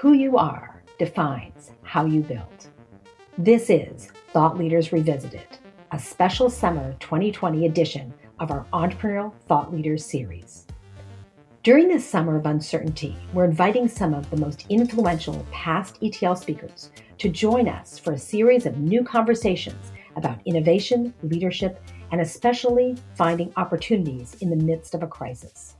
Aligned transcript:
Who 0.00 0.14
you 0.14 0.38
are 0.38 0.82
defines 0.98 1.72
how 1.82 2.06
you 2.06 2.22
build. 2.22 2.68
This 3.36 3.68
is 3.68 4.08
Thought 4.32 4.56
Leaders 4.56 4.92
Revisited, 4.92 5.46
a 5.92 5.98
special 5.98 6.48
summer 6.48 6.96
2020 7.00 7.66
edition 7.66 8.14
of 8.38 8.50
our 8.50 8.64
Entrepreneurial 8.72 9.34
Thought 9.46 9.70
Leaders 9.70 10.02
series. 10.02 10.66
During 11.62 11.88
this 11.88 12.08
summer 12.08 12.36
of 12.36 12.46
uncertainty, 12.46 13.14
we're 13.34 13.44
inviting 13.44 13.88
some 13.88 14.14
of 14.14 14.30
the 14.30 14.38
most 14.38 14.64
influential 14.70 15.46
past 15.52 15.98
ETL 16.00 16.34
speakers 16.34 16.92
to 17.18 17.28
join 17.28 17.68
us 17.68 17.98
for 17.98 18.14
a 18.14 18.18
series 18.18 18.64
of 18.64 18.78
new 18.78 19.04
conversations 19.04 19.92
about 20.16 20.40
innovation, 20.46 21.12
leadership, 21.24 21.78
and 22.10 22.22
especially 22.22 22.96
finding 23.16 23.52
opportunities 23.58 24.34
in 24.40 24.48
the 24.48 24.64
midst 24.64 24.94
of 24.94 25.02
a 25.02 25.06
crisis. 25.06 25.76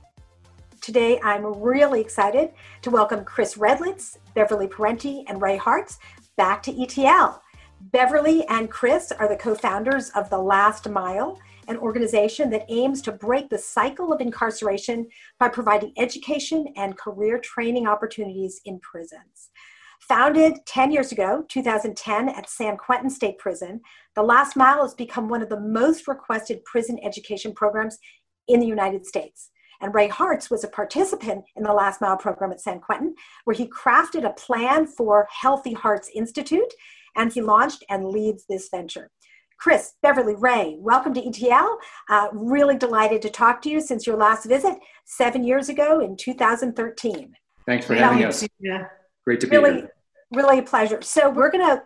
Today, 0.81 1.19
I'm 1.23 1.45
really 1.61 2.01
excited 2.01 2.53
to 2.81 2.89
welcome 2.89 3.23
Chris 3.23 3.53
Redlitz, 3.53 4.17
Beverly 4.33 4.65
Parenti, 4.65 5.23
and 5.27 5.39
Ray 5.39 5.55
Harts 5.55 5.99
back 6.37 6.63
to 6.63 6.81
ETL. 6.81 7.39
Beverly 7.79 8.47
and 8.47 8.67
Chris 8.67 9.11
are 9.11 9.29
the 9.29 9.35
co 9.35 9.53
founders 9.53 10.09
of 10.15 10.31
The 10.31 10.39
Last 10.39 10.89
Mile, 10.89 11.37
an 11.67 11.77
organization 11.77 12.49
that 12.49 12.65
aims 12.67 13.03
to 13.03 13.11
break 13.11 13.47
the 13.51 13.59
cycle 13.59 14.11
of 14.11 14.21
incarceration 14.21 15.07
by 15.37 15.49
providing 15.49 15.93
education 15.99 16.65
and 16.75 16.97
career 16.97 17.37
training 17.37 17.85
opportunities 17.85 18.59
in 18.65 18.79
prisons. 18.79 19.51
Founded 19.99 20.65
10 20.65 20.91
years 20.91 21.11
ago, 21.11 21.45
2010, 21.47 22.29
at 22.29 22.49
San 22.49 22.75
Quentin 22.75 23.11
State 23.11 23.37
Prison, 23.37 23.81
The 24.15 24.23
Last 24.23 24.57
Mile 24.57 24.81
has 24.81 24.95
become 24.95 25.29
one 25.29 25.43
of 25.43 25.49
the 25.49 25.59
most 25.59 26.07
requested 26.07 26.65
prison 26.65 26.97
education 27.03 27.53
programs 27.53 27.99
in 28.47 28.59
the 28.59 28.65
United 28.65 29.05
States. 29.05 29.50
And 29.81 29.93
Ray 29.95 30.07
Harts 30.07 30.51
was 30.51 30.63
a 30.63 30.67
participant 30.67 31.43
in 31.55 31.63
the 31.63 31.73
Last 31.73 32.01
Mile 32.01 32.17
program 32.17 32.51
at 32.51 32.61
San 32.61 32.79
Quentin, 32.79 33.15
where 33.45 33.55
he 33.55 33.67
crafted 33.67 34.25
a 34.25 34.33
plan 34.33 34.85
for 34.85 35.27
Healthy 35.31 35.73
Hearts 35.73 36.09
Institute, 36.13 36.73
and 37.15 37.33
he 37.33 37.41
launched 37.41 37.83
and 37.89 38.07
leads 38.07 38.45
this 38.47 38.69
venture. 38.69 39.09
Chris, 39.57 39.93
Beverly, 40.01 40.35
Ray, 40.35 40.77
welcome 40.79 41.13
to 41.13 41.27
ETL. 41.27 41.77
Uh, 42.09 42.29
really 42.31 42.77
delighted 42.77 43.21
to 43.21 43.29
talk 43.29 43.61
to 43.61 43.69
you 43.69 43.79
since 43.79 44.07
your 44.07 44.17
last 44.17 44.45
visit 44.45 44.75
seven 45.05 45.43
years 45.43 45.69
ago 45.69 45.99
in 45.99 46.15
2013. 46.15 47.35
Thanks 47.67 47.85
for 47.85 47.95
having 47.95 48.23
us. 48.23 48.47
Yeah. 48.59 48.85
Great 49.23 49.39
to 49.41 49.47
be 49.47 49.57
really, 49.57 49.75
here. 49.81 49.93
Really 50.31 50.59
a 50.59 50.63
pleasure. 50.63 51.01
So 51.01 51.29
we're 51.29 51.51
going 51.51 51.77
to 51.77 51.83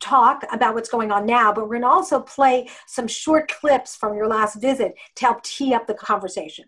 talk 0.00 0.44
about 0.52 0.74
what's 0.74 0.88
going 0.88 1.12
on 1.12 1.26
now, 1.26 1.52
but 1.52 1.62
we're 1.64 1.78
going 1.78 1.82
to 1.82 1.88
also 1.88 2.20
play 2.20 2.68
some 2.86 3.06
short 3.06 3.52
clips 3.60 3.94
from 3.94 4.16
your 4.16 4.26
last 4.26 4.60
visit 4.60 4.94
to 5.16 5.24
help 5.26 5.42
tee 5.42 5.74
up 5.74 5.86
the 5.86 5.94
conversation. 5.94 6.64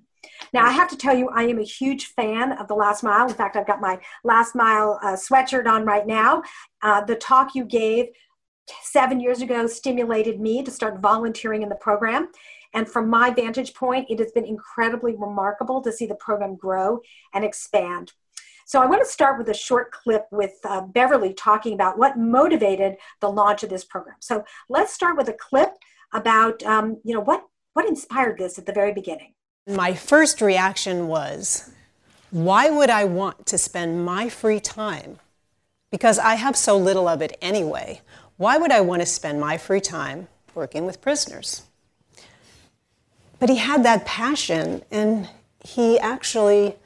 Now, 0.53 0.65
I 0.65 0.71
have 0.71 0.89
to 0.89 0.97
tell 0.97 1.17
you, 1.17 1.29
I 1.29 1.43
am 1.45 1.59
a 1.59 1.65
huge 1.65 2.07
fan 2.07 2.53
of 2.53 2.69
the 2.69 2.75
Last 2.75 3.03
Mile. 3.03 3.29
In 3.29 3.35
fact, 3.35 3.57
I've 3.57 3.67
got 3.67 3.81
my 3.81 4.01
Last 4.25 4.55
Mile 4.55 4.99
uh, 5.03 5.13
sweatshirt 5.13 5.67
on 5.67 5.85
right 5.85 6.07
now. 6.07 6.43
Uh, 6.83 7.05
the 7.05 7.17
talk 7.17 7.55
you 7.55 7.65
gave 7.65 8.07
seven 8.83 9.21
years 9.21 9.41
ago 9.41 9.67
stimulated 9.67 10.41
me 10.41 10.63
to 10.63 10.71
start 10.71 11.01
volunteering 11.01 11.63
in 11.63 11.69
the 11.69 11.75
program. 11.75 12.29
And 12.75 12.89
from 12.89 13.09
my 13.09 13.31
vantage 13.31 13.75
point, 13.75 14.07
it 14.11 14.19
has 14.19 14.33
been 14.33 14.45
incredibly 14.45 15.15
remarkable 15.15 15.83
to 15.83 15.93
see 15.93 16.07
the 16.07 16.15
program 16.17 16.57
grow 16.57 17.01
and 17.33 17.45
expand. 17.45 18.13
So 18.67 18.83
I 18.83 18.87
want 18.87 19.03
to 19.03 19.11
start 19.11 19.39
with 19.39 19.49
a 19.49 19.55
short 19.55 19.93
clip 19.93 20.27
with 20.31 20.53
uh, 20.65 20.83
Beverly 20.83 21.33
talking 21.33 21.73
about 21.73 21.99
what 21.99 22.19
motivated 22.19 22.97
the 23.21 23.31
launch 23.31 23.63
of 23.63 23.71
this 23.71 23.85
program. 23.85 24.17
So 24.21 24.45
let's 24.69 24.93
start 24.93 25.17
with 25.17 25.29
a 25.29 25.33
clip 25.33 25.71
about, 26.13 26.63
um, 26.65 27.01
you 27.03 27.15
know, 27.15 27.21
what, 27.21 27.45
what 27.73 27.89
inspired 27.89 28.37
this 28.37 28.59
at 28.59 28.67
the 28.67 28.73
very 28.75 28.93
beginning. 28.93 29.33
My 29.69 29.93
first 29.93 30.41
reaction 30.41 31.09
was, 31.09 31.71
why 32.31 32.71
would 32.71 32.89
I 32.89 33.05
want 33.05 33.45
to 33.47 33.59
spend 33.59 34.03
my 34.03 34.31
free 34.31 34.61
time? 34.61 35.19
Because 35.91 36.19
I 36.19 36.37
have 36.37 36.57
so 36.57 36.79
little 36.79 37.07
of 37.07 37.21
it 37.21 37.37
anyway. 37.43 38.01
Why 38.39 38.57
would 38.57 38.73
I 38.73 38.81
want 38.81 39.03
to 39.03 39.07
spend 39.07 39.43
my 39.43 39.59
free 39.59 39.83
time 39.83 40.29
working 40.55 40.87
with 40.87 41.03
prisoners? 41.03 41.65
But 43.39 43.51
he 43.51 43.57
had 43.57 43.85
that 43.85 44.07
passion, 44.07 44.85
and 44.91 45.29
he 45.63 45.99
actually 45.99 46.77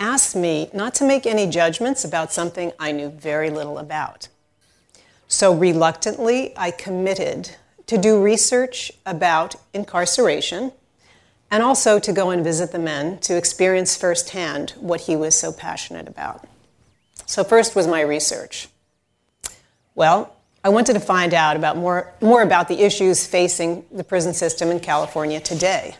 asked 0.00 0.34
me 0.34 0.68
not 0.74 0.94
to 0.96 1.04
make 1.04 1.26
any 1.26 1.46
judgments 1.46 2.04
about 2.04 2.32
something 2.32 2.72
I 2.80 2.90
knew 2.90 3.10
very 3.10 3.50
little 3.50 3.78
about. 3.78 4.26
So 5.28 5.54
reluctantly, 5.54 6.52
I 6.56 6.72
committed 6.72 7.54
to 7.86 7.96
do 7.96 8.20
research 8.20 8.90
about 9.06 9.54
incarceration 9.72 10.72
and 11.50 11.62
also 11.62 11.98
to 11.98 12.12
go 12.12 12.30
and 12.30 12.42
visit 12.42 12.72
the 12.72 12.78
men 12.78 13.18
to 13.18 13.36
experience 13.36 13.96
firsthand 13.96 14.70
what 14.80 15.02
he 15.02 15.16
was 15.16 15.38
so 15.38 15.52
passionate 15.52 16.08
about. 16.08 16.46
So, 17.26 17.44
first 17.44 17.74
was 17.74 17.86
my 17.86 18.00
research. 18.00 18.68
Well, 19.94 20.36
I 20.62 20.68
wanted 20.68 20.94
to 20.94 21.00
find 21.00 21.34
out 21.34 21.56
about 21.56 21.76
more, 21.76 22.12
more 22.20 22.42
about 22.42 22.68
the 22.68 22.80
issues 22.80 23.26
facing 23.26 23.84
the 23.90 24.04
prison 24.04 24.34
system 24.34 24.70
in 24.70 24.80
California 24.80 25.40
today. 25.40 25.96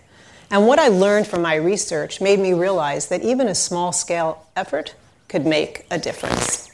And 0.51 0.67
what 0.67 0.79
I 0.79 0.89
learned 0.89 1.27
from 1.27 1.43
my 1.43 1.57
research 1.57 2.21
made 2.21 2.39
me 2.39 2.53
realize 2.53 3.09
that 3.09 3.23
even 3.23 3.49
a 3.49 3.55
small 3.55 3.93
scale 3.93 4.47
effort 4.55 4.95
could 5.29 5.45
make 5.45 5.87
a 5.91 5.99
difference. 5.99 6.71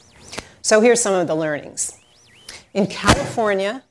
So, 0.61 0.81
here's 0.81 1.01
some 1.01 1.15
of 1.15 1.27
the 1.27 1.35
learnings. 1.35 1.99
In 2.75 2.87
California, 2.87 3.83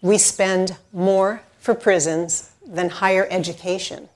we 0.00 0.18
spend 0.18 0.76
more 0.92 1.42
for 1.58 1.74
prisons 1.74 2.51
than 2.66 2.90
higher 2.90 3.26
education. 3.30 4.08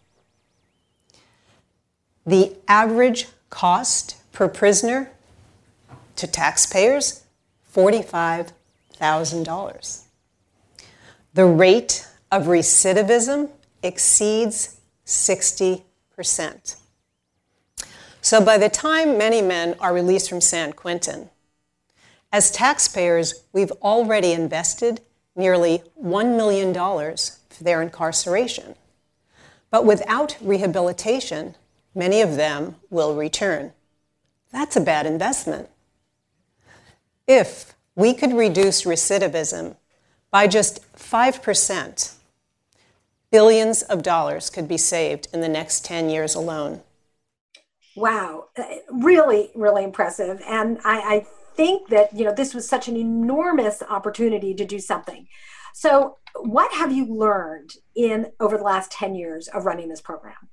The 2.24 2.56
average 2.68 3.26
cost 3.50 4.16
per 4.32 4.48
prisoner 4.48 5.10
to 6.16 6.26
taxpayers 6.26 7.22
$45,000. 7.74 10.02
The 11.34 11.44
rate 11.44 12.08
of 12.32 12.44
recidivism 12.44 13.50
exceeds 13.82 14.80
60%. 15.04 15.82
So 18.22 18.40
by 18.40 18.56
the 18.58 18.68
time 18.68 19.18
many 19.18 19.40
men 19.42 19.76
are 19.78 19.94
released 19.94 20.28
from 20.28 20.40
San 20.40 20.72
Quentin, 20.72 21.30
as 22.32 22.50
taxpayers, 22.50 23.44
we've 23.52 23.70
already 23.82 24.32
invested 24.32 25.00
nearly 25.36 25.84
$1 26.02 26.36
million 26.36 26.72
their 27.64 27.82
incarceration. 27.82 28.74
But 29.70 29.84
without 29.84 30.36
rehabilitation, 30.40 31.54
many 31.94 32.20
of 32.20 32.36
them 32.36 32.76
will 32.90 33.14
return. 33.14 33.72
That's 34.52 34.76
a 34.76 34.80
bad 34.80 35.06
investment. 35.06 35.68
If 37.26 37.74
we 37.94 38.14
could 38.14 38.32
reduce 38.32 38.82
recidivism 38.82 39.76
by 40.30 40.46
just 40.46 40.80
5%, 40.94 42.12
billions 43.30 43.82
of 43.82 44.02
dollars 44.02 44.50
could 44.50 44.68
be 44.68 44.78
saved 44.78 45.28
in 45.32 45.40
the 45.40 45.48
next 45.48 45.84
10 45.84 46.08
years 46.08 46.34
alone. 46.34 46.82
Wow, 47.96 48.48
uh, 48.56 48.64
really, 48.90 49.50
really 49.54 49.82
impressive. 49.82 50.40
And 50.46 50.78
I, 50.84 50.98
I 50.98 51.26
think 51.56 51.88
that 51.88 52.14
you 52.14 52.24
know 52.24 52.32
this 52.32 52.54
was 52.54 52.68
such 52.68 52.88
an 52.88 52.96
enormous 52.96 53.82
opportunity 53.88 54.54
to 54.54 54.64
do 54.64 54.78
something. 54.78 55.26
So, 55.78 56.16
what 56.36 56.72
have 56.72 56.90
you 56.90 57.04
learned 57.04 57.74
in 57.94 58.32
over 58.40 58.56
the 58.56 58.62
last 58.62 58.90
10 58.92 59.14
years 59.14 59.46
of 59.48 59.66
running 59.66 59.90
this 59.90 60.00
program? 60.00 60.48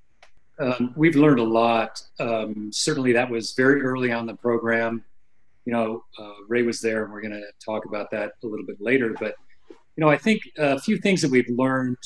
Um, 0.60 0.94
we've 0.98 1.16
learned 1.16 1.40
a 1.40 1.46
lot. 1.46 2.02
Um, 2.20 2.72
certainly, 2.74 3.14
that 3.14 3.30
was 3.30 3.54
very 3.54 3.82
early 3.84 4.12
on 4.12 4.26
the 4.26 4.36
program. 4.36 5.02
You 5.64 5.72
know, 5.72 6.04
uh, 6.20 6.34
Ray 6.50 6.64
was 6.64 6.82
there, 6.82 7.06
and 7.06 7.14
we're 7.14 7.22
going 7.22 7.32
to 7.32 7.46
talk 7.64 7.86
about 7.86 8.12
that 8.12 8.34
a 8.44 8.48
little 8.48 8.66
bit 8.66 8.82
later. 8.82 9.16
But, 9.18 9.36
you 9.70 10.02
know, 10.02 10.10
I 10.10 10.18
think 10.18 10.42
a 10.58 10.78
few 10.78 10.98
things 10.98 11.22
that 11.22 11.32
we've 11.32 11.48
learned 11.48 12.04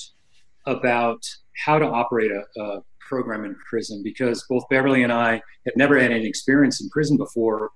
about 0.68 1.28
how 1.66 1.80
to 1.80 1.88
operate 1.88 2.30
a, 2.30 2.62
a 2.62 2.82
program 3.00 3.46
in 3.46 3.56
prison 3.68 4.04
because 4.04 4.46
both 4.48 4.70
Beverly 4.70 5.02
and 5.02 5.12
I 5.12 5.42
had 5.66 5.76
never 5.76 6.00
had 6.00 6.12
any 6.12 6.28
experience 6.28 6.82
in 6.82 6.90
prison 6.90 7.18
before, 7.18 7.72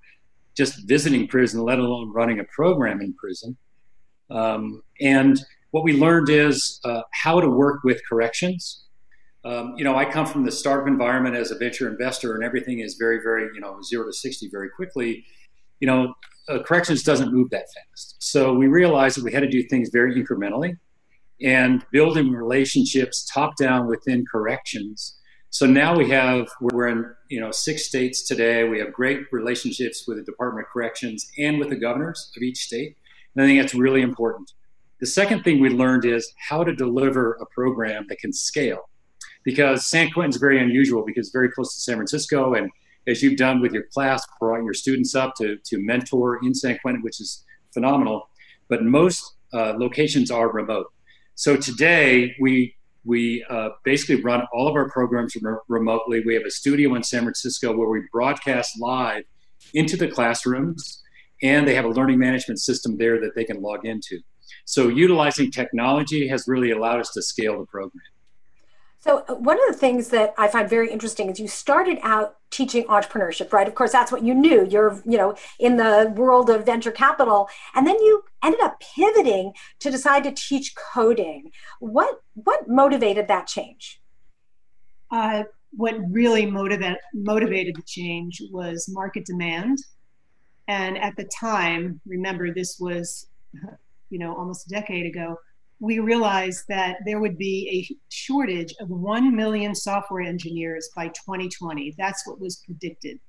just 0.55 0.87
visiting 0.87 1.27
prison, 1.27 1.63
let 1.63 1.79
alone 1.79 2.13
running 2.13 2.39
a 2.39 2.43
program 2.43 3.01
in 3.01 3.15
prison. 3.15 3.57
Um, 4.31 4.83
and 4.99 5.39
what 5.71 5.83
we 5.83 5.93
learned 5.93 6.29
is 6.29 6.79
uh, 6.83 7.01
how 7.11 7.39
to 7.39 7.49
work 7.49 7.83
with 7.83 8.01
corrections. 8.07 8.85
Um, 9.43 9.73
you 9.75 9.83
know, 9.83 9.95
I 9.95 10.05
come 10.05 10.25
from 10.25 10.45
the 10.45 10.51
startup 10.51 10.87
environment 10.87 11.35
as 11.35 11.51
a 11.51 11.57
venture 11.57 11.89
investor, 11.89 12.35
and 12.35 12.43
everything 12.43 12.79
is 12.79 12.95
very, 12.95 13.19
very, 13.23 13.49
you 13.53 13.59
know, 13.59 13.81
zero 13.81 14.05
to 14.05 14.13
60 14.13 14.49
very 14.51 14.69
quickly. 14.69 15.25
You 15.79 15.87
know, 15.87 16.13
uh, 16.47 16.59
corrections 16.63 17.03
doesn't 17.03 17.33
move 17.33 17.49
that 17.49 17.65
fast. 17.73 18.15
So 18.19 18.53
we 18.53 18.67
realized 18.67 19.17
that 19.17 19.23
we 19.23 19.31
had 19.31 19.41
to 19.41 19.49
do 19.49 19.63
things 19.63 19.89
very 19.91 20.15
incrementally 20.15 20.77
and 21.41 21.83
building 21.91 22.31
relationships 22.31 23.27
top 23.33 23.55
down 23.57 23.87
within 23.87 24.25
corrections. 24.31 25.17
So 25.49 25.65
now 25.65 25.97
we 25.97 26.09
have, 26.09 26.47
we're 26.61 26.87
in, 26.87 27.05
you 27.29 27.39
know, 27.39 27.51
six 27.51 27.87
states 27.87 28.27
today. 28.27 28.63
We 28.63 28.79
have 28.79 28.93
great 28.93 29.21
relationships 29.31 30.05
with 30.07 30.17
the 30.17 30.23
Department 30.23 30.67
of 30.67 30.71
Corrections 30.71 31.29
and 31.37 31.57
with 31.59 31.69
the 31.69 31.75
governors 31.75 32.31
of 32.37 32.43
each 32.43 32.59
state. 32.59 32.95
And 33.35 33.43
I 33.43 33.47
think 33.47 33.61
that's 33.61 33.73
really 33.73 34.01
important. 34.01 34.51
The 34.99 35.05
second 35.05 35.43
thing 35.43 35.59
we 35.59 35.69
learned 35.69 36.05
is 36.05 36.31
how 36.49 36.63
to 36.63 36.75
deliver 36.75 37.33
a 37.41 37.45
program 37.47 38.05
that 38.09 38.19
can 38.19 38.31
scale. 38.31 38.89
Because 39.43 39.89
San 39.89 40.11
Quentin's 40.11 40.37
very 40.37 40.61
unusual 40.61 41.03
because 41.03 41.27
it's 41.27 41.33
very 41.33 41.49
close 41.49 41.73
to 41.73 41.79
San 41.79 41.95
Francisco 41.95 42.53
and 42.53 42.69
as 43.07 43.23
you've 43.23 43.37
done 43.37 43.61
with 43.61 43.73
your 43.73 43.83
class, 43.93 44.23
brought 44.39 44.63
your 44.63 44.73
students 44.73 45.15
up 45.15 45.33
to, 45.37 45.57
to 45.65 45.77
mentor 45.79 46.39
in 46.43 46.53
San 46.53 46.77
Quentin, 46.79 47.01
which 47.01 47.19
is 47.19 47.43
phenomenal. 47.73 48.29
But 48.69 48.83
most 48.83 49.35
uh, 49.53 49.73
locations 49.77 50.31
are 50.31 50.51
remote. 50.51 50.87
So 51.35 51.57
today 51.57 52.35
we 52.39 52.75
we 53.03 53.43
uh, 53.49 53.69
basically 53.83 54.21
run 54.21 54.43
all 54.53 54.67
of 54.67 54.75
our 54.75 54.87
programs 54.91 55.35
rem- 55.41 55.57
remotely. 55.67 56.21
We 56.23 56.35
have 56.35 56.43
a 56.43 56.51
studio 56.51 56.93
in 56.93 57.01
San 57.01 57.23
Francisco 57.23 57.75
where 57.75 57.89
we 57.89 58.01
broadcast 58.11 58.79
live 58.79 59.23
into 59.73 59.97
the 59.97 60.07
classrooms, 60.07 61.00
and 61.41 61.67
they 61.67 61.75
have 61.75 61.85
a 61.85 61.89
learning 61.89 62.19
management 62.19 62.59
system 62.59 62.97
there 62.97 63.19
that 63.19 63.35
they 63.35 63.43
can 63.43 63.61
log 63.61 63.85
into. 63.85 64.19
So 64.65 64.87
utilizing 64.87 65.51
technology 65.51 66.27
has 66.27 66.45
really 66.47 66.71
allowed 66.71 66.99
us 66.99 67.11
to 67.11 67.21
scale 67.21 67.59
the 67.59 67.65
program. 67.65 68.03
So 68.99 69.25
uh, 69.27 69.33
one 69.33 69.57
of 69.57 69.73
the 69.73 69.79
things 69.79 70.09
that 70.09 70.33
I 70.37 70.47
find 70.47 70.69
very 70.69 70.91
interesting 70.91 71.29
is 71.29 71.39
you 71.39 71.47
started 71.47 71.97
out 72.03 72.35
teaching 72.51 72.83
entrepreneurship, 72.85 73.51
right? 73.51 73.67
Of 73.67 73.73
course, 73.73 73.91
that's 73.91 74.11
what 74.11 74.23
you 74.23 74.35
knew. 74.35 74.67
You're, 74.67 75.01
you 75.05 75.17
know, 75.17 75.35
in 75.59 75.77
the 75.77 76.13
world 76.15 76.51
of 76.51 76.65
venture 76.65 76.91
capital, 76.91 77.49
and 77.73 77.87
then 77.87 77.95
you 77.95 78.23
ended 78.43 78.61
up 78.61 78.79
pivoting 78.95 79.53
to 79.79 79.89
decide 79.89 80.23
to 80.25 80.31
teach 80.31 80.75
coding. 80.75 81.51
What 81.79 82.21
what 82.35 82.67
motivated 82.67 83.27
that 83.27 83.47
change? 83.47 83.99
Uh, 85.09 85.43
what 85.71 85.95
really 86.11 86.45
motivated 86.45 86.97
motivated 87.13 87.75
the 87.75 87.83
change 87.87 88.39
was 88.51 88.87
market 88.87 89.25
demand, 89.25 89.79
and 90.67 90.97
at 90.97 91.15
the 91.15 91.29
time, 91.39 91.99
remember 92.05 92.53
this 92.53 92.77
was, 92.79 93.27
you 94.09 94.19
know, 94.19 94.35
almost 94.35 94.67
a 94.67 94.69
decade 94.69 95.05
ago 95.05 95.37
we 95.81 95.97
realized 95.97 96.65
that 96.69 96.97
there 97.05 97.19
would 97.19 97.37
be 97.39 97.89
a 97.89 97.97
shortage 98.09 98.73
of 98.79 98.89
1 98.89 99.35
million 99.35 99.73
software 99.73 100.21
engineers 100.21 100.89
by 100.95 101.07
2020. 101.07 101.95
That's 101.97 102.25
what 102.27 102.39
was 102.39 102.57
predicted 102.57 103.19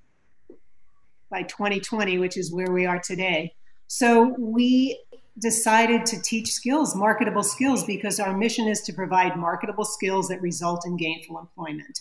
by 1.31 1.45
2020, 1.45 2.19
which 2.19 2.37
is 2.37 2.53
where 2.53 2.71
we 2.71 2.85
are 2.85 3.01
today. 3.01 3.55
So 3.87 4.37
we 4.39 5.03
decided 5.39 6.05
to 6.07 6.21
teach 6.21 6.53
skills, 6.53 6.95
marketable 6.95 7.43
skills, 7.43 7.85
because 7.85 8.21
our 8.21 8.37
mission 8.37 8.69
is 8.69 8.83
to 8.83 8.93
provide 8.93 9.35
marketable 9.39 9.87
skills 9.87 10.29
that 10.29 10.43
result 10.43 10.87
in 10.87 10.99
gainful 10.99 11.39
employment. 11.39 12.01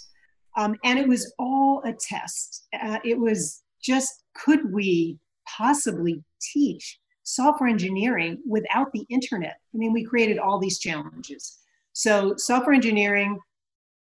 Um, 0.57 0.75
and 0.83 0.99
it 0.99 1.07
was 1.07 1.33
all 1.39 1.81
a 1.85 1.93
test. 1.93 2.67
Uh, 2.73 2.99
it 3.05 3.17
was 3.17 3.63
just 3.81 4.20
could 4.33 4.71
we 4.71 5.17
possibly 5.47 6.23
teach 6.41 6.99
software 7.23 7.69
engineering 7.69 8.39
without 8.47 8.91
the 8.93 9.05
internet. 9.09 9.57
I 9.73 9.77
mean, 9.77 9.93
we 9.93 10.03
created 10.03 10.37
all 10.37 10.59
these 10.59 10.79
challenges. 10.79 11.59
So, 11.93 12.35
software 12.37 12.73
engineering, 12.73 13.39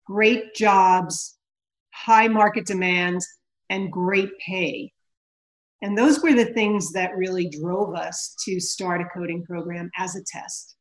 great 0.05 0.53
jobs, 0.55 1.37
high 1.93 2.27
market 2.27 2.65
demands, 2.65 3.27
and 3.69 3.91
great 3.91 4.29
pay. 4.39 4.91
And 5.81 5.97
those 5.97 6.21
were 6.21 6.33
the 6.33 6.53
things 6.53 6.91
that 6.93 7.17
really 7.17 7.49
drove 7.49 7.93
us 7.93 8.35
to 8.45 8.59
start 8.59 9.01
a 9.01 9.05
coding 9.13 9.43
program 9.43 9.89
as 9.97 10.15
a 10.15 10.23
test. 10.23 10.75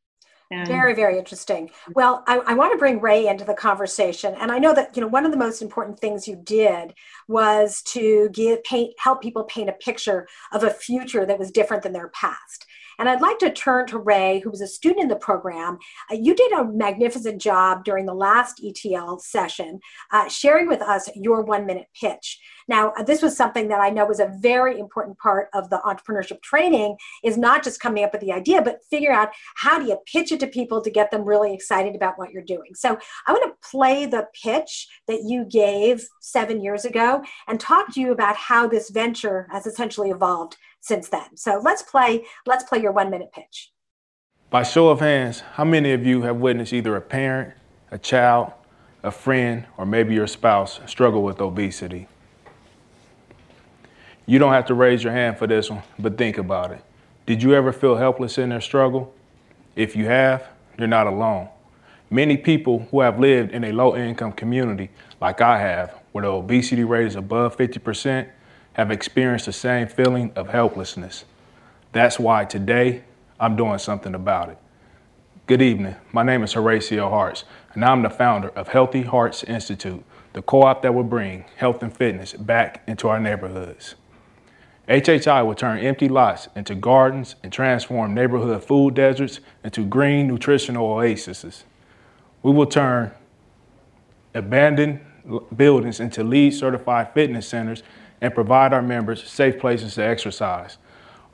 And 0.53 0.69
very, 0.69 0.95
very 0.95 1.19
interesting. 1.19 1.71
Well, 1.95 2.23
I, 2.27 2.39
I, 2.41 2.55
want 2.55 2.73
to 2.73 2.79
bring 2.79 3.01
Ray 3.01 3.27
into 3.27 3.45
the 3.45 3.55
conversation, 3.55 4.35
and 4.39 4.53
I 4.53 4.59
know 4.59 4.75
that 4.75 4.95
you 4.95 5.01
know 5.01 5.09
one 5.09 5.25
of 5.25 5.31
the 5.33 5.39
most 5.39 5.63
important 5.63 5.99
things 5.99 6.29
you 6.29 6.37
did 6.37 6.93
was 7.27 7.81
to 7.87 8.29
give 8.33 8.63
paint, 8.63 8.93
help 8.99 9.23
people 9.23 9.45
paint 9.45 9.71
a 9.71 9.73
picture 9.73 10.29
of 10.53 10.63
a 10.63 10.71
future 10.71 11.25
that 11.25 11.39
was 11.39 11.51
different 11.51 11.83
than 11.83 11.95
their 11.95 12.09
past. 12.09 12.67
And 12.99 13.09
I'd 13.09 13.21
like 13.21 13.39
to 13.39 13.53
turn 13.53 13.87
to 13.89 13.99
Ray, 13.99 14.41
who 14.41 14.51
was 14.51 14.61
a 14.61 14.67
student 14.67 15.03
in 15.03 15.09
the 15.09 15.17
program. 15.17 15.79
Uh, 16.11 16.17
you 16.21 16.35
did 16.35 16.53
a 16.53 16.65
magnificent 16.65 17.41
job 17.41 17.85
during 17.85 18.07
the 18.07 18.15
last 18.15 18.63
ETL 18.65 19.19
session, 19.19 19.81
uh, 20.11 20.29
sharing 20.29 20.69
with 20.69 20.83
us 20.83 21.09
your 21.15 21.43
one 21.43 21.67
minute 21.67 21.87
pitch. 21.99 22.41
Now, 22.69 22.93
uh, 22.99 23.03
this 23.03 23.23
was 23.23 23.37
something 23.37 23.69
that 23.69 23.81
I 23.81 23.91
know 23.91 24.07
was 24.07 24.21
a 24.21 24.33
very 24.41 24.79
important 24.79 25.19
part 25.19 25.49
of 25.53 25.69
the 25.71 25.81
entrepreneurship 25.85 26.43
training 26.43 26.97
is 27.25 27.37
not 27.37 27.63
just 27.63 27.81
coming 27.81 28.05
up 28.05 28.13
with 28.13 28.21
the 28.21 28.33
idea, 28.33 28.63
but 28.63 28.81
figure 28.91 29.13
out 29.13 29.31
how 29.57 29.79
do 29.79 29.87
you 29.87 29.99
pitch 30.07 30.33
it 30.33 30.41
to 30.41 30.47
people 30.47 30.81
to 30.83 30.91
get 30.91 31.11
them 31.11 31.25
really 31.25 31.53
excited 31.53 31.95
about 31.95 32.19
what 32.19 32.31
you're 32.31 32.43
doing. 32.43 32.75
So 32.75 32.99
I 33.27 33.33
want 33.33 33.45
to 33.45 33.69
play 33.69 34.07
the 34.07 34.29
pitch 34.43 34.89
that 35.09 35.23
you 35.25 35.45
gave 35.45 36.05
seven 36.21 36.63
years 36.63 36.85
ago 36.85 37.23
and 37.49 37.59
talk 37.59 37.93
to 37.95 38.01
you 38.01 38.13
about 38.13 38.37
how 38.37 38.67
this 38.67 38.91
venture 38.91 39.49
has 39.51 39.67
essentially 39.67 40.11
evolved 40.11 40.57
since 40.83 41.09
then. 41.09 41.37
So 41.37 41.61
let's 41.63 41.81
play, 41.81 42.27
let's 42.45 42.65
play 42.65 42.83
your 42.83 42.93
one 42.93 43.09
minute 43.09 43.33
pitch. 43.33 43.73
By 44.51 44.65
show 44.65 44.91
of 44.91 45.01
hands, 45.01 45.41
how 45.55 45.65
many 45.65 45.93
of 45.93 46.05
you 46.05 46.23
have 46.23 46.37
witnessed 46.37 46.75
either 46.75 46.95
a 46.95 47.01
parent, 47.01 47.55
a 47.91 47.97
child, 47.97 48.53
a 49.03 49.11
friend, 49.11 49.65
or 49.79 49.87
maybe 49.87 50.13
your 50.13 50.27
spouse 50.27 50.81
struggle 50.87 51.23
with 51.23 51.41
obesity? 51.41 52.07
You 54.27 54.39
don't 54.39 54.53
have 54.53 54.67
to 54.67 54.75
raise 54.75 55.03
your 55.03 55.13
hand 55.13 55.39
for 55.39 55.47
this 55.47 55.71
one, 55.71 55.83
but 55.99 56.19
think 56.19 56.37
about 56.37 56.71
it. 56.73 56.85
Did 57.25 57.43
you 57.43 57.55
ever 57.55 57.73
feel 57.73 57.97
helpless 57.97 58.37
in 58.37 58.51
their 58.51 58.61
struggle? 58.61 59.15
If 59.75 59.97
you 59.97 60.07
have, 60.07 60.47
you're 60.79 60.87
not 60.87 61.07
alone. 61.07 61.49
Many 62.11 62.37
people 62.37 62.87
who 62.91 63.01
have 63.01 63.19
lived 63.19 63.53
in 63.53 63.65
a 63.65 63.73
low 63.73 63.97
income 63.97 64.33
community, 64.33 64.91
like 65.21 65.41
I 65.41 65.59
have, 65.59 65.95
where 66.13 66.23
the 66.23 66.29
obesity 66.29 66.85
rate 66.85 67.07
is 67.07 67.17
above 67.17 67.57
50%, 67.57 68.29
have 68.75 68.91
experienced 68.91 69.47
the 69.47 69.53
same 69.53 69.87
feeling 69.87 70.33
of 70.35 70.49
helplessness. 70.49 71.25
That's 71.93 72.19
why 72.19 72.45
today 72.45 73.05
I'm 73.39 73.57
doing 73.57 73.79
something 73.79 74.15
about 74.15 74.49
it. 74.49 74.59
Good 75.47 75.61
evening. 75.61 75.97
My 76.13 76.23
name 76.23 76.43
is 76.43 76.55
Horatio 76.55 77.11
Harts, 77.11 77.45
and 77.75 77.85
I'm 77.85 78.03
the 78.03 78.11
founder 78.11 78.49
of 78.51 78.69
Healthy 78.69 79.03
Hearts 79.03 79.45
Institute, 79.45 80.03
the 80.33 80.41
co 80.41 80.63
op 80.63 80.83
that 80.83 80.95
will 80.95 81.03
bring 81.03 81.45
health 81.57 81.83
and 81.83 81.95
fitness 81.95 82.33
back 82.33 82.83
into 82.87 83.09
our 83.09 83.21
neighborhoods. 83.21 83.97
HHI 84.89 85.45
will 85.47 85.55
turn 85.55 85.79
empty 85.79 86.09
lots 86.09 86.49
into 86.57 86.75
gardens 86.75 87.37
and 87.43 87.53
transform 87.53 88.15
neighborhood 88.15 88.65
food 88.65 88.95
deserts 88.95 89.41
into 89.63 89.85
green 89.85 90.27
nutritional 90.27 90.87
oases. 90.87 91.65
We 92.43 92.53
will 92.53 92.67
turn 92.67 93.13
abandoned 94.35 95.01
buildings 95.55 96.01
into 96.01 96.25
LEED 96.25 96.55
certified 96.55 97.15
fitness 97.15 97.47
centers 97.47 97.83
and 98.23 98.33
provide 98.33 98.73
our 98.73 98.81
members 98.81 99.29
safe 99.29 99.59
places 99.59 99.97
to 99.97 100.03
exercise. 100.03 100.79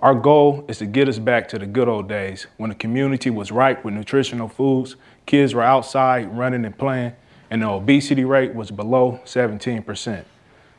Our 0.00 0.14
goal 0.14 0.64
is 0.68 0.78
to 0.78 0.86
get 0.86 1.06
us 1.06 1.18
back 1.18 1.46
to 1.48 1.58
the 1.58 1.66
good 1.66 1.86
old 1.86 2.08
days 2.08 2.46
when 2.56 2.70
the 2.70 2.76
community 2.76 3.30
was 3.30 3.52
ripe 3.52 3.84
with 3.84 3.94
nutritional 3.94 4.48
foods, 4.48 4.96
kids 5.26 5.54
were 5.54 5.62
outside 5.62 6.36
running 6.36 6.64
and 6.64 6.76
playing, 6.76 7.12
and 7.50 7.62
the 7.62 7.68
obesity 7.68 8.24
rate 8.24 8.54
was 8.54 8.70
below 8.70 9.20
17%. 9.24 10.24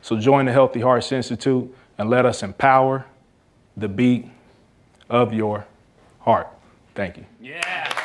So 0.02 0.18
join 0.18 0.46
the 0.46 0.52
Healthy 0.52 0.80
Hearts 0.80 1.12
Institute 1.12 1.74
and 1.96 2.10
let 2.10 2.26
us 2.26 2.42
empower 2.42 3.06
the 3.76 3.88
beat 3.88 4.26
of 5.08 5.32
your 5.32 5.66
heart. 6.20 6.48
Thank 6.94 7.18
you. 7.18 7.26
Yeah. 7.40 7.99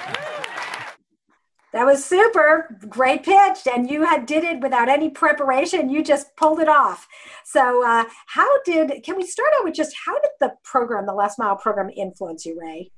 That 1.75 1.86
was 1.86 2.05
super. 2.05 2.74
Great 2.88 3.24
pitch. 3.24 3.67
And 3.70 3.89
you 3.89 4.05
had 4.05 4.25
did 4.25 4.46
it 4.46 4.62
without 4.62 4.88
any 4.88 5.10
preparation. 5.10 5.89
You 5.89 6.05
just 6.05 6.34
pulled 6.38 6.62
it 6.62 6.70
off. 6.70 7.05
So 7.44 7.86
uh, 7.86 8.05
how 8.27 8.62
did, 8.63 9.03
can 9.03 9.17
we 9.17 9.27
start 9.27 9.50
out 9.58 9.65
with 9.65 9.74
just 9.74 9.94
how 10.05 10.13
did 10.13 10.32
the 10.39 10.53
program, 10.63 11.05
the 11.05 11.13
Last 11.13 11.38
Mile 11.38 11.58
program 11.58 11.89
influence 11.89 12.46
you, 12.46 12.58
Ray? 12.58 12.94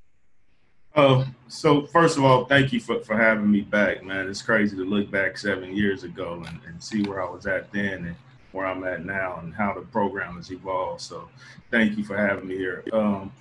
Uh, 0.96 1.26
so 1.48 1.88
first 1.88 2.20
of 2.20 2.24
all, 2.24 2.46
thank 2.46 2.72
you 2.72 2.80
for, 2.80 3.00
for 3.00 3.18
having 3.18 3.50
me 3.50 3.62
back, 3.62 4.04
man. 4.04 4.30
It's 4.30 4.44
crazy 4.44 4.78
to 4.78 4.84
look 4.84 5.10
back 5.10 5.40
seven 5.40 5.76
years 5.76 6.04
ago 6.04 6.44
and, 6.48 6.60
and 6.68 6.82
see 6.82 7.02
where 7.02 7.24
I 7.24 7.28
was 7.32 7.48
at 7.48 7.72
then 7.72 8.06
and 8.06 8.16
where 8.52 8.68
I'm 8.68 8.84
at 8.84 9.04
now 9.04 9.40
and 9.42 9.56
how 9.56 9.74
the 9.74 9.82
program 9.82 10.36
has 10.36 10.52
evolved. 10.52 11.02
So 11.02 11.30
thank 11.72 11.98
you 11.98 12.04
for 12.04 12.16
having 12.16 12.48
me 12.48 12.58
here. 12.58 12.84
Um, 12.94 13.32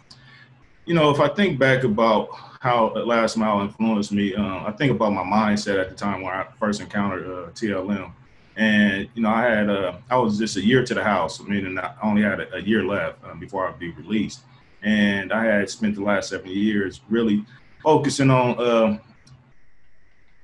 you 0.86 0.94
know, 0.94 1.10
if 1.10 1.20
I 1.20 1.28
think 1.28 1.58
back 1.58 1.82
about 1.82 2.28
how 2.60 2.92
Last 2.94 3.36
Mile 3.36 3.60
influenced 3.60 4.12
me, 4.12 4.34
um, 4.34 4.64
I 4.64 4.72
think 4.72 4.92
about 4.92 5.12
my 5.12 5.22
mindset 5.22 5.80
at 5.80 5.90
the 5.90 5.96
time 5.96 6.22
when 6.22 6.32
I 6.32 6.46
first 6.58 6.80
encountered 6.80 7.26
uh, 7.26 7.50
TLM. 7.50 8.12
And, 8.56 9.08
you 9.14 9.22
know, 9.22 9.28
I 9.28 9.42
had, 9.42 9.68
uh, 9.68 9.96
I 10.08 10.16
was 10.16 10.38
just 10.38 10.56
a 10.56 10.64
year 10.64 10.84
to 10.84 10.94
the 10.94 11.04
house, 11.04 11.42
meaning 11.42 11.76
I 11.78 11.92
only 12.02 12.22
had 12.22 12.40
a, 12.40 12.54
a 12.54 12.60
year 12.60 12.84
left 12.84 13.22
um, 13.24 13.38
before 13.38 13.68
I'd 13.68 13.78
be 13.78 13.90
released. 13.90 14.40
And 14.82 15.32
I 15.32 15.44
had 15.44 15.68
spent 15.68 15.96
the 15.96 16.02
last 16.02 16.30
seven 16.30 16.50
years 16.50 17.00
really 17.10 17.44
focusing 17.82 18.30
on 18.30 18.58
uh, 18.58 18.98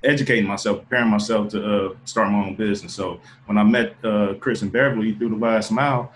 educating 0.04 0.46
myself, 0.46 0.80
preparing 0.80 1.08
myself 1.08 1.48
to 1.50 1.64
uh, 1.64 1.94
start 2.04 2.30
my 2.30 2.46
own 2.46 2.56
business. 2.56 2.92
So 2.92 3.20
when 3.46 3.56
I 3.56 3.62
met 3.62 3.94
uh, 4.04 4.34
Chris 4.40 4.62
and 4.62 4.72
Beverly 4.72 5.14
through 5.14 5.30
the 5.30 5.36
last 5.36 5.70
mile, 5.70 6.12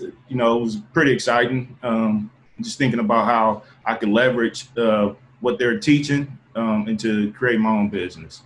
you 0.00 0.36
know, 0.36 0.58
it 0.58 0.60
was 0.60 0.76
pretty 0.92 1.12
exciting. 1.12 1.76
Um, 1.82 2.30
just 2.62 2.78
thinking 2.78 3.00
about 3.00 3.26
how 3.26 3.62
I 3.84 3.94
could 3.94 4.08
leverage 4.08 4.66
uh, 4.76 5.14
what 5.40 5.58
they're 5.58 5.78
teaching 5.78 6.38
um, 6.54 6.86
and 6.88 6.98
to 7.00 7.32
create 7.32 7.60
my 7.60 7.70
own 7.70 7.88
business. 7.88 8.42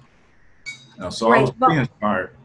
Uh, 1.01 1.11
so 1.11 1.31
right. 1.31 1.39
I 1.39 1.41
was 1.43 1.51
pretty 1.51 1.77
inspired. 1.77 2.37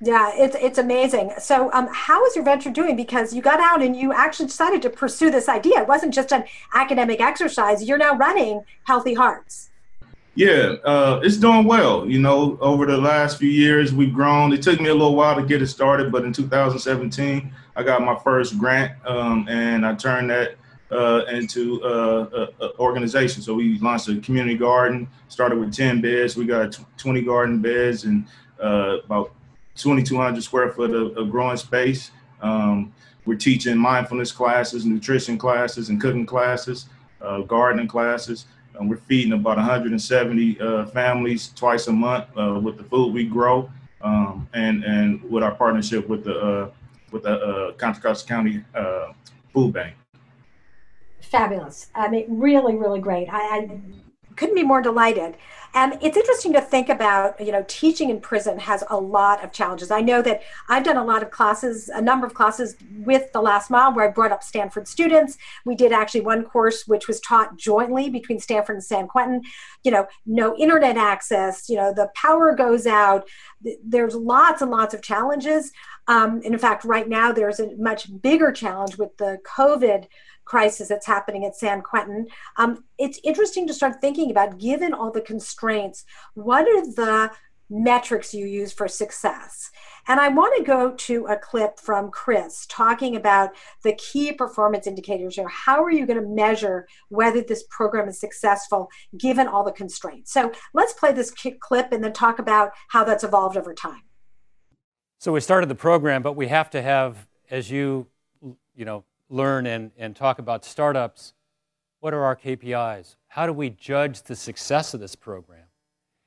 Yeah, 0.00 0.32
it's 0.34 0.56
it's 0.56 0.78
amazing. 0.78 1.32
So, 1.38 1.72
um, 1.72 1.88
how 1.90 2.24
is 2.26 2.36
your 2.36 2.44
venture 2.44 2.70
doing? 2.70 2.94
Because 2.94 3.32
you 3.32 3.40
got 3.40 3.58
out 3.58 3.80
and 3.80 3.96
you 3.96 4.12
actually 4.12 4.46
decided 4.46 4.82
to 4.82 4.90
pursue 4.90 5.30
this 5.30 5.48
idea. 5.48 5.80
It 5.80 5.88
wasn't 5.88 6.12
just 6.12 6.32
an 6.32 6.44
academic 6.74 7.20
exercise. 7.22 7.82
You're 7.82 7.96
now 7.96 8.14
running 8.16 8.64
Healthy 8.82 9.14
Hearts. 9.14 9.70
Yeah, 10.34 10.74
uh, 10.84 11.20
it's 11.22 11.36
doing 11.36 11.64
well. 11.64 12.10
You 12.10 12.20
know, 12.20 12.58
over 12.60 12.86
the 12.86 12.98
last 12.98 13.38
few 13.38 13.48
years, 13.48 13.94
we've 13.94 14.12
grown. 14.12 14.52
It 14.52 14.62
took 14.62 14.80
me 14.80 14.88
a 14.88 14.92
little 14.94 15.14
while 15.14 15.36
to 15.36 15.42
get 15.42 15.62
it 15.62 15.68
started, 15.68 16.10
but 16.10 16.24
in 16.24 16.32
2017, 16.32 17.54
I 17.76 17.82
got 17.82 18.02
my 18.02 18.18
first 18.18 18.58
grant, 18.58 18.92
um, 19.06 19.46
and 19.48 19.86
I 19.86 19.94
turned 19.94 20.28
that 20.30 20.56
uh, 20.90 21.24
into 21.30 21.82
uh, 21.82 22.48
an 22.60 22.70
organization. 22.78 23.42
So 23.42 23.54
we 23.54 23.78
launched 23.78 24.08
a 24.08 24.16
community 24.20 24.56
garden. 24.56 25.08
Started 25.28 25.58
with 25.58 25.74
10 25.74 26.00
beds. 26.00 26.36
We 26.36 26.46
got 26.46 26.78
20 26.96 27.22
garden 27.22 27.60
beds 27.60 28.04
and 28.04 28.26
uh, 28.62 28.98
about 29.04 29.32
2,200 29.76 30.42
square 30.42 30.70
foot 30.70 30.90
of, 30.92 31.16
of 31.16 31.30
growing 31.30 31.56
space. 31.56 32.10
Um, 32.40 32.92
we're 33.26 33.36
teaching 33.36 33.76
mindfulness 33.76 34.32
classes, 34.32 34.84
nutrition 34.84 35.38
classes, 35.38 35.88
and 35.88 36.00
cooking 36.00 36.26
classes, 36.26 36.86
uh, 37.22 37.40
gardening 37.40 37.88
classes. 37.88 38.46
And 38.78 38.90
we're 38.90 38.98
feeding 38.98 39.32
about 39.32 39.56
170 39.56 40.60
uh, 40.60 40.86
families 40.86 41.48
twice 41.54 41.86
a 41.86 41.92
month 41.92 42.26
uh, 42.36 42.60
with 42.62 42.76
the 42.76 42.84
food 42.84 43.14
we 43.14 43.24
grow, 43.24 43.70
um, 44.02 44.48
and 44.52 44.82
and 44.84 45.22
with 45.30 45.44
our 45.44 45.54
partnership 45.54 46.08
with 46.08 46.24
the 46.24 46.38
uh, 46.38 46.70
with 47.12 47.22
the 47.22 47.40
uh, 47.40 47.72
Contra 47.72 48.02
Costa 48.02 48.26
County 48.28 48.64
uh, 48.74 49.12
Food 49.52 49.72
Bank. 49.72 49.94
Fabulous! 51.30 51.88
I 51.94 52.08
mean, 52.08 52.26
really, 52.28 52.76
really 52.76 53.00
great. 53.00 53.28
I, 53.28 53.38
I 53.38 53.80
couldn't 54.36 54.54
be 54.54 54.62
more 54.62 54.82
delighted. 54.82 55.36
And 55.76 55.98
it's 56.00 56.16
interesting 56.16 56.52
to 56.52 56.60
think 56.60 56.88
about, 56.88 57.40
you 57.44 57.50
know, 57.50 57.64
teaching 57.66 58.08
in 58.08 58.20
prison 58.20 58.60
has 58.60 58.84
a 58.90 58.96
lot 58.96 59.42
of 59.42 59.50
challenges. 59.50 59.90
I 59.90 60.02
know 60.02 60.22
that 60.22 60.42
I've 60.68 60.84
done 60.84 60.96
a 60.96 61.04
lot 61.04 61.22
of 61.24 61.32
classes, 61.32 61.88
a 61.88 62.00
number 62.00 62.26
of 62.26 62.34
classes 62.34 62.76
with 62.98 63.32
the 63.32 63.40
last 63.40 63.70
mile 63.70 63.92
where 63.92 64.08
I 64.08 64.12
brought 64.12 64.30
up 64.30 64.44
Stanford 64.44 64.86
students. 64.86 65.36
We 65.64 65.74
did 65.74 65.92
actually 65.92 66.20
one 66.20 66.44
course 66.44 66.86
which 66.86 67.08
was 67.08 67.20
taught 67.20 67.56
jointly 67.56 68.08
between 68.08 68.38
Stanford 68.38 68.76
and 68.76 68.84
San 68.84 69.08
Quentin. 69.08 69.42
You 69.82 69.90
know, 69.90 70.06
no 70.26 70.56
internet 70.56 70.96
access, 70.96 71.68
you 71.68 71.76
know, 71.76 71.92
the 71.92 72.08
power 72.14 72.54
goes 72.54 72.86
out. 72.86 73.28
There's 73.84 74.14
lots 74.14 74.62
and 74.62 74.70
lots 74.70 74.94
of 74.94 75.02
challenges. 75.02 75.72
Um, 76.06 76.42
and 76.44 76.52
in 76.52 76.58
fact, 76.58 76.84
right 76.84 77.08
now 77.08 77.32
there's 77.32 77.58
a 77.58 77.74
much 77.76 78.08
bigger 78.22 78.52
challenge 78.52 78.96
with 78.96 79.16
the 79.16 79.38
COVID 79.44 80.06
crisis 80.44 80.88
that's 80.88 81.06
happening 81.06 81.44
at 81.44 81.56
San 81.56 81.82
Quentin. 81.82 82.26
Um, 82.56 82.84
it's 82.98 83.20
interesting 83.24 83.66
to 83.66 83.74
start 83.74 84.00
thinking 84.00 84.30
about, 84.30 84.58
given 84.58 84.92
all 84.92 85.10
the 85.10 85.20
constraints, 85.20 86.04
what 86.34 86.66
are 86.66 86.84
the 86.86 87.30
metrics 87.70 88.34
you 88.34 88.46
use 88.46 88.72
for 88.72 88.86
success? 88.86 89.70
And 90.06 90.20
I 90.20 90.28
want 90.28 90.54
to 90.58 90.62
go 90.62 90.92
to 90.92 91.26
a 91.26 91.36
clip 91.36 91.80
from 91.80 92.10
Chris 92.10 92.66
talking 92.68 93.16
about 93.16 93.50
the 93.82 93.94
key 93.94 94.32
performance 94.32 94.86
indicators 94.86 95.38
or 95.38 95.48
how 95.48 95.82
are 95.82 95.90
you 95.90 96.06
going 96.06 96.20
to 96.20 96.28
measure 96.28 96.86
whether 97.08 97.40
this 97.40 97.64
program 97.70 98.08
is 98.08 98.20
successful 98.20 98.88
given 99.16 99.48
all 99.48 99.64
the 99.64 99.72
constraints. 99.72 100.32
So 100.32 100.52
let's 100.74 100.92
play 100.92 101.12
this 101.12 101.32
clip 101.60 101.90
and 101.90 102.04
then 102.04 102.12
talk 102.12 102.38
about 102.38 102.72
how 102.88 103.02
that's 103.04 103.24
evolved 103.24 103.56
over 103.56 103.72
time. 103.72 104.02
So 105.18 105.32
we 105.32 105.40
started 105.40 105.70
the 105.70 105.74
program, 105.74 106.22
but 106.22 106.36
we 106.36 106.48
have 106.48 106.68
to 106.70 106.82
have, 106.82 107.26
as 107.50 107.70
you, 107.70 108.08
you 108.74 108.84
know, 108.84 109.04
learn 109.28 109.66
and, 109.66 109.90
and 109.96 110.14
talk 110.14 110.38
about 110.38 110.64
startups, 110.64 111.34
what 112.00 112.14
are 112.14 112.24
our 112.24 112.36
KPIs? 112.36 113.16
How 113.28 113.46
do 113.46 113.52
we 113.52 113.70
judge 113.70 114.22
the 114.22 114.36
success 114.36 114.94
of 114.94 115.00
this 115.00 115.14
program? 115.16 115.64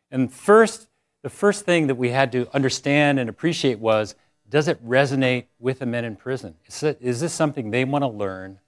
And 0.10 0.32
first, 0.32 0.88
the 1.22 1.30
first 1.30 1.66
thing 1.66 1.88
that 1.88 1.96
we 1.96 2.10
had 2.10 2.32
to 2.32 2.48
understand 2.56 3.20
and 3.20 3.30
appreciate 3.30 3.80
was 3.80 4.16
does 4.50 4.68
it 4.68 4.86
resonate 4.88 5.46
with 5.60 5.80
the 5.80 5.86
men 5.86 6.06
in 6.06 6.16
prison? 6.16 6.56
Is, 6.66 6.82
it, 6.84 6.98
is 7.02 7.20
this 7.20 7.34
something 7.34 7.70
they 7.70 7.84
want 7.84 8.04
to 8.04 8.08
learn? 8.08 8.60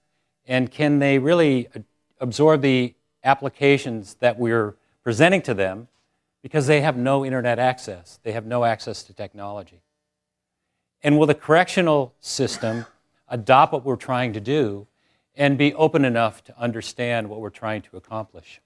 And 0.46 0.70
can 0.70 1.00
they 1.00 1.20
really 1.20 1.70
absorb 2.20 2.62
the 2.62 2.96
applications 3.24 4.16
that 4.16 4.38
we're 4.38 4.76
presenting 5.04 5.42
to 5.44 5.54
them 5.54 5.88
because 6.42 6.68
they 6.68 6.82
have 6.82 6.98
no 6.98 7.26
internet 7.26 7.60
access? 7.60 8.20
They 8.24 8.34
have 8.34 8.46
no 8.46 8.66
access 8.66 9.04
to 9.04 9.14
technology. 9.14 9.82
And 11.02 11.18
will 11.18 11.28
the 11.28 11.36
correctional 11.36 12.14
system 12.20 12.86
adopt 13.30 13.74
what 13.74 13.86
we're 13.86 13.96
trying 13.96 14.34
to 14.34 14.40
do, 14.40 14.88
and 15.36 15.58
be 15.58 15.74
open 15.74 16.04
enough 16.06 16.44
to 16.46 16.60
understand 16.60 17.30
what 17.30 17.40
we're 17.40 17.50
trying 17.50 17.82
to 17.84 17.98
accomplish? 17.98 18.62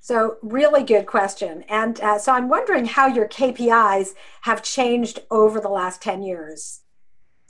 So, 0.00 0.36
really 0.42 0.82
good 0.82 1.06
question. 1.06 1.64
And 1.68 2.00
uh, 2.00 2.18
so, 2.18 2.32
I'm 2.32 2.48
wondering 2.48 2.84
how 2.84 3.06
your 3.06 3.26
KPIs 3.26 4.10
have 4.42 4.62
changed 4.62 5.20
over 5.30 5.60
the 5.60 5.68
last 5.68 6.02
10 6.02 6.22
years. 6.22 6.82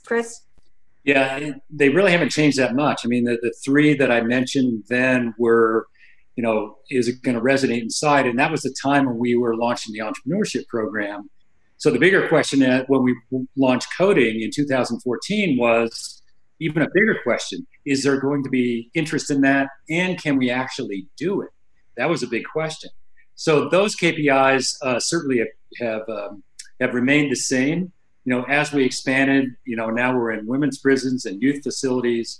Chris? 0.05 0.41
Yeah, 1.03 1.51
they 1.69 1.89
really 1.89 2.11
haven't 2.11 2.31
changed 2.31 2.57
that 2.57 2.73
much. 2.73 3.01
I 3.05 3.07
mean, 3.07 3.25
the, 3.25 3.37
the 3.41 3.53
three 3.63 3.93
that 3.95 4.11
I 4.11 4.21
mentioned 4.21 4.85
then 4.87 5.35
were, 5.37 5.87
you 6.35 6.43
know, 6.43 6.77
is 6.89 7.07
it 7.07 7.21
going 7.21 7.35
to 7.35 7.41
resonate 7.41 7.81
inside? 7.81 8.25
And 8.25 8.39
that 8.39 8.51
was 8.51 8.61
the 8.61 8.75
time 8.81 9.05
when 9.05 9.17
we 9.17 9.35
were 9.35 9.55
launching 9.55 9.93
the 9.93 9.99
entrepreneurship 9.99 10.67
program. 10.67 11.29
So 11.77 11.91
the 11.91 11.99
bigger 11.99 12.27
question 12.27 12.61
when 12.87 13.03
we 13.03 13.15
launched 13.57 13.87
coding 13.97 14.41
in 14.41 14.49
2014 14.51 15.57
was 15.57 16.21
even 16.59 16.81
a 16.81 16.87
bigger 16.93 17.19
question: 17.23 17.67
Is 17.85 18.03
there 18.03 18.19
going 18.19 18.43
to 18.43 18.49
be 18.49 18.89
interest 18.93 19.29
in 19.29 19.41
that, 19.41 19.67
and 19.89 20.21
can 20.21 20.37
we 20.37 20.49
actually 20.49 21.07
do 21.17 21.41
it? 21.41 21.49
That 21.97 22.09
was 22.09 22.23
a 22.23 22.27
big 22.27 22.43
question. 22.45 22.89
So 23.35 23.67
those 23.69 23.95
KPIs 23.95 24.77
uh, 24.81 24.99
certainly 24.99 25.39
have 25.39 25.47
have, 25.79 26.09
um, 26.09 26.43
have 26.79 26.93
remained 26.93 27.31
the 27.31 27.35
same. 27.35 27.91
You 28.23 28.33
know, 28.33 28.43
as 28.43 28.71
we 28.71 28.83
expanded, 28.85 29.49
you 29.65 29.75
know, 29.75 29.89
now 29.89 30.15
we're 30.15 30.31
in 30.31 30.47
women's 30.47 30.79
prisons 30.79 31.25
and 31.25 31.41
youth 31.41 31.61
facilities, 31.61 32.39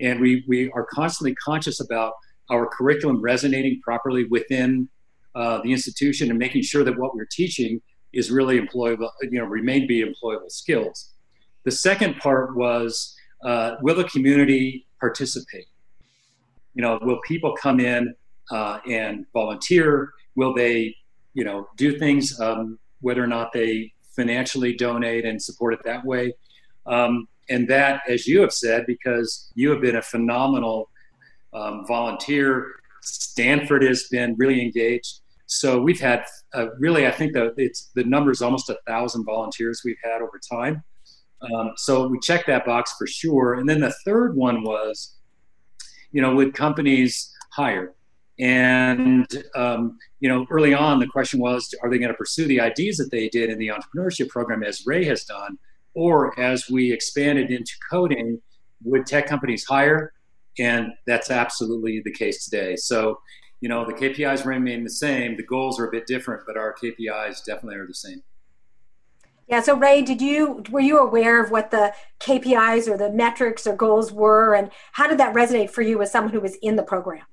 and 0.00 0.18
we 0.18 0.44
we 0.48 0.70
are 0.70 0.86
constantly 0.86 1.34
conscious 1.34 1.80
about 1.80 2.14
our 2.50 2.66
curriculum 2.66 3.20
resonating 3.20 3.80
properly 3.82 4.24
within 4.24 4.88
uh, 5.34 5.60
the 5.62 5.72
institution 5.72 6.30
and 6.30 6.38
making 6.38 6.62
sure 6.62 6.84
that 6.84 6.98
what 6.98 7.14
we're 7.14 7.28
teaching 7.30 7.80
is 8.12 8.30
really 8.30 8.60
employable, 8.60 9.10
you 9.22 9.38
know, 9.38 9.44
remain 9.44 9.86
be 9.86 10.04
employable 10.04 10.50
skills. 10.50 11.10
The 11.64 11.70
second 11.70 12.18
part 12.18 12.56
was 12.56 13.16
uh, 13.44 13.76
will 13.80 13.94
the 13.94 14.04
community 14.04 14.86
participate? 15.00 15.66
You 16.74 16.82
know, 16.82 16.98
will 17.02 17.20
people 17.26 17.56
come 17.60 17.80
in 17.80 18.14
uh, 18.50 18.78
and 18.88 19.26
volunteer? 19.32 20.12
Will 20.36 20.54
they, 20.54 20.94
you 21.34 21.44
know, 21.44 21.68
do 21.76 21.98
things 21.98 22.38
um, 22.40 22.78
whether 23.00 23.22
or 23.22 23.26
not 23.26 23.52
they 23.52 23.92
financially 24.16 24.74
donate 24.74 25.24
and 25.24 25.42
support 25.42 25.74
it 25.74 25.80
that 25.84 26.04
way? 26.04 26.34
Um, 26.86 27.28
and 27.48 27.68
that, 27.68 28.02
as 28.08 28.26
you 28.26 28.40
have 28.40 28.52
said, 28.52 28.86
because 28.86 29.50
you 29.54 29.70
have 29.70 29.80
been 29.80 29.96
a 29.96 30.02
phenomenal 30.02 30.88
um, 31.52 31.84
volunteer, 31.86 32.66
Stanford 33.02 33.82
has 33.82 34.04
been 34.04 34.34
really 34.36 34.62
engaged. 34.62 35.20
So 35.46 35.80
we've 35.80 36.00
had 36.00 36.24
uh, 36.54 36.66
really, 36.78 37.06
I 37.06 37.10
think 37.10 37.34
the 37.34 37.52
it's 37.56 37.90
the 37.94 38.04
number 38.04 38.30
is 38.30 38.42
almost 38.42 38.70
a 38.70 38.78
thousand 38.86 39.24
volunteers 39.24 39.82
we've 39.84 39.96
had 40.02 40.22
over 40.22 40.40
time. 40.50 40.82
Um, 41.42 41.72
so 41.76 42.06
we 42.06 42.18
checked 42.20 42.46
that 42.46 42.64
box 42.64 42.94
for 42.96 43.06
sure. 43.06 43.54
And 43.54 43.68
then 43.68 43.80
the 43.80 43.94
third 44.04 44.36
one 44.36 44.62
was, 44.62 45.16
you 46.12 46.22
know, 46.22 46.34
would 46.34 46.54
companies 46.54 47.32
hire? 47.50 47.94
And 48.38 49.26
um, 49.54 49.98
you 50.20 50.28
know, 50.28 50.46
early 50.50 50.72
on, 50.72 51.00
the 51.00 51.06
question 51.06 51.38
was, 51.38 51.74
are 51.82 51.90
they 51.90 51.98
going 51.98 52.10
to 52.10 52.16
pursue 52.16 52.46
the 52.46 52.60
ideas 52.60 52.96
that 52.96 53.10
they 53.10 53.28
did 53.28 53.50
in 53.50 53.58
the 53.58 53.68
entrepreneurship 53.68 54.28
program, 54.28 54.62
as 54.62 54.86
Ray 54.86 55.04
has 55.04 55.24
done, 55.24 55.58
or 55.94 56.38
as 56.40 56.68
we 56.70 56.92
expanded 56.92 57.50
into 57.50 57.72
coding, 57.90 58.40
would 58.84 59.06
tech 59.06 59.26
companies 59.26 59.64
hire? 59.64 60.12
And 60.58 60.92
that's 61.06 61.30
absolutely 61.30 62.02
the 62.04 62.12
case 62.12 62.44
today. 62.44 62.76
So 62.76 63.18
you 63.62 63.68
know, 63.68 63.86
the 63.86 63.92
KPIs 63.92 64.44
remain 64.44 64.82
the 64.82 64.90
same. 64.90 65.36
The 65.36 65.44
goals 65.44 65.78
are 65.78 65.86
a 65.86 65.90
bit 65.90 66.04
different, 66.06 66.42
but 66.46 66.56
our 66.56 66.74
KPIs 66.74 67.44
definitely 67.44 67.76
are 67.76 67.86
the 67.86 67.94
same. 67.94 68.22
Yeah. 69.46 69.60
So 69.62 69.76
Ray, 69.76 70.02
did 70.02 70.20
you 70.20 70.64
were 70.70 70.80
you 70.80 70.98
aware 70.98 71.42
of 71.42 71.52
what 71.52 71.70
the 71.70 71.94
KPIs 72.18 72.88
or 72.88 72.96
the 72.96 73.10
metrics 73.10 73.66
or 73.66 73.76
goals 73.76 74.12
were, 74.12 74.54
and 74.54 74.70
how 74.92 75.06
did 75.06 75.18
that 75.18 75.32
resonate 75.32 75.70
for 75.70 75.82
you 75.82 76.02
as 76.02 76.10
someone 76.10 76.32
who 76.32 76.40
was 76.40 76.56
in 76.56 76.74
the 76.74 76.82
program? 76.82 77.24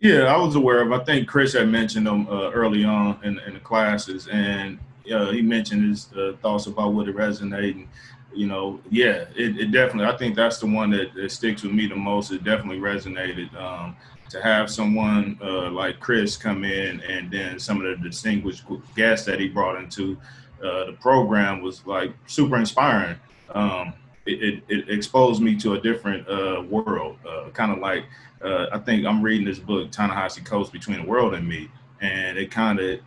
Yeah, 0.00 0.22
I 0.22 0.36
was 0.38 0.54
aware 0.54 0.80
of. 0.80 0.90
I 0.90 1.04
think 1.04 1.28
Chris 1.28 1.52
had 1.52 1.68
mentioned 1.68 2.06
them 2.06 2.26
uh, 2.28 2.50
early 2.50 2.84
on 2.84 3.18
in, 3.22 3.38
in, 3.40 3.54
the 3.54 3.60
classes, 3.60 4.28
and 4.28 4.78
uh, 5.14 5.30
he 5.32 5.42
mentioned 5.42 5.88
his 5.88 6.08
uh, 6.14 6.32
thoughts 6.40 6.66
about 6.66 6.94
what 6.94 7.08
it 7.08 7.16
resonated. 7.16 7.86
You 8.34 8.46
know, 8.46 8.80
yeah, 8.90 9.26
it, 9.36 9.58
it, 9.58 9.70
definitely. 9.70 10.12
I 10.12 10.16
think 10.16 10.34
that's 10.34 10.58
the 10.58 10.66
one 10.66 10.90
that, 10.90 11.14
that, 11.14 11.30
sticks 11.30 11.62
with 11.62 11.72
me 11.72 11.86
the 11.86 11.96
most. 11.96 12.32
It 12.32 12.42
definitely 12.42 12.78
resonated. 12.78 13.54
Um, 13.54 13.94
to 14.32 14.42
have 14.42 14.70
someone 14.70 15.38
uh, 15.42 15.70
like 15.70 16.00
Chris 16.00 16.36
come 16.38 16.64
in 16.64 17.00
and 17.02 17.30
then 17.30 17.58
some 17.58 17.84
of 17.84 17.84
the 17.84 18.08
distinguished 18.08 18.64
guests 18.96 19.26
that 19.26 19.38
he 19.38 19.48
brought 19.48 19.78
into 19.78 20.16
uh, 20.62 20.86
the 20.86 20.92
program 21.00 21.60
was 21.60 21.86
like 21.86 22.14
super 22.26 22.56
inspiring. 22.56 23.16
Um, 23.50 23.92
it, 24.24 24.42
it, 24.42 24.64
it, 24.68 24.90
exposed 24.90 25.42
me 25.42 25.56
to 25.56 25.74
a 25.74 25.80
different 25.80 26.26
uh, 26.28 26.62
world, 26.70 27.18
uh, 27.28 27.50
kind 27.50 27.72
of 27.72 27.78
like 27.78 28.04
uh, 28.42 28.66
I 28.72 28.78
think 28.78 29.04
I'm 29.04 29.20
reading 29.20 29.46
this 29.46 29.58
book, 29.58 29.90
Ta-Nehisi 29.90 30.72
Between 30.72 31.02
the 31.02 31.06
World 31.06 31.34
and 31.34 31.46
Me, 31.46 31.68
and 32.00 32.38
it 32.38 32.50
kind 32.50 32.78
of 32.78 33.00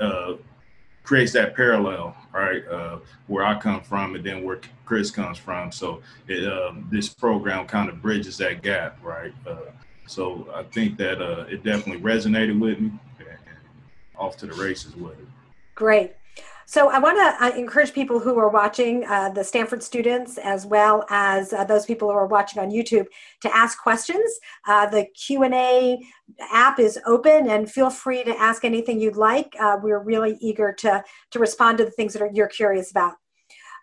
uh, 0.00 0.32
creates 1.04 1.32
that 1.32 1.54
parallel, 1.54 2.14
right, 2.34 2.64
where 3.28 3.44
I 3.44 3.58
come 3.58 3.80
from 3.80 4.16
and 4.16 4.24
then 4.24 4.44
where 4.44 4.60
Chris 4.84 5.10
comes 5.10 5.38
from. 5.38 5.72
So 5.72 6.02
it, 6.26 6.52
um, 6.52 6.88
this 6.90 7.08
program 7.08 7.66
kind 7.66 7.88
of 7.88 8.02
bridges 8.02 8.36
that 8.38 8.62
gap, 8.62 8.98
right? 9.02 9.32
So 10.08 10.48
I 10.54 10.62
think 10.62 10.96
that 10.98 11.20
uh, 11.22 11.44
it 11.48 11.62
definitely 11.62 12.02
resonated 12.02 12.58
with 12.58 12.80
me. 12.80 12.90
off 14.16 14.36
to 14.38 14.46
the 14.46 14.54
races 14.54 14.96
with 14.96 15.18
it. 15.18 15.28
Great. 15.74 16.14
So 16.66 16.90
I 16.90 16.98
want 16.98 17.16
to 17.16 17.44
uh, 17.46 17.58
encourage 17.58 17.94
people 17.94 18.18
who 18.18 18.38
are 18.38 18.50
watching, 18.50 19.04
uh, 19.06 19.30
the 19.30 19.42
Stanford 19.42 19.82
students, 19.82 20.36
as 20.36 20.66
well 20.66 21.06
as 21.08 21.54
uh, 21.54 21.64
those 21.64 21.86
people 21.86 22.10
who 22.10 22.14
are 22.14 22.26
watching 22.26 22.60
on 22.60 22.70
YouTube, 22.70 23.06
to 23.40 23.56
ask 23.56 23.80
questions. 23.80 24.30
Uh, 24.66 24.86
the 24.86 25.06
Q 25.14 25.44
and 25.44 25.54
A 25.54 25.98
app 26.52 26.78
is 26.78 26.98
open, 27.06 27.48
and 27.48 27.70
feel 27.70 27.88
free 27.88 28.22
to 28.22 28.38
ask 28.38 28.66
anything 28.66 29.00
you'd 29.00 29.16
like. 29.16 29.54
Uh, 29.58 29.78
we're 29.82 30.00
really 30.00 30.36
eager 30.42 30.74
to 30.80 31.02
to 31.30 31.38
respond 31.38 31.78
to 31.78 31.86
the 31.86 31.90
things 31.90 32.12
that 32.12 32.20
are, 32.20 32.30
you're 32.34 32.48
curious 32.48 32.90
about. 32.90 33.14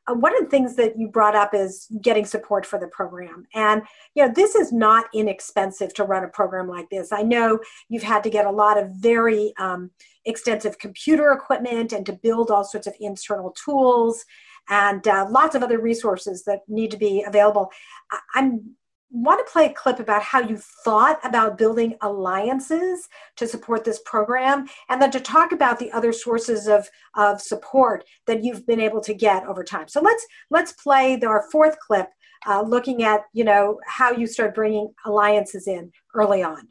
Uh, 0.07 0.13
one 0.13 0.35
of 0.35 0.43
the 0.43 0.49
things 0.49 0.75
that 0.75 0.97
you 0.97 1.07
brought 1.07 1.35
up 1.35 1.53
is 1.53 1.87
getting 2.01 2.25
support 2.25 2.65
for 2.65 2.79
the 2.79 2.87
program. 2.87 3.45
And 3.53 3.81
you 4.13 4.25
know 4.25 4.31
this 4.33 4.55
is 4.55 4.71
not 4.71 5.05
inexpensive 5.13 5.93
to 5.95 6.03
run 6.03 6.23
a 6.23 6.29
program 6.29 6.67
like 6.67 6.89
this. 6.89 7.11
I 7.11 7.21
know 7.21 7.59
you've 7.89 8.03
had 8.03 8.23
to 8.23 8.29
get 8.29 8.45
a 8.45 8.51
lot 8.51 8.77
of 8.77 8.89
very 8.91 9.53
um, 9.57 9.91
extensive 10.25 10.77
computer 10.79 11.31
equipment 11.31 11.93
and 11.93 12.05
to 12.05 12.13
build 12.13 12.51
all 12.51 12.63
sorts 12.63 12.87
of 12.87 12.95
internal 12.99 13.51
tools 13.51 14.25
and 14.69 15.07
uh, 15.07 15.27
lots 15.29 15.55
of 15.55 15.63
other 15.63 15.79
resources 15.79 16.43
that 16.45 16.61
need 16.67 16.91
to 16.91 16.97
be 16.97 17.23
available. 17.27 17.69
I'm 18.33 18.75
want 19.11 19.45
to 19.45 19.51
play 19.51 19.65
a 19.65 19.73
clip 19.73 19.99
about 19.99 20.21
how 20.21 20.39
you 20.39 20.57
thought 20.57 21.19
about 21.23 21.57
building 21.57 21.95
alliances 22.01 23.07
to 23.37 23.47
support 23.47 23.83
this 23.83 23.99
program 24.05 24.67
and 24.89 25.01
then 25.01 25.11
to 25.11 25.19
talk 25.19 25.51
about 25.51 25.79
the 25.79 25.91
other 25.91 26.11
sources 26.11 26.67
of, 26.67 26.89
of 27.15 27.41
support 27.41 28.03
that 28.27 28.43
you've 28.43 28.65
been 28.65 28.79
able 28.79 29.01
to 29.01 29.13
get 29.13 29.45
over 29.45 29.63
time. 29.63 29.87
So 29.87 30.01
let's 30.01 30.25
let's 30.49 30.73
play 30.73 31.15
the, 31.15 31.27
our 31.27 31.45
fourth 31.51 31.77
clip 31.79 32.07
uh, 32.47 32.61
looking 32.61 33.03
at 33.03 33.21
you 33.33 33.43
know 33.43 33.79
how 33.85 34.11
you 34.11 34.27
start 34.27 34.55
bringing 34.55 34.93
alliances 35.05 35.67
in 35.67 35.91
early 36.13 36.43
on. 36.43 36.67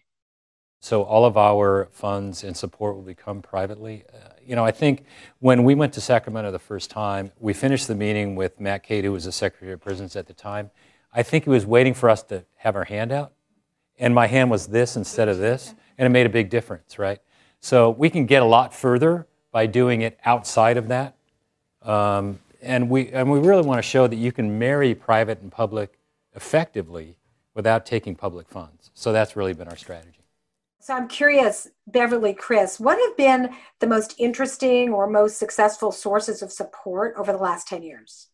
So 0.81 1.03
all 1.03 1.25
of 1.25 1.39
our 1.39 1.89
funds 1.93 2.45
and 2.45 2.55
support 2.55 2.95
will 2.97 3.03
become 3.03 3.41
privately 3.41 4.05
uh, 4.13 4.35
you 4.47 4.55
know 4.55 4.65
i 4.65 4.71
think 4.71 5.05
when 5.41 5.65
we 5.65 5.75
went 5.75 5.93
to 5.95 6.01
sacramento 6.01 6.51
the 6.51 6.59
first 6.59 6.91
time 6.91 7.33
we 7.39 7.53
finished 7.53 7.89
the 7.89 7.95
meeting 7.95 8.37
with 8.37 8.61
matt 8.61 8.83
cate 8.83 9.05
who 9.05 9.13
was 9.13 9.25
the 9.25 9.33
secretary 9.33 9.73
of 9.73 9.81
prisons 9.81 10.17
at 10.17 10.27
the 10.27 10.35
time 10.35 10.71
I 11.15 11.23
think 11.23 11.45
he 11.45 11.51
was 11.51 11.65
waiting 11.65 11.95
for 11.95 12.11
us 12.11 12.23
to 12.25 12.45
have 12.57 12.75
our 12.75 12.85
hand 12.85 13.13
out, 13.13 13.33
and 13.99 14.15
my 14.15 14.27
hand 14.27 14.51
was 14.51 14.67
this 14.67 14.97
instead 14.97 15.29
of 15.29 15.39
this, 15.39 15.75
and 15.97 16.07
it 16.07 16.09
made 16.09 16.27
a 16.27 16.31
big 16.31 16.51
difference, 16.51 16.99
right? 16.99 17.21
So 17.61 17.91
we 17.91 18.11
can 18.11 18.27
get 18.27 18.43
a 18.43 18.47
lot 18.47 18.75
further 18.75 19.27
by 19.53 19.67
doing 19.67 20.03
it 20.03 20.19
outside 20.25 20.77
of 20.77 20.89
that, 20.89 21.17
um, 21.83 22.41
and 22.61 22.91
we 22.91 23.11
and 23.11 23.31
we 23.31 23.39
really 23.39 23.63
want 23.63 23.79
to 23.79 23.83
show 23.83 24.07
that 24.09 24.17
you 24.17 24.33
can 24.33 24.59
marry 24.59 24.95
private 24.95 25.41
and 25.41 25.53
public 25.53 25.99
effectively 26.35 27.17
without 27.55 27.87
taking 27.87 28.17
public 28.17 28.49
funds. 28.49 28.91
So 28.95 29.13
that's 29.13 29.37
really 29.37 29.55
been 29.55 29.69
our 29.69 29.77
strategy. 29.77 30.25
So 30.81 30.93
I'm 30.93 31.09
curious, 31.09 31.69
Beverly, 31.87 32.35
Chris, 32.35 32.79
what 32.79 32.99
have 32.99 33.17
been 33.17 33.55
the 33.79 33.87
most 33.87 34.15
interesting 34.19 34.93
or 34.93 35.09
most 35.09 35.39
successful 35.39 35.93
sources 35.93 36.43
of 36.43 36.53
support 36.53 37.15
over 37.17 37.33
the 37.33 37.39
last 37.39 37.69
10 37.69 37.83
years? 37.83 38.29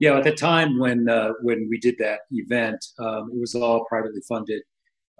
Yeah, 0.00 0.16
at 0.16 0.24
the 0.24 0.32
time 0.32 0.78
when 0.78 1.10
uh, 1.10 1.32
when 1.42 1.68
we 1.70 1.78
did 1.78 1.96
that 1.98 2.20
event, 2.30 2.82
um, 2.98 3.30
it 3.34 3.38
was 3.38 3.54
all 3.54 3.84
privately 3.84 4.22
funded. 4.26 4.62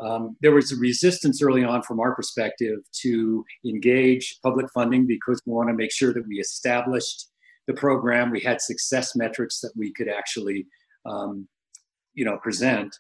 Um, 0.01 0.37
there 0.41 0.53
was 0.53 0.73
a 0.73 0.77
resistance 0.77 1.43
early 1.43 1.63
on 1.63 1.83
from 1.83 2.01
our 2.01 2.15
perspective 2.15 2.79
to 3.03 3.45
engage 3.67 4.39
public 4.43 4.67
funding 4.73 5.07
because 5.07 5.43
we 5.45 5.53
want 5.53 5.69
to 5.69 5.75
make 5.75 5.93
sure 5.93 6.15
that 6.15 6.27
we 6.27 6.37
established 6.37 7.29
the 7.67 7.75
program. 7.75 8.31
We 8.31 8.41
had 8.41 8.63
success 8.63 9.15
metrics 9.15 9.61
that 9.61 9.73
we 9.77 9.93
could 9.93 10.09
actually, 10.09 10.67
um, 11.05 11.47
you 12.15 12.25
know, 12.25 12.39
present. 12.39 12.97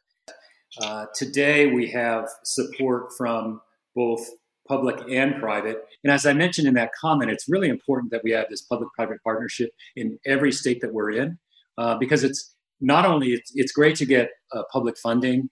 Uh, 0.83 1.07
today 1.15 1.67
we 1.67 1.91
have 1.91 2.29
support 2.45 3.07
from 3.17 3.63
both 3.97 4.21
public 4.69 5.01
and 5.11 5.41
private. 5.41 5.79
And 6.05 6.13
as 6.13 6.27
I 6.27 6.35
mentioned 6.35 6.69
in 6.69 6.75
that 6.75 6.91
comment, 7.01 7.31
it's 7.31 7.49
really 7.49 7.71
important 7.71 8.13
that 8.13 8.21
we 8.23 8.33
have 8.33 8.47
this 8.51 8.63
public-private 8.63 9.19
partnership 9.25 9.71
in 9.97 10.19
every 10.27 10.53
state 10.53 10.83
that 10.83 10.93
we're 10.93 11.11
in 11.13 11.39
uh, 11.81 11.97
because 11.97 12.23
it's 12.23 12.55
not 12.81 13.07
only 13.07 13.29
it's, 13.29 13.51
it's 13.55 13.73
great 13.73 13.97
to 13.97 14.05
get 14.05 14.31
uh, 14.53 14.63
public 14.71 14.99
funding, 14.99 15.49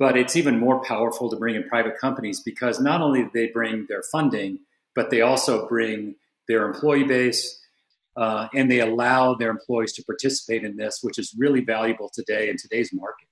but 0.00 0.16
it's 0.16 0.34
even 0.34 0.58
more 0.58 0.82
powerful 0.82 1.30
to 1.30 1.36
bring 1.36 1.54
in 1.54 1.62
private 1.68 1.96
companies 1.96 2.42
because 2.42 2.80
not 2.80 3.00
only 3.00 3.22
do 3.22 3.30
they 3.32 3.48
bring 3.48 3.86
their 3.88 4.02
funding, 4.10 4.58
but 4.96 5.10
they 5.10 5.20
also 5.20 5.68
bring 5.68 6.16
their 6.48 6.66
employee 6.66 7.04
base 7.04 7.60
uh, 8.16 8.48
and 8.52 8.68
they 8.68 8.80
allow 8.80 9.34
their 9.34 9.50
employees 9.50 9.92
to 9.92 10.02
participate 10.04 10.64
in 10.64 10.76
this, 10.76 10.98
which 11.02 11.18
is 11.18 11.36
really 11.38 11.60
valuable 11.60 12.10
today 12.12 12.50
in 12.50 12.56
today's 12.56 12.90
market. 12.92 13.28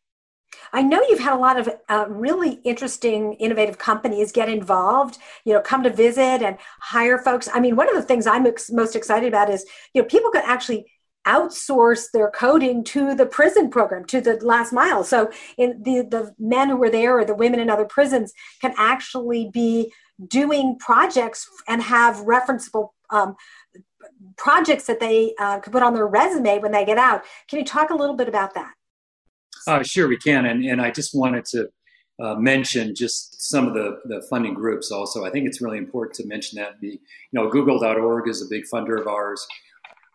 I 0.72 0.82
know 0.82 1.02
you've 1.08 1.18
had 1.18 1.32
a 1.32 1.38
lot 1.38 1.58
of 1.58 1.68
uh, 1.88 2.06
really 2.08 2.60
interesting, 2.64 3.34
innovative 3.34 3.78
companies 3.78 4.30
get 4.30 4.48
involved, 4.48 5.18
you 5.44 5.54
know, 5.54 5.60
come 5.60 5.82
to 5.82 5.90
visit 5.90 6.42
and 6.42 6.56
hire 6.80 7.18
folks. 7.18 7.48
I 7.52 7.58
mean, 7.58 7.74
one 7.74 7.88
of 7.88 7.96
the 7.96 8.02
things 8.02 8.26
I'm 8.26 8.46
ex- 8.46 8.70
most 8.70 8.94
excited 8.94 9.28
about 9.28 9.50
is, 9.50 9.64
you 9.94 10.02
know, 10.02 10.06
people 10.06 10.30
can 10.30 10.42
actually 10.44 10.86
outsource 11.28 12.10
their 12.12 12.30
coding 12.30 12.82
to 12.82 13.14
the 13.14 13.26
prison 13.26 13.70
program 13.70 14.04
to 14.06 14.20
the 14.20 14.38
last 14.44 14.72
mile. 14.72 15.04
So 15.04 15.30
in 15.56 15.82
the 15.82 16.00
the 16.00 16.34
men 16.38 16.70
who 16.70 16.76
were 16.76 16.90
there 16.90 17.18
or 17.18 17.24
the 17.24 17.34
women 17.34 17.60
in 17.60 17.70
other 17.70 17.84
prisons 17.84 18.32
can 18.60 18.74
actually 18.78 19.50
be 19.52 19.92
doing 20.26 20.76
projects 20.78 21.46
and 21.68 21.82
have 21.82 22.16
referenceable 22.16 22.88
um, 23.10 23.36
projects 24.36 24.86
that 24.86 25.00
they 25.00 25.34
uh, 25.38 25.60
can 25.60 25.72
put 25.72 25.82
on 25.82 25.94
their 25.94 26.06
resume 26.06 26.58
when 26.58 26.72
they 26.72 26.84
get 26.84 26.98
out. 26.98 27.22
Can 27.48 27.58
you 27.58 27.64
talk 27.64 27.90
a 27.90 27.94
little 27.94 28.16
bit 28.16 28.28
about 28.28 28.54
that? 28.54 28.72
Uh, 29.66 29.82
sure 29.82 30.08
we 30.08 30.16
can. 30.16 30.46
And, 30.46 30.64
and 30.64 30.80
i 30.80 30.90
just 30.90 31.14
wanted 31.14 31.44
to 31.46 31.68
uh, 32.20 32.34
mention 32.34 32.94
just 32.94 33.48
some 33.48 33.68
of 33.68 33.74
the, 33.74 33.98
the 34.06 34.26
funding 34.28 34.54
groups 34.54 34.90
also. 34.90 35.24
I 35.24 35.30
think 35.30 35.46
it's 35.46 35.60
really 35.60 35.78
important 35.78 36.14
to 36.16 36.26
mention 36.26 36.58
that. 36.58 36.80
The 36.80 36.88
you 36.88 36.98
know 37.32 37.48
google.org 37.48 38.28
is 38.28 38.42
a 38.42 38.46
big 38.48 38.64
funder 38.72 39.00
of 39.00 39.06
ours. 39.06 39.46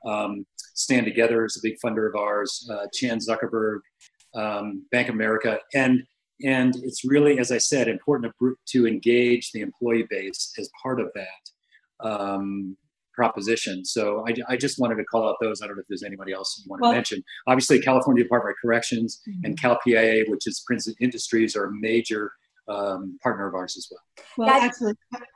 Um, 0.05 0.45
Stand 0.73 1.05
Together 1.05 1.45
is 1.45 1.57
a 1.57 1.67
big 1.67 1.75
funder 1.83 2.07
of 2.07 2.15
ours, 2.15 2.67
uh, 2.71 2.87
Chan 2.93 3.19
Zuckerberg, 3.19 3.79
um, 4.35 4.85
Bank 4.91 5.09
of 5.09 5.15
America, 5.15 5.59
and 5.73 6.03
and 6.43 6.75
it's 6.77 7.05
really, 7.05 7.39
as 7.39 7.51
I 7.51 7.57
said, 7.57 7.87
important 7.87 8.33
to, 8.39 8.55
to 8.69 8.87
engage 8.87 9.51
the 9.51 9.61
employee 9.61 10.05
base 10.09 10.53
as 10.57 10.69
part 10.81 10.99
of 10.99 11.09
that 11.13 12.07
um, 12.07 12.75
proposition. 13.13 13.85
So 13.85 14.25
I, 14.27 14.33
I, 14.49 14.57
just 14.57 14.79
wanted 14.79 14.95
to 14.95 15.05
call 15.05 15.29
out 15.29 15.35
those. 15.39 15.61
I 15.61 15.67
don't 15.67 15.77
know 15.77 15.81
if 15.81 15.87
there's 15.87 16.03
anybody 16.03 16.33
else 16.33 16.61
you 16.63 16.69
want 16.69 16.81
well, 16.81 16.91
to 16.91 16.97
mention. 16.97 17.23
Obviously, 17.47 17.79
California 17.79 18.23
Department 18.23 18.55
of 18.57 18.57
Corrections 18.61 19.21
mm-hmm. 19.29 19.45
and 19.45 19.59
CalPIA, 19.61 20.29
which 20.29 20.47
is 20.47 20.63
Prison 20.65 20.95
Industries, 20.99 21.55
are 21.55 21.65
a 21.65 21.71
major 21.71 22.31
um, 22.67 23.17
partner 23.21 23.47
of 23.47 23.53
ours 23.53 23.75
as 23.77 23.87
well. 23.91 24.47
Well, 24.47 24.61
actually, 24.61 24.93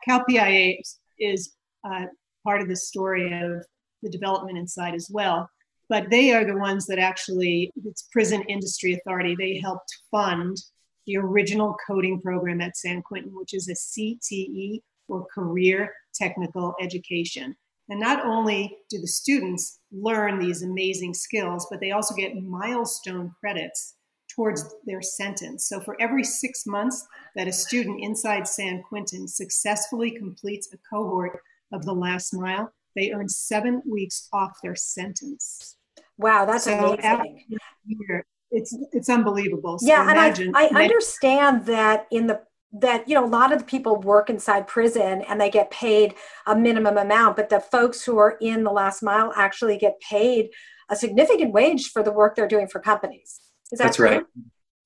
CalPIA 0.07 0.77
is 1.19 1.53
uh, 1.83 2.05
part 2.43 2.61
of 2.61 2.67
the 2.67 2.75
story 2.75 3.31
of 3.31 3.63
the 4.01 4.09
development 4.09 4.57
inside 4.57 4.93
as 4.93 5.09
well. 5.11 5.49
But 5.89 6.09
they 6.09 6.33
are 6.33 6.45
the 6.45 6.57
ones 6.57 6.85
that 6.87 6.99
actually, 6.99 7.71
it's 7.85 8.09
Prison 8.11 8.41
Industry 8.43 8.93
Authority, 8.93 9.35
they 9.37 9.57
helped 9.57 9.95
fund 10.11 10.57
the 11.05 11.17
original 11.17 11.75
coding 11.87 12.21
program 12.21 12.59
at 12.59 12.75
San 12.75 13.01
Quentin, 13.01 13.31
which 13.33 13.53
is 13.53 13.69
a 13.69 13.73
CTE 13.73 14.81
or 15.07 15.25
Career 15.33 15.93
Technical 16.13 16.75
Education. 16.81 17.55
And 17.89 18.01
not 18.01 18.25
only 18.25 18.77
do 18.89 18.99
the 18.99 19.07
students 19.07 19.79
learn 19.93 20.39
these 20.39 20.61
amazing 20.61 21.13
skills, 21.13 21.67
but 21.71 21.79
they 21.79 21.91
also 21.91 22.13
get 22.13 22.35
milestone 22.35 23.33
credits 23.39 23.95
towards 24.35 24.65
their 24.85 25.01
sentence. 25.01 25.67
So 25.67 25.79
for 25.79 25.95
every 26.01 26.23
six 26.25 26.65
months 26.65 27.07
that 27.35 27.47
a 27.47 27.53
student 27.53 28.03
inside 28.03 28.47
San 28.47 28.83
Quentin 28.83 29.27
successfully 29.27 30.11
completes 30.11 30.67
a 30.73 30.77
cohort 30.93 31.39
of 31.71 31.85
the 31.85 31.93
last 31.93 32.33
mile, 32.33 32.71
they 32.97 33.11
earn 33.11 33.29
seven 33.29 33.81
weeks 33.89 34.27
off 34.33 34.57
their 34.63 34.75
sentence. 34.75 35.77
Wow, 36.17 36.45
that's 36.45 36.63
so 36.63 36.93
amazing. 36.93 37.45
Year, 37.85 38.25
it's 38.51 38.75
it's 38.91 39.09
unbelievable. 39.09 39.77
So 39.79 39.87
yeah, 39.87 40.03
imagine, 40.03 40.47
and 40.47 40.57
I, 40.57 40.81
I 40.81 40.83
understand 40.83 41.65
that 41.67 42.07
in 42.11 42.27
the 42.27 42.41
that 42.73 43.07
you 43.07 43.13
know 43.13 43.23
a 43.23 43.27
lot 43.27 43.53
of 43.53 43.59
the 43.59 43.65
people 43.65 44.01
work 44.01 44.29
inside 44.29 44.67
prison 44.67 45.21
and 45.29 45.39
they 45.39 45.49
get 45.49 45.69
paid 45.69 46.15
a 46.47 46.55
minimum 46.55 46.97
amount, 46.97 47.35
but 47.35 47.49
the 47.49 47.59
folks 47.59 48.03
who 48.03 48.17
are 48.17 48.37
in 48.41 48.63
the 48.63 48.71
last 48.71 49.03
mile 49.03 49.31
actually 49.35 49.77
get 49.77 49.99
paid 50.01 50.49
a 50.89 50.95
significant 50.95 51.53
wage 51.53 51.91
for 51.91 52.01
the 52.01 52.11
work 52.11 52.35
they're 52.35 52.47
doing 52.47 52.67
for 52.67 52.79
companies. 52.79 53.39
Is 53.71 53.77
that 53.79 53.85
that's 53.85 53.97
true? 53.97 54.07
right. 54.07 54.23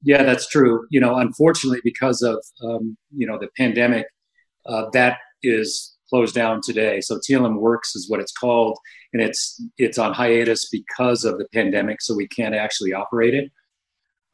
Yeah, 0.04 0.24
that's 0.24 0.48
true. 0.48 0.86
You 0.90 1.00
know, 1.00 1.16
unfortunately, 1.16 1.80
because 1.84 2.22
of 2.22 2.44
um, 2.64 2.98
you 3.16 3.26
know 3.26 3.40
the 3.40 3.48
pandemic, 3.58 4.06
uh, 4.66 4.86
that 4.92 5.18
is 5.44 5.96
closed 6.12 6.36
down 6.36 6.60
today. 6.64 7.02
So 7.02 7.18
TLM 7.18 7.60
Works 7.60 7.96
is 7.96 8.10
what 8.10 8.20
it's 8.20 8.32
called, 8.34 8.78
and 9.14 9.22
it's 9.22 9.62
it's 9.78 9.98
on 9.98 10.14
hiatus 10.14 10.70
because 10.70 11.24
of 11.24 11.38
the 11.38 11.48
pandemic, 11.54 12.02
so 12.02 12.16
we 12.16 12.28
can't 12.28 12.54
actually 12.54 12.94
operate 12.94 13.34
it. 13.34 13.52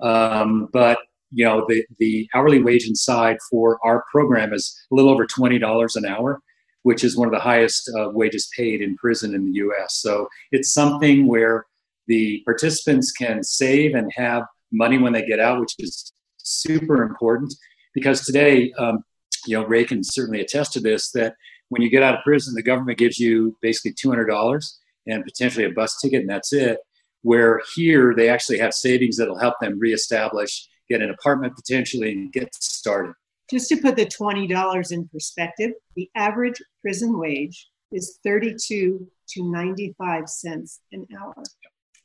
Um, 0.05 0.67
but 0.73 0.97
you 1.31 1.45
know, 1.45 1.65
the 1.67 1.85
the 1.99 2.27
hourly 2.33 2.61
wage 2.61 2.87
inside 2.87 3.37
for 3.49 3.79
our 3.85 4.03
program 4.11 4.53
is 4.53 4.75
a 4.91 4.95
little 4.95 5.11
over 5.11 5.25
twenty 5.25 5.59
dollars 5.59 5.95
an 5.95 6.05
hour, 6.05 6.41
which 6.83 7.03
is 7.03 7.15
one 7.15 7.27
of 7.27 7.33
the 7.33 7.39
highest 7.39 7.89
uh, 7.97 8.09
wages 8.09 8.49
paid 8.55 8.81
in 8.81 8.95
prison 8.97 9.35
in 9.35 9.45
the 9.45 9.57
U.S. 9.59 9.99
So 9.99 10.27
it's 10.51 10.73
something 10.73 11.27
where 11.27 11.65
the 12.07 12.41
participants 12.45 13.11
can 13.11 13.43
save 13.43 13.93
and 13.93 14.11
have 14.15 14.43
money 14.71 14.97
when 14.97 15.13
they 15.13 15.25
get 15.25 15.39
out, 15.39 15.59
which 15.59 15.75
is 15.79 16.11
super 16.37 17.03
important 17.03 17.53
because 17.93 18.25
today, 18.25 18.71
um, 18.77 19.03
you 19.45 19.57
know, 19.57 19.65
Ray 19.65 19.83
can 19.83 20.01
certainly 20.03 20.41
attest 20.41 20.73
to 20.73 20.79
this 20.79 21.11
that 21.11 21.35
when 21.69 21.81
you 21.81 21.89
get 21.89 22.03
out 22.03 22.15
of 22.15 22.23
prison, 22.23 22.53
the 22.55 22.63
government 22.63 22.97
gives 22.97 23.19
you 23.19 23.57
basically 23.61 23.93
$200 23.93 24.73
and 25.07 25.23
potentially 25.23 25.65
a 25.65 25.71
bus 25.71 25.99
ticket, 26.01 26.21
and 26.21 26.29
that's 26.29 26.53
it. 26.53 26.79
Where 27.21 27.61
here, 27.75 28.13
they 28.15 28.29
actually 28.29 28.59
have 28.59 28.73
savings 28.73 29.17
that'll 29.17 29.39
help 29.39 29.55
them 29.59 29.79
reestablish, 29.79 30.67
get 30.89 31.01
an 31.01 31.09
apartment 31.09 31.55
potentially, 31.55 32.11
and 32.11 32.31
get 32.31 32.53
started. 32.55 33.13
Just 33.49 33.69
to 33.69 33.77
put 33.77 33.95
the 33.95 34.05
$20 34.05 34.91
in 34.91 35.07
perspective, 35.07 35.71
the 35.95 36.09
average 36.15 36.61
prison 36.81 37.17
wage 37.17 37.69
is 37.91 38.19
32 38.23 39.07
to 39.29 39.51
95 39.51 40.29
cents 40.29 40.81
an 40.91 41.07
hour. 41.19 41.35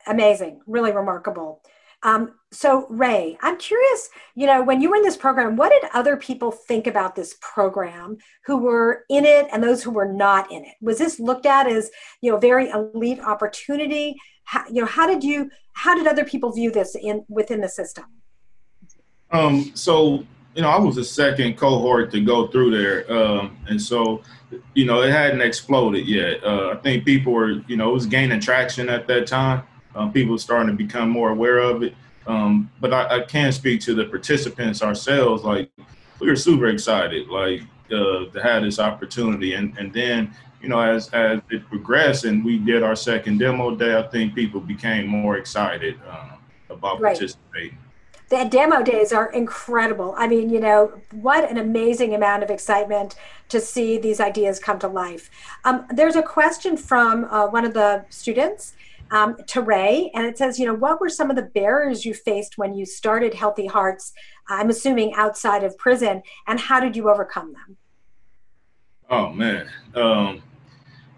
Amazing, 0.07 0.61
really 0.67 0.93
remarkable. 0.93 1.63
Um, 2.05 2.35
so, 2.51 2.87
Ray, 2.91 3.39
I'm 3.43 3.57
curious, 3.59 4.11
you 4.35 4.47
know, 4.47 4.63
when 4.63 4.83
you 4.83 4.91
were 4.91 4.97
in 4.97 5.03
this 5.03 5.17
program, 5.17 5.57
what 5.57 5.71
did 5.71 5.89
other 5.95 6.17
people 6.17 6.51
think 6.51 6.87
about 6.87 7.15
this 7.15 7.37
program 7.41 8.19
who 8.45 8.59
were 8.59 9.05
in 9.09 9.25
it 9.25 9.47
and 9.53 9.63
those 9.63 9.83
who 9.83 9.91
were 9.91 10.13
not 10.13 10.51
in 10.51 10.65
it? 10.65 10.75
Was 10.81 10.99
this 10.99 11.21
looked 11.21 11.47
at 11.47 11.67
as, 11.67 11.91
you 12.21 12.33
know, 12.33 12.39
very 12.39 12.69
elite 12.71 13.21
opportunity? 13.21 14.17
How, 14.45 14.65
you 14.69 14.83
know, 14.83 14.87
how 14.87 15.07
did 15.07 15.23
you, 15.23 15.51
how 15.75 15.95
did 15.95 16.07
other 16.07 16.25
people 16.25 16.53
view 16.53 16.71
this 16.71 16.97
in 16.97 17.25
within 17.29 17.61
the 17.61 17.69
system? 17.69 18.05
Um, 19.31 19.71
so, 19.75 20.27
you 20.55 20.61
know, 20.61 20.69
I 20.69 20.79
was 20.79 20.97
the 20.97 21.05
second 21.05 21.57
cohort 21.57 22.11
to 22.11 22.21
go 22.21 22.49
through 22.49 22.77
there. 22.77 23.11
Um, 23.11 23.57
and 23.69 23.81
so, 23.81 24.23
you 24.75 24.85
know, 24.85 25.03
it 25.03 25.11
hadn't 25.11 25.41
exploded 25.41 26.07
yet. 26.07 26.45
Uh, 26.45 26.71
I 26.71 26.77
think 26.77 27.07
people 27.07 27.33
were, 27.33 27.63
you 27.69 27.77
know, 27.77 27.91
it 27.91 27.95
was 27.95 28.07
gaining 28.07 28.41
traction 28.41 28.91
at 28.91 29.07
that 29.07 29.27
time. 29.27 29.63
Um, 29.95 30.13
people 30.13 30.39
starting 30.39 30.69
to 30.69 30.85
become 30.85 31.11
more 31.11 31.31
aware 31.31 31.59
of 31.59 31.83
it. 31.83 31.95
Um, 32.27 32.71
but 32.81 32.93
I, 32.93 33.17
I, 33.17 33.21
can 33.21 33.53
speak 33.53 33.81
to 33.83 33.95
the 33.95 34.05
participants 34.05 34.81
ourselves. 34.83 35.43
Like 35.43 35.71
we 36.21 36.29
were 36.29 36.37
super 36.37 36.69
excited, 36.69 37.29
like 37.29 37.63
uh, 37.87 38.27
to 38.27 38.41
have 38.43 38.63
this 38.63 38.79
opportunity. 38.79 39.55
And 39.55 39.77
and 39.77 39.93
then 39.93 40.35
you 40.61 40.69
know 40.69 40.81
as 40.81 41.09
as 41.11 41.41
it 41.51 41.67
progressed 41.69 42.25
and 42.25 42.45
we 42.45 42.59
did 42.59 42.83
our 42.83 42.97
second 42.97 43.39
demo 43.39 43.75
day, 43.75 43.97
I 43.97 44.03
think 44.03 44.35
people 44.35 44.61
became 44.61 45.07
more 45.07 45.37
excited 45.37 45.99
um, 46.09 46.39
about 46.71 47.01
right. 47.01 47.17
participating. 47.17 47.79
The 48.33 48.45
demo 48.45 48.83
days 48.83 49.13
are 49.13 49.31
incredible. 49.31 50.15
I 50.17 50.27
mean, 50.27 50.49
you 50.49 50.59
know, 50.59 50.99
what 51.11 51.51
an 51.51 51.59
amazing 51.59 52.15
amount 52.15 52.43
of 52.43 52.49
excitement 52.49 53.15
to 53.51 53.61
see 53.61 53.99
these 53.99 54.21
ideas 54.21 54.59
come 54.59 54.79
to 54.79 54.89
life. 54.89 55.29
Um, 55.67 55.87
there's 55.91 56.17
a 56.17 56.23
question 56.23 56.79
from 56.79 57.25
uh, 57.25 57.49
one 57.49 57.67
of 57.67 57.75
the 57.75 58.07
students 58.09 58.73
um, 59.13 59.37
to 59.49 59.61
Ray, 59.61 60.11
and 60.15 60.27
it 60.27 60.39
says, 60.39 60.59
you 60.59 60.67
know, 60.67 60.75
what 60.75 60.99
were 60.99 61.11
some 61.11 61.29
of 61.29 61.37
the 61.37 61.43
barriers 61.43 62.05
you 62.07 62.15
faced 62.15 62.57
when 62.57 62.75
you 62.75 62.87
started 62.87 63.35
Healthy 63.35 63.67
Hearts? 63.67 64.13
I'm 64.49 64.71
assuming 64.71 65.13
outside 65.15 65.63
of 65.63 65.77
prison, 65.77 66.23
and 66.47 66.59
how 66.59 66.81
did 66.81 66.97
you 66.97 67.11
overcome 67.11 67.53
them? 67.53 67.77
Oh 69.11 69.29
man, 69.29 69.69
um, 69.95 70.43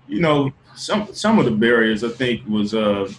you 0.09 0.21
know, 0.21 0.53
some 0.75 1.15
some 1.15 1.39
of 1.39 1.45
the 1.45 1.53
barriers 1.53 2.03
I 2.03 2.09
think 2.09 2.47
was 2.49 2.75
uh, 2.75 3.11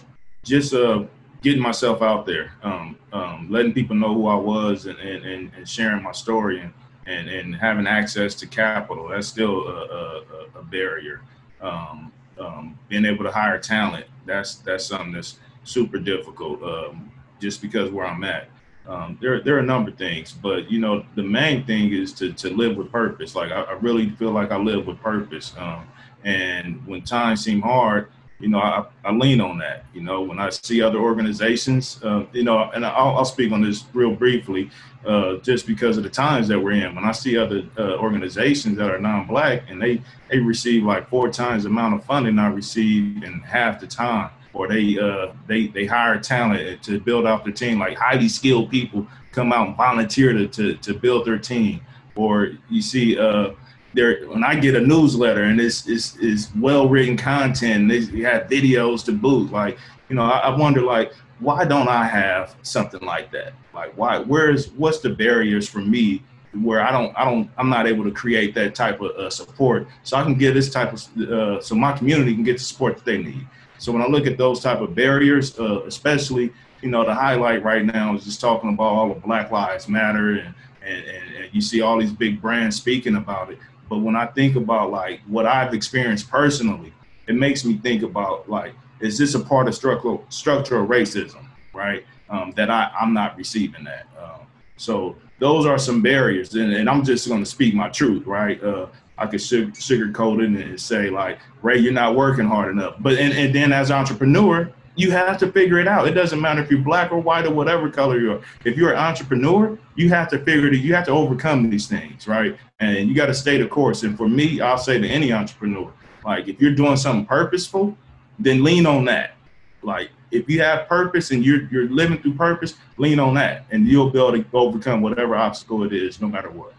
just 0.44 0.74
uh, 0.74 1.04
getting 1.42 1.62
myself 1.62 2.02
out 2.02 2.26
there, 2.26 2.52
um, 2.62 2.98
um, 3.14 3.48
letting 3.50 3.72
people 3.72 3.96
know 3.96 4.12
who 4.12 4.26
I 4.26 4.36
was, 4.36 4.84
and, 4.84 4.98
and, 4.98 5.50
and 5.56 5.66
sharing 5.66 6.02
my 6.02 6.12
story, 6.12 6.60
and, 6.60 6.74
and, 7.06 7.30
and 7.30 7.56
having 7.56 7.86
access 7.86 8.34
to 8.34 8.46
capital. 8.46 9.08
That's 9.08 9.26
still 9.26 9.66
a, 9.66 10.22
a, 10.54 10.58
a 10.60 10.62
barrier. 10.62 11.22
Um, 11.62 12.12
um, 12.38 12.78
being 12.90 13.06
able 13.06 13.24
to 13.24 13.30
hire 13.30 13.58
talent 13.58 14.04
that's 14.26 14.56
that's 14.56 14.86
something 14.86 15.12
that's 15.12 15.38
super 15.64 15.98
difficult 15.98 16.62
um, 16.62 17.10
just 17.40 17.62
because 17.62 17.90
where 17.90 18.06
i'm 18.06 18.24
at. 18.24 18.48
Um, 18.88 19.18
there, 19.20 19.40
there 19.40 19.56
are 19.56 19.60
a 19.60 19.64
number 19.64 19.90
of 19.90 19.98
things 19.98 20.32
but 20.32 20.70
you 20.70 20.78
know 20.78 21.04
the 21.16 21.22
main 21.22 21.64
thing 21.64 21.92
is 21.92 22.12
to, 22.14 22.32
to 22.34 22.50
live 22.50 22.76
with 22.76 22.92
purpose. 22.92 23.34
Like 23.34 23.50
I, 23.50 23.62
I 23.62 23.72
really 23.72 24.10
feel 24.10 24.30
like 24.30 24.52
i 24.52 24.56
live 24.56 24.86
with 24.86 25.00
purpose 25.00 25.54
um, 25.58 25.88
and 26.24 26.86
when 26.86 27.02
times 27.02 27.42
seem 27.42 27.62
hard 27.62 28.08
you 28.38 28.48
know, 28.48 28.58
I, 28.58 28.84
I, 29.04 29.12
lean 29.12 29.40
on 29.40 29.58
that. 29.58 29.86
You 29.94 30.02
know, 30.02 30.20
when 30.20 30.38
I 30.38 30.50
see 30.50 30.82
other 30.82 30.98
organizations, 30.98 31.98
uh, 32.02 32.26
you 32.32 32.44
know, 32.44 32.70
and 32.74 32.84
I'll, 32.84 33.16
I'll, 33.16 33.24
speak 33.24 33.50
on 33.50 33.62
this 33.62 33.84
real 33.94 34.14
briefly, 34.14 34.70
uh, 35.06 35.36
just 35.36 35.66
because 35.66 35.96
of 35.96 36.02
the 36.02 36.10
times 36.10 36.48
that 36.48 36.60
we're 36.60 36.72
in. 36.72 36.94
When 36.94 37.04
I 37.04 37.12
see 37.12 37.38
other 37.38 37.64
uh, 37.78 37.96
organizations 37.96 38.76
that 38.76 38.90
are 38.90 38.98
non-black 38.98 39.62
and 39.70 39.80
they 39.80 40.02
they 40.28 40.38
receive 40.38 40.84
like 40.84 41.08
four 41.08 41.30
times 41.30 41.62
the 41.62 41.70
amount 41.70 41.94
of 41.94 42.04
funding 42.04 42.38
I 42.38 42.48
receive 42.48 43.22
in 43.22 43.40
half 43.40 43.80
the 43.80 43.86
time, 43.86 44.30
or 44.52 44.68
they 44.68 44.98
uh, 44.98 45.32
they 45.46 45.68
they 45.68 45.86
hire 45.86 46.18
talent 46.20 46.82
to 46.82 47.00
build 47.00 47.26
out 47.26 47.44
their 47.44 47.54
team, 47.54 47.78
like 47.78 47.96
highly 47.96 48.28
skilled 48.28 48.70
people 48.70 49.06
come 49.32 49.52
out 49.52 49.68
and 49.68 49.76
volunteer 49.76 50.34
to 50.34 50.46
to, 50.48 50.74
to 50.74 50.92
build 50.92 51.26
their 51.26 51.38
team, 51.38 51.80
or 52.14 52.50
you 52.68 52.82
see 52.82 53.18
uh, 53.18 53.52
there 53.96 54.26
when 54.26 54.44
I 54.44 54.54
get 54.54 54.76
a 54.76 54.80
newsletter 54.80 55.44
and 55.44 55.60
it's 55.60 55.86
is 55.86 56.50
well 56.60 56.88
written 56.88 57.16
content, 57.16 57.88
they 57.88 58.20
have 58.20 58.48
videos 58.48 59.04
to 59.06 59.12
boot. 59.12 59.50
Like 59.50 59.78
you 60.08 60.14
know, 60.14 60.22
I, 60.22 60.38
I, 60.38 60.56
wonder 60.56 60.82
like 60.82 61.12
why 61.40 61.64
don't 61.64 61.88
I 61.88 62.04
have 62.04 62.54
something 62.62 63.00
like 63.00 63.32
that? 63.32 63.54
Like 63.74 63.96
why? 63.96 64.18
Where's 64.18 64.70
what's 64.72 65.00
the 65.00 65.10
barriers 65.10 65.68
for 65.68 65.78
me 65.80 66.22
where 66.62 66.80
I 66.80 66.92
don't 66.92 67.16
I 67.16 67.24
don't 67.24 67.50
I'm 67.56 67.68
not 67.68 67.86
able 67.86 68.04
to 68.04 68.10
create 68.10 68.54
that 68.54 68.74
type 68.74 69.00
of 69.00 69.10
uh, 69.12 69.30
support 69.30 69.88
so 70.02 70.16
I 70.16 70.22
can 70.22 70.34
get 70.34 70.54
this 70.54 70.70
type 70.70 70.92
of 70.92 71.30
uh, 71.30 71.60
so 71.60 71.74
my 71.74 71.92
community 71.92 72.34
can 72.34 72.44
get 72.44 72.58
the 72.58 72.64
support 72.64 72.96
that 72.96 73.04
they 73.04 73.18
need. 73.18 73.46
So 73.78 73.92
when 73.92 74.02
I 74.02 74.06
look 74.06 74.26
at 74.26 74.38
those 74.38 74.60
type 74.60 74.80
of 74.80 74.94
barriers, 74.94 75.58
uh, 75.58 75.82
especially 75.84 76.52
you 76.82 76.90
know 76.90 77.04
the 77.04 77.14
highlight 77.14 77.62
right 77.64 77.84
now 77.84 78.14
is 78.14 78.24
just 78.24 78.40
talking 78.40 78.74
about 78.74 78.84
all 78.84 79.08
the 79.08 79.20
Black 79.20 79.50
Lives 79.50 79.88
Matter 79.88 80.32
and, 80.32 80.54
and, 80.82 81.04
and 81.04 81.54
you 81.54 81.60
see 81.60 81.80
all 81.80 81.98
these 81.98 82.12
big 82.12 82.40
brands 82.40 82.76
speaking 82.76 83.16
about 83.16 83.50
it. 83.50 83.58
But 83.88 83.98
when 83.98 84.16
I 84.16 84.26
think 84.26 84.56
about 84.56 84.90
like 84.90 85.20
what 85.26 85.46
I've 85.46 85.74
experienced 85.74 86.30
personally, 86.30 86.92
it 87.26 87.34
makes 87.34 87.64
me 87.64 87.78
think 87.78 88.02
about 88.02 88.48
like, 88.48 88.74
is 89.00 89.18
this 89.18 89.34
a 89.34 89.40
part 89.40 89.68
of 89.68 89.74
structural 89.74 90.24
structural 90.28 90.86
racism, 90.86 91.46
right? 91.72 92.04
Um, 92.28 92.52
that 92.56 92.70
I, 92.70 92.90
I'm 93.00 93.12
not 93.12 93.36
receiving 93.36 93.84
that. 93.84 94.06
Um, 94.20 94.46
so 94.76 95.16
those 95.38 95.66
are 95.66 95.78
some 95.78 96.02
barriers, 96.02 96.54
and, 96.54 96.72
and 96.72 96.88
I'm 96.88 97.04
just 97.04 97.28
going 97.28 97.40
to 97.40 97.46
speak 97.46 97.74
my 97.74 97.88
truth, 97.88 98.26
right? 98.26 98.62
Uh, 98.62 98.86
I 99.18 99.26
could 99.26 99.40
sugar, 99.40 99.70
sugarcoat 99.72 100.42
it 100.42 100.66
and 100.66 100.80
say 100.80 101.08
like, 101.08 101.38
Ray, 101.62 101.78
you're 101.78 101.92
not 101.92 102.16
working 102.16 102.46
hard 102.46 102.70
enough. 102.70 102.96
But 102.98 103.18
and, 103.18 103.32
and 103.32 103.54
then 103.54 103.72
as 103.72 103.90
an 103.90 103.96
entrepreneur, 103.96 104.70
you 104.96 105.10
have 105.10 105.38
to 105.38 105.52
figure 105.52 105.78
it 105.78 105.86
out. 105.86 106.08
It 106.08 106.12
doesn't 106.12 106.40
matter 106.40 106.62
if 106.62 106.70
you're 106.70 106.80
black 106.80 107.12
or 107.12 107.20
white 107.20 107.44
or 107.44 107.52
whatever 107.52 107.90
color 107.90 108.18
you 108.18 108.32
are. 108.32 108.40
If 108.64 108.76
you're 108.76 108.92
an 108.92 108.98
entrepreneur, 108.98 109.78
you 109.94 110.08
have 110.08 110.28
to 110.30 110.38
figure 110.38 110.68
it. 110.68 110.74
You 110.74 110.94
have 110.94 111.04
to 111.06 111.12
overcome 111.12 111.70
these 111.70 111.86
things, 111.86 112.26
right? 112.26 112.56
And 112.80 113.08
you 113.08 113.14
got 113.14 113.26
to 113.26 113.34
stay 113.34 113.58
the 113.58 113.68
course. 113.68 114.02
And 114.02 114.16
for 114.16 114.28
me, 114.28 114.60
I'll 114.60 114.78
say 114.78 114.98
to 114.98 115.06
any 115.06 115.32
entrepreneur, 115.32 115.92
like 116.24 116.48
if 116.48 116.60
you're 116.60 116.74
doing 116.74 116.96
something 116.96 117.26
purposeful, 117.26 117.96
then 118.38 118.64
lean 118.64 118.86
on 118.86 119.04
that. 119.04 119.34
Like 119.82 120.10
if 120.30 120.48
you 120.48 120.60
have 120.62 120.88
purpose 120.88 121.30
and 121.30 121.44
you're 121.44 121.68
you're 121.68 121.88
living 121.88 122.20
through 122.20 122.34
purpose, 122.34 122.74
lean 122.96 123.20
on 123.20 123.34
that, 123.34 123.66
and 123.70 123.86
you'll 123.86 124.10
be 124.10 124.18
able 124.18 124.32
to 124.32 124.44
overcome 124.52 125.02
whatever 125.02 125.36
obstacle 125.36 125.84
it 125.84 125.92
is, 125.92 126.20
no 126.20 126.28
matter 126.28 126.50
what. 126.50 126.74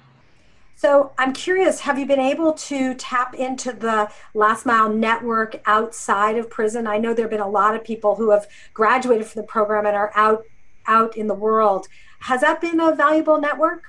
So 0.77 1.11
I'm 1.17 1.33
curious, 1.33 1.79
have 1.79 1.97
you 1.97 2.05
been 2.05 2.19
able 2.19 2.53
to 2.53 2.93
tap 2.93 3.33
into 3.33 3.73
the 3.73 4.11
last 4.35 4.63
mile 4.63 4.93
network 4.93 5.59
outside 5.65 6.37
of 6.37 6.51
prison? 6.51 6.85
I 6.85 6.99
know 6.99 7.15
there 7.15 7.23
have 7.23 7.31
been 7.31 7.39
a 7.39 7.49
lot 7.49 7.73
of 7.75 7.83
people 7.83 8.13
who 8.13 8.29
have 8.29 8.45
graduated 8.75 9.25
from 9.25 9.41
the 9.41 9.47
program 9.47 9.87
and 9.87 9.95
are 9.95 10.11
out 10.13 10.45
out 10.85 11.17
in 11.17 11.25
the 11.25 11.33
world. 11.33 11.87
Has 12.19 12.41
that 12.41 12.61
been 12.61 12.79
a 12.79 12.93
valuable 12.93 13.41
network? 13.41 13.85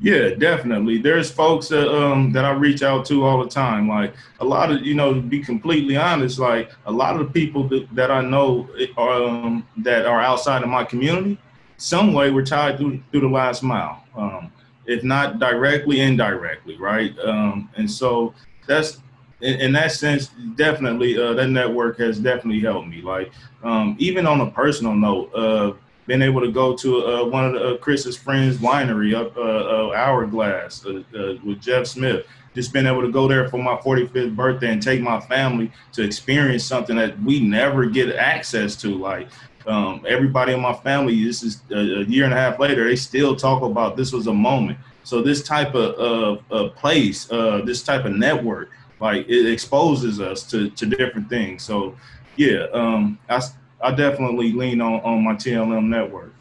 Yeah, 0.00 0.34
definitely. 0.34 0.98
There's 0.98 1.30
folks 1.30 1.68
that 1.68 1.88
um 1.90 2.30
that 2.32 2.44
I 2.44 2.50
reach 2.50 2.82
out 2.82 3.06
to 3.06 3.24
all 3.24 3.42
the 3.42 3.48
time. 3.48 3.88
Like 3.88 4.12
a 4.40 4.44
lot 4.44 4.70
of 4.70 4.82
you 4.82 4.92
know, 4.92 5.14
to 5.14 5.22
be 5.22 5.40
completely 5.40 5.96
honest, 5.96 6.38
like 6.38 6.70
a 6.84 6.92
lot 6.92 7.18
of 7.18 7.26
the 7.26 7.32
people 7.32 7.66
that, 7.68 7.88
that 7.94 8.10
I 8.10 8.20
know 8.20 8.68
are 8.98 9.22
um, 9.22 9.66
that 9.78 10.04
are 10.04 10.20
outside 10.20 10.62
of 10.62 10.68
my 10.68 10.84
community, 10.84 11.40
some 11.78 12.12
way 12.12 12.30
we're 12.30 12.44
tied 12.44 12.76
through 12.76 13.02
through 13.10 13.22
the 13.22 13.28
last 13.28 13.62
mile. 13.62 14.04
Um, 14.14 14.52
if 14.88 15.04
not 15.04 15.38
directly, 15.38 16.00
indirectly, 16.00 16.76
right? 16.78 17.16
Um, 17.20 17.70
and 17.76 17.88
so 17.88 18.34
that's 18.66 18.98
in, 19.40 19.60
in 19.60 19.72
that 19.72 19.92
sense, 19.92 20.30
definitely 20.56 21.20
uh, 21.20 21.34
that 21.34 21.48
network 21.48 21.98
has 21.98 22.18
definitely 22.18 22.60
helped 22.60 22.88
me. 22.88 23.02
Like 23.02 23.30
um, 23.62 23.94
even 23.98 24.26
on 24.26 24.40
a 24.40 24.50
personal 24.50 24.94
note, 24.94 25.32
uh, 25.34 25.72
being 26.06 26.22
able 26.22 26.40
to 26.40 26.50
go 26.50 26.74
to 26.74 27.06
uh, 27.06 27.24
one 27.26 27.44
of 27.44 27.52
the, 27.52 27.74
uh, 27.74 27.76
Chris's 27.76 28.16
friends' 28.16 28.56
winery 28.56 29.14
up 29.14 29.36
uh, 29.36 29.40
uh, 29.40 29.94
Hourglass 29.94 30.82
with 30.84 31.60
Jeff 31.60 31.86
Smith. 31.86 32.26
Just 32.54 32.72
being 32.72 32.86
able 32.86 33.02
to 33.02 33.12
go 33.12 33.28
there 33.28 33.48
for 33.48 33.58
my 33.58 33.76
45th 33.76 34.34
birthday 34.34 34.72
and 34.72 34.82
take 34.82 35.00
my 35.02 35.20
family 35.20 35.70
to 35.92 36.02
experience 36.02 36.64
something 36.64 36.96
that 36.96 37.20
we 37.20 37.40
never 37.40 37.86
get 37.86 38.16
access 38.16 38.74
to. 38.76 38.96
Like 38.96 39.28
um, 39.68 40.04
everybody 40.08 40.54
in 40.54 40.60
my 40.60 40.72
family, 40.72 41.22
this 41.22 41.42
is 41.42 41.62
a, 41.70 42.00
a, 42.00 42.04
year 42.04 42.24
and 42.24 42.32
a 42.32 42.36
half 42.36 42.58
later, 42.58 42.84
they 42.84 42.96
still 42.96 43.36
talk 43.36 43.62
about 43.62 43.96
this 43.96 44.12
was 44.12 44.26
a 44.26 44.32
moment. 44.32 44.78
So 45.04 45.22
this 45.22 45.42
type 45.42 45.74
of, 45.74 45.94
of, 45.94 46.42
of 46.50 46.74
place, 46.74 47.30
uh, 47.30 47.60
this 47.64 47.82
type 47.82 48.04
of 48.04 48.12
network, 48.12 48.70
like 49.00 49.28
it 49.28 49.50
exposes 49.50 50.20
us 50.20 50.42
to, 50.50 50.70
to 50.70 50.86
different 50.86 51.28
things. 51.28 51.62
So 51.62 51.96
yeah, 52.36 52.66
um, 52.72 53.18
I, 53.28 53.42
I 53.80 53.94
definitely 53.94 54.52
lean 54.52 54.80
on, 54.80 55.00
on 55.00 55.22
my 55.22 55.34
TLM 55.34 55.86
network. 55.86 56.34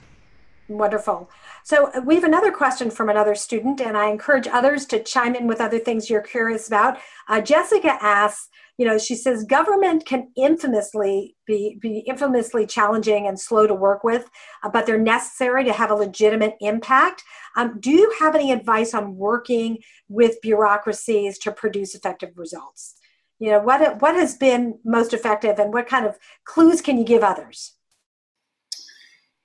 Wonderful. 0.69 1.29
So 1.63 1.91
uh, 1.93 2.01
we 2.01 2.15
have 2.15 2.23
another 2.23 2.51
question 2.51 2.89
from 2.89 3.09
another 3.09 3.35
student, 3.35 3.81
and 3.81 3.97
I 3.97 4.09
encourage 4.09 4.47
others 4.47 4.85
to 4.87 5.03
chime 5.03 5.35
in 5.35 5.47
with 5.47 5.61
other 5.61 5.79
things 5.79 6.09
you're 6.09 6.21
curious 6.21 6.67
about. 6.67 6.97
Uh, 7.27 7.41
Jessica 7.41 7.97
asks, 8.01 8.49
you 8.77 8.85
know, 8.85 8.97
she 8.97 9.15
says 9.15 9.43
government 9.43 10.05
can 10.05 10.29
infamously 10.37 11.35
be, 11.47 11.77
be 11.81 11.99
infamously 11.99 12.67
challenging 12.67 13.27
and 13.27 13.39
slow 13.39 13.65
to 13.65 13.73
work 13.73 14.03
with, 14.03 14.29
uh, 14.63 14.69
but 14.69 14.85
they're 14.85 14.99
necessary 14.99 15.63
to 15.63 15.73
have 15.73 15.89
a 15.89 15.95
legitimate 15.95 16.55
impact. 16.61 17.23
Um, 17.55 17.79
do 17.79 17.89
you 17.89 18.13
have 18.19 18.35
any 18.35 18.51
advice 18.51 18.93
on 18.93 19.15
working 19.15 19.79
with 20.07 20.41
bureaucracies 20.41 21.39
to 21.39 21.51
produce 21.51 21.95
effective 21.95 22.29
results? 22.35 22.95
You 23.39 23.51
know, 23.51 23.59
what 23.59 24.01
what 24.01 24.15
has 24.15 24.35
been 24.35 24.79
most 24.83 25.13
effective, 25.13 25.59
and 25.59 25.71
what 25.71 25.87
kind 25.87 26.07
of 26.07 26.17
clues 26.43 26.81
can 26.81 26.97
you 26.97 27.03
give 27.03 27.23
others? 27.23 27.75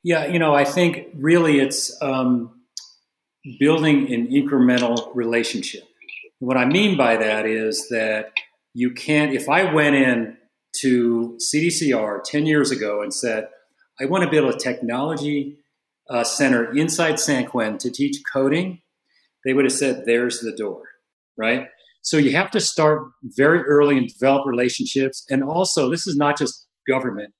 Yeah, 0.02 0.26
you 0.26 0.38
know, 0.38 0.54
I 0.54 0.64
think 0.64 1.08
really 1.14 1.60
it's 1.60 2.00
um, 2.00 2.62
building 3.60 4.12
an 4.12 4.28
incremental 4.28 5.10
relationship. 5.14 5.82
What 6.38 6.56
I 6.56 6.64
mean 6.64 6.96
by 6.96 7.16
that 7.16 7.44
is 7.44 7.88
that 7.90 8.32
you 8.74 8.92
can't, 8.92 9.32
if 9.32 9.48
I 9.48 9.72
went 9.72 9.96
in 9.96 10.36
to 10.78 11.38
CDCR 11.38 12.22
10 12.24 12.46
years 12.46 12.70
ago 12.70 13.02
and 13.02 13.12
said, 13.12 13.48
I 14.00 14.06
want 14.06 14.24
to 14.24 14.30
build 14.30 14.54
a 14.54 14.58
technology 14.58 15.58
uh, 16.08 16.24
center 16.24 16.74
inside 16.74 17.20
San 17.20 17.46
Quentin 17.46 17.78
to 17.78 17.90
teach 17.90 18.22
coding, 18.32 18.80
they 19.44 19.52
would 19.52 19.64
have 19.64 19.72
said, 19.72 20.04
there's 20.06 20.40
the 20.40 20.54
door, 20.56 20.82
right? 21.36 21.68
So 22.02 22.16
you 22.16 22.32
have 22.32 22.50
to 22.52 22.60
start 22.60 23.02
very 23.22 23.62
early 23.62 23.96
and 23.96 24.08
develop 24.08 24.46
relationships. 24.46 25.24
And 25.30 25.44
also, 25.44 25.90
this 25.90 26.06
is 26.06 26.16
not 26.16 26.38
just 26.38 26.66
government 26.88 27.32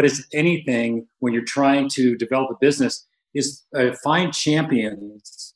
but 0.00 0.04
it's 0.04 0.26
anything 0.32 1.06
when 1.18 1.32
you're 1.32 1.44
trying 1.44 1.88
to 1.90 2.16
develop 2.16 2.50
a 2.50 2.54
business 2.60 3.06
is 3.34 3.64
uh, 3.76 3.90
find 4.02 4.32
champions 4.32 5.54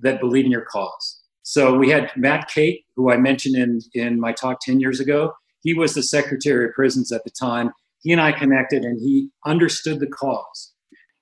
that 0.00 0.20
believe 0.20 0.44
in 0.44 0.50
your 0.50 0.64
cause. 0.64 1.15
So 1.48 1.76
we 1.76 1.90
had 1.90 2.10
Matt 2.16 2.48
Cate, 2.48 2.84
who 2.96 3.10
I 3.10 3.16
mentioned 3.16 3.56
in, 3.56 3.80
in 3.94 4.20
my 4.20 4.32
talk 4.32 4.58
10 4.62 4.80
years 4.80 4.98
ago. 4.98 5.32
He 5.60 5.74
was 5.74 5.94
the 5.94 6.02
Secretary 6.02 6.66
of 6.66 6.74
Prisons 6.74 7.12
at 7.12 7.22
the 7.24 7.30
time. 7.30 7.70
He 8.02 8.10
and 8.12 8.20
I 8.20 8.32
connected 8.32 8.82
and 8.82 9.00
he 9.00 9.30
understood 9.44 10.00
the 10.00 10.08
cause. 10.08 10.72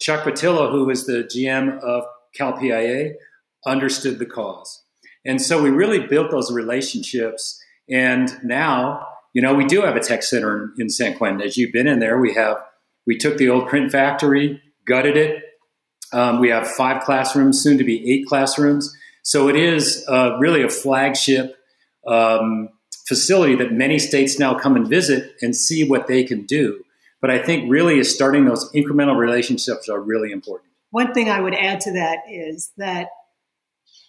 Chuck 0.00 0.24
Pattillo, 0.24 0.70
who 0.70 0.86
was 0.86 1.06
the 1.06 1.24
GM 1.24 1.78
of 1.80 2.04
CalPIA, 2.38 3.12
understood 3.66 4.18
the 4.18 4.26
cause. 4.26 4.82
And 5.26 5.40
so 5.40 5.62
we 5.62 5.70
really 5.70 6.00
built 6.06 6.30
those 6.30 6.50
relationships. 6.50 7.58
And 7.88 8.32
now 8.42 9.06
you 9.34 9.42
know, 9.42 9.52
we 9.52 9.66
do 9.66 9.82
have 9.82 9.96
a 9.96 10.00
tech 10.00 10.22
center 10.22 10.56
in, 10.56 10.84
in 10.84 10.88
San 10.88 11.18
Quentin. 11.18 11.42
As 11.42 11.56
you've 11.56 11.72
been 11.72 11.88
in 11.88 11.98
there, 11.98 12.18
we 12.18 12.32
have 12.34 12.56
we 13.06 13.18
took 13.18 13.36
the 13.36 13.50
old 13.50 13.68
print 13.68 13.92
factory, 13.92 14.62
gutted 14.86 15.16
it. 15.16 15.42
Um, 16.12 16.40
we 16.40 16.48
have 16.48 16.68
five 16.68 17.02
classrooms, 17.02 17.60
soon 17.60 17.76
to 17.76 17.84
be 17.84 18.10
eight 18.10 18.26
classrooms. 18.26 18.96
So 19.24 19.48
it 19.48 19.56
is 19.56 20.04
uh, 20.06 20.36
really 20.38 20.62
a 20.62 20.68
flagship 20.68 21.56
um, 22.06 22.68
facility 23.08 23.56
that 23.56 23.72
many 23.72 23.98
states 23.98 24.38
now 24.38 24.54
come 24.54 24.76
and 24.76 24.86
visit 24.86 25.34
and 25.40 25.56
see 25.56 25.88
what 25.88 26.06
they 26.06 26.24
can 26.24 26.44
do. 26.44 26.84
But 27.20 27.30
I 27.30 27.38
think 27.38 27.70
really 27.70 27.98
is 27.98 28.14
starting 28.14 28.44
those 28.44 28.70
incremental 28.72 29.16
relationships 29.16 29.88
are 29.88 30.00
really 30.00 30.30
important. 30.30 30.70
One 30.90 31.14
thing 31.14 31.30
I 31.30 31.40
would 31.40 31.54
add 31.54 31.80
to 31.80 31.92
that 31.92 32.18
is 32.30 32.72
that 32.76 33.08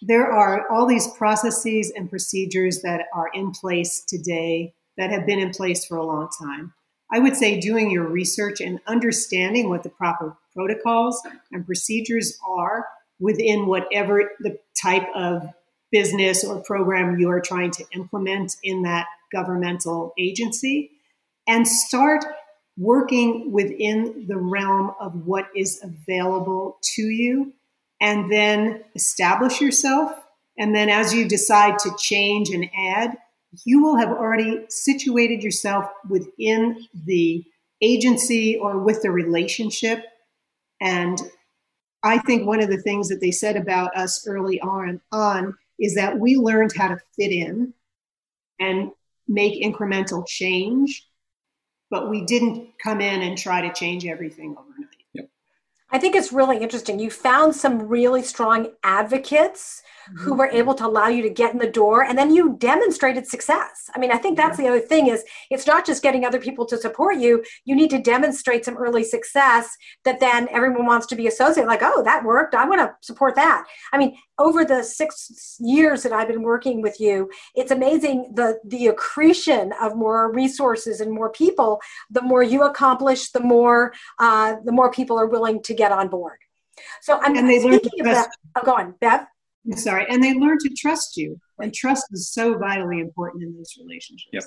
there 0.02 0.30
are 0.30 0.70
all 0.70 0.86
these 0.86 1.08
processes 1.16 1.90
and 1.96 2.10
procedures 2.10 2.82
that 2.82 3.06
are 3.14 3.30
in 3.32 3.52
place 3.52 4.04
today 4.06 4.74
that 4.98 5.10
have 5.10 5.24
been 5.24 5.38
in 5.38 5.50
place 5.50 5.86
for 5.86 5.96
a 5.96 6.04
long 6.04 6.28
time. 6.38 6.74
I 7.10 7.20
would 7.20 7.36
say 7.36 7.58
doing 7.58 7.90
your 7.90 8.06
research 8.06 8.60
and 8.60 8.80
understanding 8.86 9.70
what 9.70 9.82
the 9.82 9.88
proper 9.88 10.36
protocols 10.54 11.20
and 11.52 11.64
procedures 11.64 12.38
are 12.46 12.86
within 13.18 13.66
whatever 13.66 14.32
the 14.40 14.58
type 14.80 15.06
of 15.14 15.42
business 15.90 16.44
or 16.44 16.60
program 16.62 17.18
you 17.18 17.30
are 17.30 17.40
trying 17.40 17.70
to 17.70 17.84
implement 17.92 18.56
in 18.62 18.82
that 18.82 19.06
governmental 19.32 20.12
agency 20.18 20.90
and 21.46 21.66
start 21.66 22.24
working 22.76 23.52
within 23.52 24.26
the 24.28 24.36
realm 24.36 24.92
of 25.00 25.26
what 25.26 25.48
is 25.56 25.80
available 25.82 26.78
to 26.82 27.02
you 27.02 27.52
and 28.00 28.30
then 28.30 28.82
establish 28.94 29.60
yourself 29.60 30.12
and 30.58 30.74
then 30.74 30.88
as 30.88 31.14
you 31.14 31.26
decide 31.26 31.78
to 31.78 31.90
change 31.98 32.50
and 32.50 32.68
add 32.76 33.16
you 33.64 33.82
will 33.82 33.96
have 33.96 34.10
already 34.10 34.64
situated 34.68 35.42
yourself 35.42 35.86
within 36.08 36.86
the 36.94 37.44
agency 37.82 38.56
or 38.56 38.78
with 38.78 39.02
the 39.02 39.10
relationship. 39.10 40.04
And 40.80 41.18
I 42.06 42.18
think 42.18 42.46
one 42.46 42.62
of 42.62 42.70
the 42.70 42.80
things 42.82 43.08
that 43.08 43.20
they 43.20 43.30
said 43.30 43.56
about 43.56 43.96
us 43.96 44.26
early 44.26 44.60
on, 44.60 45.00
on 45.12 45.54
is 45.78 45.94
that 45.96 46.18
we 46.18 46.36
learned 46.36 46.72
how 46.76 46.88
to 46.88 46.98
fit 47.16 47.32
in 47.32 47.74
and 48.58 48.90
make 49.28 49.62
incremental 49.62 50.26
change, 50.26 51.06
but 51.90 52.08
we 52.08 52.24
didn't 52.24 52.70
come 52.82 53.00
in 53.00 53.22
and 53.22 53.36
try 53.36 53.60
to 53.60 53.72
change 53.72 54.06
everything 54.06 54.56
overnight. 54.58 54.88
Yep. 55.14 55.28
I 55.90 55.98
think 55.98 56.14
it's 56.14 56.32
really 56.32 56.58
interesting. 56.58 56.98
You 56.98 57.10
found 57.10 57.54
some 57.54 57.88
really 57.88 58.22
strong 58.22 58.68
advocates 58.82 59.82
mm-hmm. 60.08 60.24
who 60.24 60.34
were 60.34 60.48
able 60.48 60.74
to 60.74 60.86
allow 60.86 61.08
you 61.08 61.22
to 61.22 61.30
get 61.30 61.52
in 61.52 61.58
the 61.58 61.70
door 61.70 62.04
and 62.04 62.16
then 62.16 62.32
you 62.32 62.56
demonstrated 62.58 63.26
success. 63.26 63.90
I 63.94 63.98
mean, 63.98 64.12
I 64.12 64.18
think 64.18 64.36
that's 64.36 64.56
the 64.56 64.68
other 64.68 64.80
thing 64.80 65.08
is 65.08 65.24
it's 65.50 65.66
not 65.66 65.86
just 65.86 66.02
getting 66.02 66.24
other 66.24 66.40
people 66.40 66.66
to 66.66 66.76
support 66.76 67.16
you, 67.16 67.44
you 67.64 67.74
need 67.74 67.90
to 67.90 67.98
demonstrate 67.98 68.64
some 68.64 68.76
early 68.76 69.04
success 69.04 69.76
that 70.04 70.20
then 70.20 70.48
everyone 70.50 70.86
wants 70.86 71.06
to 71.06 71.16
be 71.16 71.26
associated 71.26 71.68
like, 71.68 71.82
"Oh, 71.82 72.02
that 72.02 72.24
worked. 72.24 72.54
I 72.54 72.66
want 72.68 72.80
to 72.80 72.94
support 73.00 73.34
that." 73.36 73.64
I 73.92 73.98
mean, 73.98 74.16
over 74.38 74.64
the 74.64 74.82
6 74.82 75.56
years 75.60 76.02
that 76.02 76.12
I've 76.12 76.28
been 76.28 76.42
working 76.42 76.82
with 76.82 77.00
you, 77.00 77.30
it's 77.54 77.70
amazing 77.70 78.32
the 78.34 78.58
the 78.64 78.88
accretion 78.88 79.72
of 79.80 79.96
more 79.96 80.32
resources 80.32 81.00
and 81.00 81.12
more 81.12 81.30
people, 81.30 81.80
the 82.10 82.22
more 82.22 82.42
you 82.42 82.62
accomplish, 82.62 83.30
the 83.30 83.40
more 83.40 83.92
uh, 84.18 84.56
the 84.64 84.72
more 84.72 84.90
people 84.90 85.18
are 85.18 85.26
willing 85.26 85.62
to 85.62 85.74
get 85.74 85.92
on 85.92 86.08
board. 86.08 86.38
So 87.00 87.18
I'm 87.20 87.36
and 87.36 87.48
they 87.48 87.60
speaking 87.60 88.00
of 88.00 88.06
that. 88.06 88.30
Oh, 88.56 88.62
go 88.64 88.74
on, 88.74 88.94
Bev. 89.00 89.26
I'm 89.66 89.76
sorry, 89.76 90.06
and 90.08 90.22
they 90.22 90.34
learn 90.34 90.58
to 90.58 90.70
trust 90.76 91.16
you, 91.16 91.40
and 91.58 91.74
trust 91.74 92.06
is 92.12 92.30
so 92.32 92.56
vitally 92.56 93.00
important 93.00 93.42
in 93.42 93.56
those 93.56 93.74
relationships. 93.78 94.30
Yep. 94.32 94.44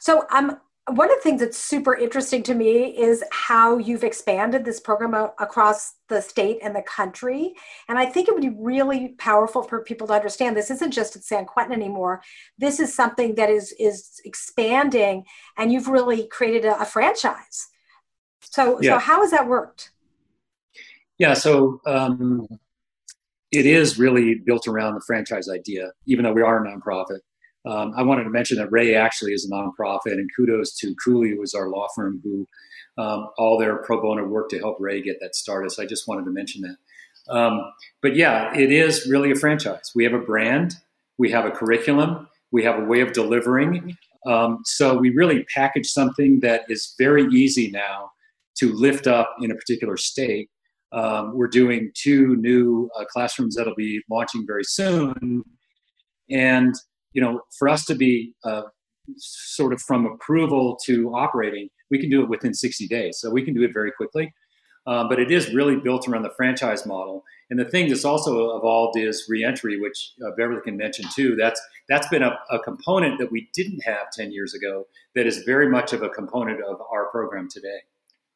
So 0.00 0.24
um, 0.30 0.58
one 0.86 1.10
of 1.10 1.16
the 1.16 1.22
things 1.22 1.40
that's 1.40 1.58
super 1.58 1.94
interesting 1.94 2.42
to 2.44 2.54
me 2.54 2.96
is 2.98 3.22
how 3.30 3.78
you've 3.78 4.02
expanded 4.02 4.64
this 4.64 4.80
program 4.80 5.14
across 5.38 5.94
the 6.08 6.20
state 6.20 6.58
and 6.62 6.74
the 6.74 6.82
country. 6.82 7.54
And 7.88 7.98
I 7.98 8.06
think 8.06 8.28
it 8.28 8.34
would 8.34 8.42
be 8.42 8.56
really 8.58 9.14
powerful 9.18 9.62
for 9.62 9.82
people 9.84 10.06
to 10.08 10.14
understand 10.14 10.56
this 10.56 10.70
isn't 10.70 10.90
just 10.90 11.16
at 11.16 11.22
San 11.22 11.44
Quentin 11.44 11.74
anymore. 11.74 12.22
This 12.58 12.80
is 12.80 12.94
something 12.94 13.34
that 13.36 13.50
is 13.50 13.72
is 13.78 14.20
expanding, 14.24 15.24
and 15.56 15.72
you've 15.72 15.88
really 15.88 16.26
created 16.26 16.64
a, 16.64 16.80
a 16.80 16.84
franchise. 16.84 17.68
So, 18.42 18.80
yeah. 18.80 18.94
so 18.94 18.98
how 18.98 19.20
has 19.20 19.30
that 19.30 19.46
worked? 19.46 19.92
Yeah, 21.18 21.34
so 21.34 21.80
um, 21.86 22.48
it 23.52 23.66
is 23.66 23.98
really 23.98 24.36
built 24.46 24.68
around 24.68 24.94
the 24.94 25.02
franchise 25.06 25.48
idea, 25.48 25.92
even 26.06 26.24
though 26.24 26.32
we 26.32 26.42
are 26.42 26.64
a 26.64 26.68
nonprofit. 26.68 27.20
Um, 27.66 27.92
I 27.96 28.02
wanted 28.02 28.24
to 28.24 28.30
mention 28.30 28.56
that 28.58 28.72
Ray 28.72 28.94
actually 28.94 29.32
is 29.32 29.44
a 29.44 29.54
nonprofit, 29.54 30.12
and 30.12 30.30
kudos 30.34 30.76
to 30.78 30.94
Cooley, 31.04 31.30
who 31.30 31.42
is 31.42 31.54
our 31.54 31.68
law 31.68 31.88
firm, 31.94 32.20
who 32.24 32.46
um, 32.96 33.28
all 33.38 33.58
their 33.58 33.76
pro 33.78 34.00
bono 34.00 34.24
work 34.24 34.48
to 34.50 34.58
help 34.58 34.76
Ray 34.80 35.02
get 35.02 35.18
that 35.20 35.34
started. 35.34 35.70
So 35.70 35.82
I 35.82 35.86
just 35.86 36.08
wanted 36.08 36.24
to 36.24 36.30
mention 36.30 36.62
that. 36.62 36.76
Um, 37.32 37.60
but 38.02 38.16
yeah, 38.16 38.56
it 38.56 38.72
is 38.72 39.06
really 39.06 39.30
a 39.30 39.34
franchise. 39.36 39.92
We 39.94 40.04
have 40.04 40.14
a 40.14 40.18
brand, 40.18 40.74
we 41.18 41.30
have 41.30 41.44
a 41.44 41.50
curriculum, 41.50 42.28
we 42.50 42.64
have 42.64 42.78
a 42.78 42.84
way 42.84 43.00
of 43.00 43.12
delivering. 43.12 43.96
Um, 44.26 44.60
so 44.64 44.96
we 44.96 45.10
really 45.10 45.44
package 45.54 45.86
something 45.86 46.40
that 46.40 46.62
is 46.68 46.94
very 46.98 47.24
easy 47.26 47.70
now 47.70 48.10
to 48.56 48.72
lift 48.72 49.06
up 49.06 49.34
in 49.40 49.50
a 49.50 49.54
particular 49.54 49.96
state 49.96 50.50
um, 50.92 51.32
we're 51.36 51.48
doing 51.48 51.90
two 51.94 52.36
new 52.36 52.90
uh, 52.98 53.04
classrooms 53.04 53.56
that'll 53.56 53.74
be 53.74 54.00
launching 54.10 54.44
very 54.46 54.64
soon. 54.64 55.44
And, 56.30 56.74
you 57.12 57.22
know, 57.22 57.42
for 57.58 57.68
us 57.68 57.84
to 57.86 57.94
be 57.94 58.34
uh, 58.44 58.62
sort 59.16 59.72
of 59.72 59.80
from 59.80 60.06
approval 60.06 60.78
to 60.86 61.12
operating, 61.14 61.68
we 61.90 61.98
can 61.98 62.10
do 62.10 62.22
it 62.22 62.28
within 62.28 62.54
60 62.54 62.86
days. 62.88 63.18
So 63.20 63.30
we 63.30 63.44
can 63.44 63.54
do 63.54 63.62
it 63.62 63.72
very 63.72 63.92
quickly. 63.92 64.32
Um, 64.86 65.08
but 65.08 65.20
it 65.20 65.30
is 65.30 65.52
really 65.52 65.76
built 65.76 66.08
around 66.08 66.22
the 66.22 66.32
franchise 66.36 66.86
model. 66.86 67.22
And 67.50 67.58
the 67.60 67.64
thing 67.64 67.88
that's 67.88 68.04
also 68.04 68.56
evolved 68.56 68.98
is 68.98 69.26
reentry, 69.28 69.78
which 69.78 70.12
uh, 70.24 70.30
Beverly 70.36 70.62
can 70.62 70.76
mention 70.76 71.04
too. 71.14 71.36
That's 71.36 71.60
that's 71.88 72.08
been 72.08 72.22
a, 72.22 72.38
a, 72.50 72.58
component 72.60 73.18
that 73.18 73.30
we 73.30 73.50
didn't 73.52 73.80
have 73.84 74.10
10 74.12 74.32
years 74.32 74.54
ago. 74.54 74.86
That 75.14 75.26
is 75.26 75.42
very 75.44 75.68
much 75.68 75.92
of 75.92 76.02
a 76.02 76.08
component 76.08 76.62
of 76.62 76.80
our 76.92 77.10
program 77.10 77.48
today. 77.50 77.80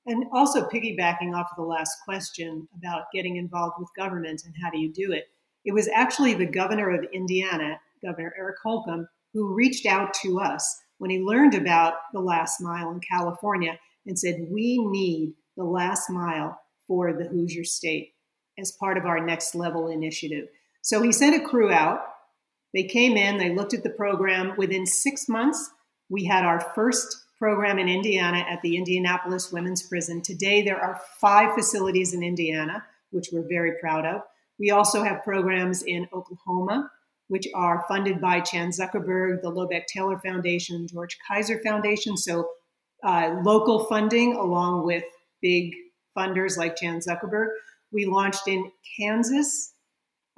And 0.06 0.24
also 0.32 0.68
piggybacking 0.68 1.34
off 1.34 1.48
of 1.50 1.56
the 1.56 1.62
last 1.62 1.96
question 2.04 2.68
about 2.76 3.04
getting 3.12 3.36
involved 3.36 3.76
with 3.78 3.88
government 3.96 4.42
and 4.44 4.54
how 4.62 4.70
do 4.70 4.78
you 4.78 4.92
do 4.92 5.12
it, 5.12 5.28
it 5.64 5.72
was 5.72 5.88
actually 5.88 6.34
the 6.34 6.46
governor 6.46 6.90
of 6.90 7.06
Indiana, 7.12 7.80
Governor 8.04 8.34
Eric 8.38 8.56
Holcomb, 8.62 9.08
who 9.32 9.54
reached 9.54 9.86
out 9.86 10.12
to 10.22 10.40
us 10.40 10.80
when 10.98 11.10
he 11.10 11.18
learned 11.20 11.54
about 11.54 11.94
the 12.12 12.20
last 12.20 12.60
mile 12.60 12.90
in 12.90 13.00
California 13.00 13.78
and 14.06 14.18
said, 14.18 14.46
We 14.50 14.78
need 14.78 15.34
the 15.56 15.64
last 15.64 16.10
mile 16.10 16.60
for 16.86 17.12
the 17.12 17.24
Hoosier 17.24 17.64
state. 17.64 18.10
as 18.58 18.70
part 18.70 18.96
of 18.96 19.04
our 19.04 19.24
next 19.24 19.54
level 19.54 19.88
initiative. 19.88 20.46
So 20.80 21.02
he 21.02 21.10
sent 21.10 21.34
a 21.34 21.44
crew 21.44 21.72
out. 21.72 22.00
They 22.72 22.84
came 22.84 23.16
in, 23.16 23.38
they 23.38 23.54
looked 23.54 23.74
at 23.74 23.82
the 23.82 23.90
program. 23.90 24.54
Within 24.56 24.86
six 24.86 25.28
months, 25.28 25.70
we 26.08 26.24
had 26.24 26.44
our 26.44 26.60
first 26.60 27.23
program 27.44 27.78
in 27.78 27.90
Indiana 27.90 28.38
at 28.48 28.62
the 28.62 28.74
Indianapolis 28.74 29.52
Women's 29.52 29.82
Prison. 29.82 30.22
Today, 30.22 30.62
there 30.62 30.80
are 30.80 30.98
five 31.20 31.54
facilities 31.54 32.14
in 32.14 32.22
Indiana, 32.22 32.82
which 33.10 33.28
we're 33.30 33.46
very 33.46 33.72
proud 33.82 34.06
of. 34.06 34.22
We 34.58 34.70
also 34.70 35.02
have 35.02 35.22
programs 35.22 35.82
in 35.82 36.08
Oklahoma, 36.14 36.90
which 37.28 37.46
are 37.54 37.84
funded 37.86 38.18
by 38.18 38.40
Chan 38.40 38.70
Zuckerberg, 38.70 39.42
the 39.42 39.52
Lobeck 39.52 39.84
Taylor 39.88 40.18
Foundation, 40.24 40.86
George 40.88 41.18
Kaiser 41.28 41.60
Foundation. 41.62 42.16
So, 42.16 42.48
uh, 43.02 43.38
local 43.44 43.84
funding 43.90 44.36
along 44.36 44.86
with 44.86 45.04
big 45.42 45.74
funders 46.16 46.56
like 46.56 46.76
Chan 46.76 47.00
Zuckerberg. 47.00 47.48
We 47.92 48.06
launched 48.06 48.48
in 48.48 48.72
Kansas. 48.98 49.74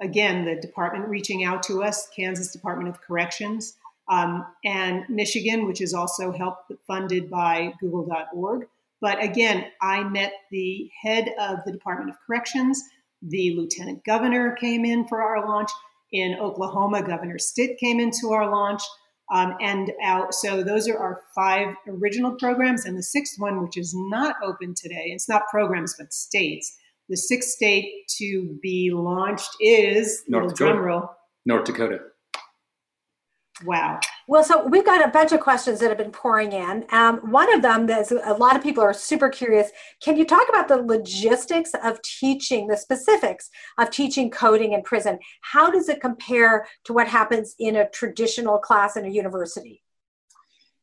Again, 0.01 0.43
the 0.43 0.59
department 0.59 1.07
reaching 1.07 1.45
out 1.45 1.63
to 1.63 1.83
us, 1.83 2.09
Kansas 2.13 2.51
Department 2.51 2.89
of 2.89 2.99
Corrections, 2.99 3.77
um, 4.09 4.45
and 4.63 5.03
Michigan, 5.09 5.67
which 5.67 5.81
is 5.81 5.93
also 5.93 6.31
helped 6.31 6.71
funded 6.87 7.29
by 7.29 7.73
Google.org. 7.79 8.67
But 9.01 9.23
again, 9.23 9.65
I 9.81 10.03
met 10.03 10.33
the 10.51 10.89
head 11.01 11.33
of 11.39 11.59
the 11.65 11.71
Department 11.71 12.09
of 12.09 12.15
Corrections. 12.25 12.81
The 13.21 13.55
lieutenant 13.55 14.03
governor 14.03 14.55
came 14.55 14.85
in 14.85 15.07
for 15.07 15.21
our 15.21 15.47
launch. 15.47 15.69
In 16.11 16.37
Oklahoma, 16.39 17.03
Governor 17.03 17.37
Stitt 17.37 17.77
came 17.77 17.99
into 17.99 18.31
our 18.31 18.49
launch. 18.49 18.81
Um, 19.29 19.55
and 19.59 19.91
out, 20.01 20.33
so 20.33 20.63
those 20.63 20.87
are 20.87 20.97
our 20.97 21.21
five 21.35 21.75
original 21.85 22.35
programs. 22.35 22.85
And 22.85 22.97
the 22.97 23.03
sixth 23.03 23.37
one, 23.37 23.61
which 23.61 23.75
is 23.75 23.93
not 23.93 24.37
open 24.41 24.73
today, 24.73 25.07
it's 25.07 25.27
not 25.27 25.43
programs, 25.51 25.95
but 25.99 26.13
states. 26.13 26.77
The 27.09 27.17
sixth 27.17 27.49
state 27.49 28.07
to 28.19 28.57
be 28.61 28.91
launched 28.93 29.49
is 29.59 30.23
North 30.29 30.55
Dakota. 30.55 31.09
North 31.45 31.65
Dakota. 31.65 31.99
Wow. 33.65 33.99
Well, 34.27 34.43
so 34.43 34.67
we've 34.67 34.85
got 34.85 35.03
a 35.03 35.09
bunch 35.09 35.31
of 35.31 35.39
questions 35.39 35.79
that 35.79 35.89
have 35.89 35.97
been 35.97 36.11
pouring 36.11 36.51
in. 36.51 36.85
Um, 36.91 37.17
one 37.31 37.51
of 37.53 37.61
them 37.61 37.87
that 37.87 38.11
a 38.11 38.33
lot 38.33 38.55
of 38.55 38.61
people 38.61 38.83
are 38.83 38.93
super 38.93 39.29
curious. 39.29 39.71
Can 40.01 40.15
you 40.15 40.25
talk 40.25 40.47
about 40.49 40.67
the 40.67 40.77
logistics 40.77 41.71
of 41.83 41.99
teaching, 42.03 42.67
the 42.67 42.77
specifics 42.77 43.49
of 43.79 43.89
teaching 43.89 44.29
coding 44.29 44.73
in 44.73 44.83
prison? 44.83 45.17
How 45.41 45.71
does 45.71 45.89
it 45.89 46.01
compare 46.01 46.67
to 46.83 46.93
what 46.93 47.07
happens 47.07 47.55
in 47.57 47.75
a 47.75 47.89
traditional 47.89 48.59
class 48.59 48.95
in 48.95 49.05
a 49.05 49.09
university? 49.09 49.81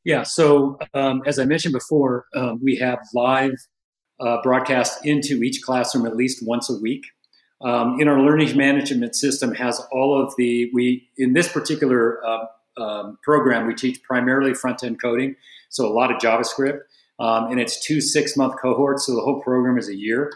Yeah, 0.04 0.22
so 0.22 0.78
um, 0.92 1.22
as 1.26 1.38
I 1.38 1.44
mentioned 1.44 1.72
before, 1.72 2.26
um, 2.34 2.60
we 2.62 2.76
have 2.76 2.98
live 3.14 3.54
uh, 4.20 4.38
broadcast 4.42 5.06
into 5.06 5.42
each 5.42 5.62
classroom 5.62 6.06
at 6.06 6.16
least 6.16 6.46
once 6.46 6.70
a 6.70 6.78
week. 6.80 7.04
Um, 7.62 8.00
in 8.00 8.08
our 8.08 8.20
learning 8.20 8.56
management 8.56 9.14
system 9.14 9.54
has 9.54 9.80
all 9.92 10.20
of 10.20 10.34
the 10.36 10.70
we 10.74 11.08
in 11.16 11.32
this 11.32 11.48
particular 11.48 12.24
uh, 12.26 12.44
um, 12.76 13.18
program, 13.22 13.66
we 13.66 13.74
teach 13.74 14.02
primarily 14.02 14.54
front 14.54 14.82
end 14.82 15.00
coding, 15.00 15.36
so 15.68 15.86
a 15.86 15.92
lot 15.92 16.10
of 16.10 16.18
JavaScript, 16.18 16.80
um, 17.18 17.50
and 17.50 17.60
it's 17.60 17.84
two 17.84 18.00
six 18.00 18.36
month 18.36 18.54
cohorts, 18.60 19.06
so 19.06 19.14
the 19.14 19.20
whole 19.20 19.40
program 19.40 19.78
is 19.78 19.88
a 19.88 19.96
year. 19.96 20.32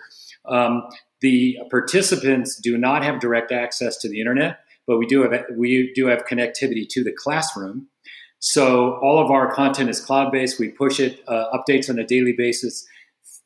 Um, 0.46 0.84
the 1.20 1.58
participants 1.70 2.60
do 2.60 2.78
not 2.78 3.02
have 3.02 3.20
direct 3.20 3.50
access 3.52 3.96
to 3.98 4.08
the 4.08 4.20
internet, 4.20 4.60
but 4.86 4.98
we 4.98 5.06
do 5.06 5.22
have 5.22 5.44
we 5.56 5.92
do 5.94 6.06
have 6.06 6.24
connectivity 6.24 6.88
to 6.90 7.02
the 7.04 7.12
classroom. 7.12 7.88
So 8.40 8.98
all 9.02 9.18
of 9.18 9.30
our 9.30 9.52
content 9.52 9.90
is 9.90 10.00
cloud 10.00 10.30
based. 10.30 10.60
We 10.60 10.68
push 10.68 11.00
it 11.00 11.20
uh, 11.26 11.46
updates 11.52 11.90
on 11.90 11.98
a 11.98 12.06
daily 12.06 12.34
basis 12.36 12.86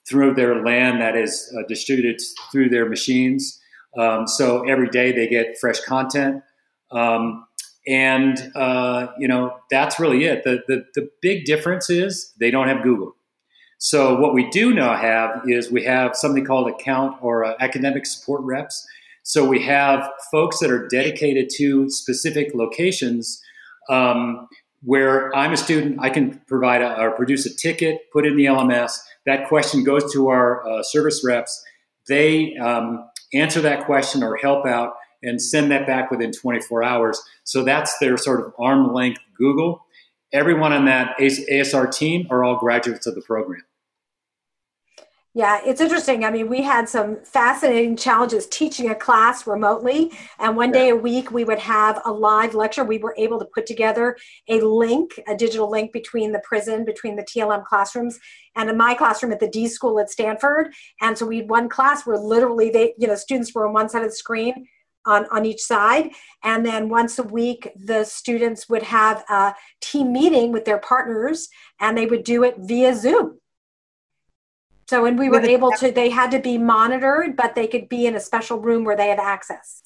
through 0.09 0.35
their 0.35 0.63
LAN 0.63 0.99
that 0.99 1.17
is 1.17 1.53
uh, 1.57 1.63
distributed 1.67 2.21
through 2.51 2.69
their 2.69 2.89
machines. 2.89 3.61
Um, 3.99 4.27
so 4.27 4.69
every 4.69 4.89
day 4.89 5.13
they 5.13 5.27
get 5.29 5.59
fresh 5.59 5.81
content. 5.81 6.43
Um, 6.91 7.47
and 7.87 8.53
uh, 8.55 9.09
you 9.19 9.29
know 9.29 9.57
that's 9.71 9.99
really 9.99 10.25
it. 10.25 10.45
The, 10.45 10.63
the 10.69 10.85
the 10.95 11.11
big 11.21 11.45
difference 11.45 11.91
is 11.91 12.33
they 12.39 12.51
don't 12.51 12.69
have 12.69 12.83
Google. 12.83 13.17
So 13.79 14.19
what 14.21 14.33
we 14.33 14.49
do 14.51 14.73
now 14.73 14.97
have 14.97 15.43
is 15.47 15.71
we 15.71 15.85
have 15.85 16.15
something 16.15 16.45
called 16.45 16.69
account 16.69 17.17
or 17.21 17.45
uh, 17.45 17.55
academic 17.59 18.07
support 18.07 18.43
reps. 18.43 18.87
So 19.25 19.45
we 19.45 19.63
have 19.65 20.09
folks 20.31 20.61
that 20.61 20.71
are 20.71 20.87
dedicated 20.87 21.51
to 21.57 21.91
specific 21.91 22.53
locations. 22.55 23.41
Um, 23.91 24.49
where 24.85 25.35
I'm 25.35 25.53
a 25.53 25.57
student, 25.57 25.99
I 26.01 26.11
can 26.11 26.41
provide 26.49 26.83
a, 26.83 27.01
or 27.01 27.13
produce 27.13 27.47
a 27.47 27.55
ticket, 27.55 28.11
put 28.13 28.27
in 28.27 28.37
the 28.37 28.47
LMS. 28.47 28.99
That 29.27 29.49
question 29.49 29.85
goes 29.85 30.13
to 30.13 30.29
our 30.29 30.69
uh, 30.69 30.83
service 30.83 31.25
reps. 31.25 31.63
They 32.09 32.57
um, 32.57 33.09
answer 33.33 33.61
that 33.61 33.87
question 33.87 34.23
or 34.23 34.37
help 34.37 34.67
out 34.67 34.95
and 35.23 35.41
send 35.41 35.71
that 35.71 35.87
back 35.87 36.11
within 36.11 36.33
24 36.33 36.83
hours. 36.83 37.23
So 37.45 37.63
that's 37.63 37.99
their 37.99 38.17
sort 38.17 38.41
of 38.41 38.53
arm 38.59 38.93
length 38.93 39.21
Google. 39.37 39.85
Everyone 40.33 40.73
on 40.73 40.87
that 40.87 41.17
ASR 41.19 41.93
team 41.93 42.27
are 42.31 42.43
all 42.43 42.59
graduates 42.59 43.07
of 43.07 43.15
the 43.15 43.23
program. 43.23 43.63
Yeah, 45.35 45.61
it's 45.65 45.81
interesting. 45.81 46.27
I 46.27 46.31
mean, 46.31 46.51
we 46.51 46.61
had 46.61 46.91
some 46.91 47.25
fascinating 47.25 47.97
challenges 47.97 48.47
teaching 48.47 48.91
a 48.91 48.95
class 48.95 49.47
remotely. 49.47 50.13
And 50.39 50.59
one 50.59 50.73
day 50.73 50.91
a 50.91 50.97
week, 50.97 51.31
we 51.31 51.45
would 51.45 51.59
have 51.59 52.03
a 52.05 52.13
live 52.13 52.55
lecture. 52.55 52.85
We 52.85 52.99
were 52.99 53.15
able 53.17 53.39
to 53.39 53.47
put 53.47 53.65
together 53.65 54.19
a 54.49 54.61
link, 54.61 55.19
a 55.27 55.35
digital 55.35 55.71
link 55.71 55.91
between 55.91 56.33
the 56.33 56.43
prison, 56.45 56.85
between 56.85 57.17
the 57.17 57.23
TLM 57.23 57.65
classrooms, 57.65 58.19
and 58.57 58.69
in 58.69 58.77
my 58.77 58.93
classroom 58.93 59.33
at 59.33 59.41
the 59.41 59.49
D 59.49 59.69
school 59.69 59.99
at 59.99 60.11
Stanford. 60.11 60.75
And 61.01 61.17
so 61.17 61.25
we 61.25 61.39
had 61.39 61.49
one 61.49 61.71
class 61.71 62.05
where 62.05 62.19
literally 62.19 62.69
they, 62.69 62.93
you 62.99 63.07
know, 63.07 63.15
students 63.15 63.55
were 63.55 63.67
on 63.67 63.73
one 63.73 63.89
side 63.89 64.03
of 64.03 64.11
the 64.11 64.17
screen 64.17 64.67
on, 65.07 65.27
on 65.31 65.45
each 65.45 65.61
side. 65.61 66.11
And 66.43 66.65
then 66.65 66.89
once 66.89 67.19
a 67.19 67.23
week, 67.23 67.71
the 67.77 68.05
students 68.05 68.69
would 68.69 68.83
have 68.83 69.25
a 69.29 69.55
team 69.81 70.13
meeting 70.13 70.53
with 70.53 70.65
their 70.65 70.79
partners 70.79 71.49
and 71.81 71.97
they 71.97 72.07
would 72.07 72.25
do 72.25 72.45
it 72.45 72.57
via 72.59 72.95
Zoom. 72.95 73.39
So, 74.89 75.07
and 75.07 75.19
we 75.19 75.31
were 75.31 75.41
able 75.41 75.71
to, 75.79 75.91
they 75.91 76.11
had 76.11 76.31
to 76.33 76.39
be 76.39 76.59
monitored, 76.59 77.35
but 77.37 77.55
they 77.55 77.67
could 77.67 77.89
be 77.89 78.07
in 78.07 78.15
a 78.15 78.21
special 78.21 78.59
room 78.59 78.85
where 78.85 78.97
they 78.97 79.09
had 79.09 79.19
access. 79.19 79.83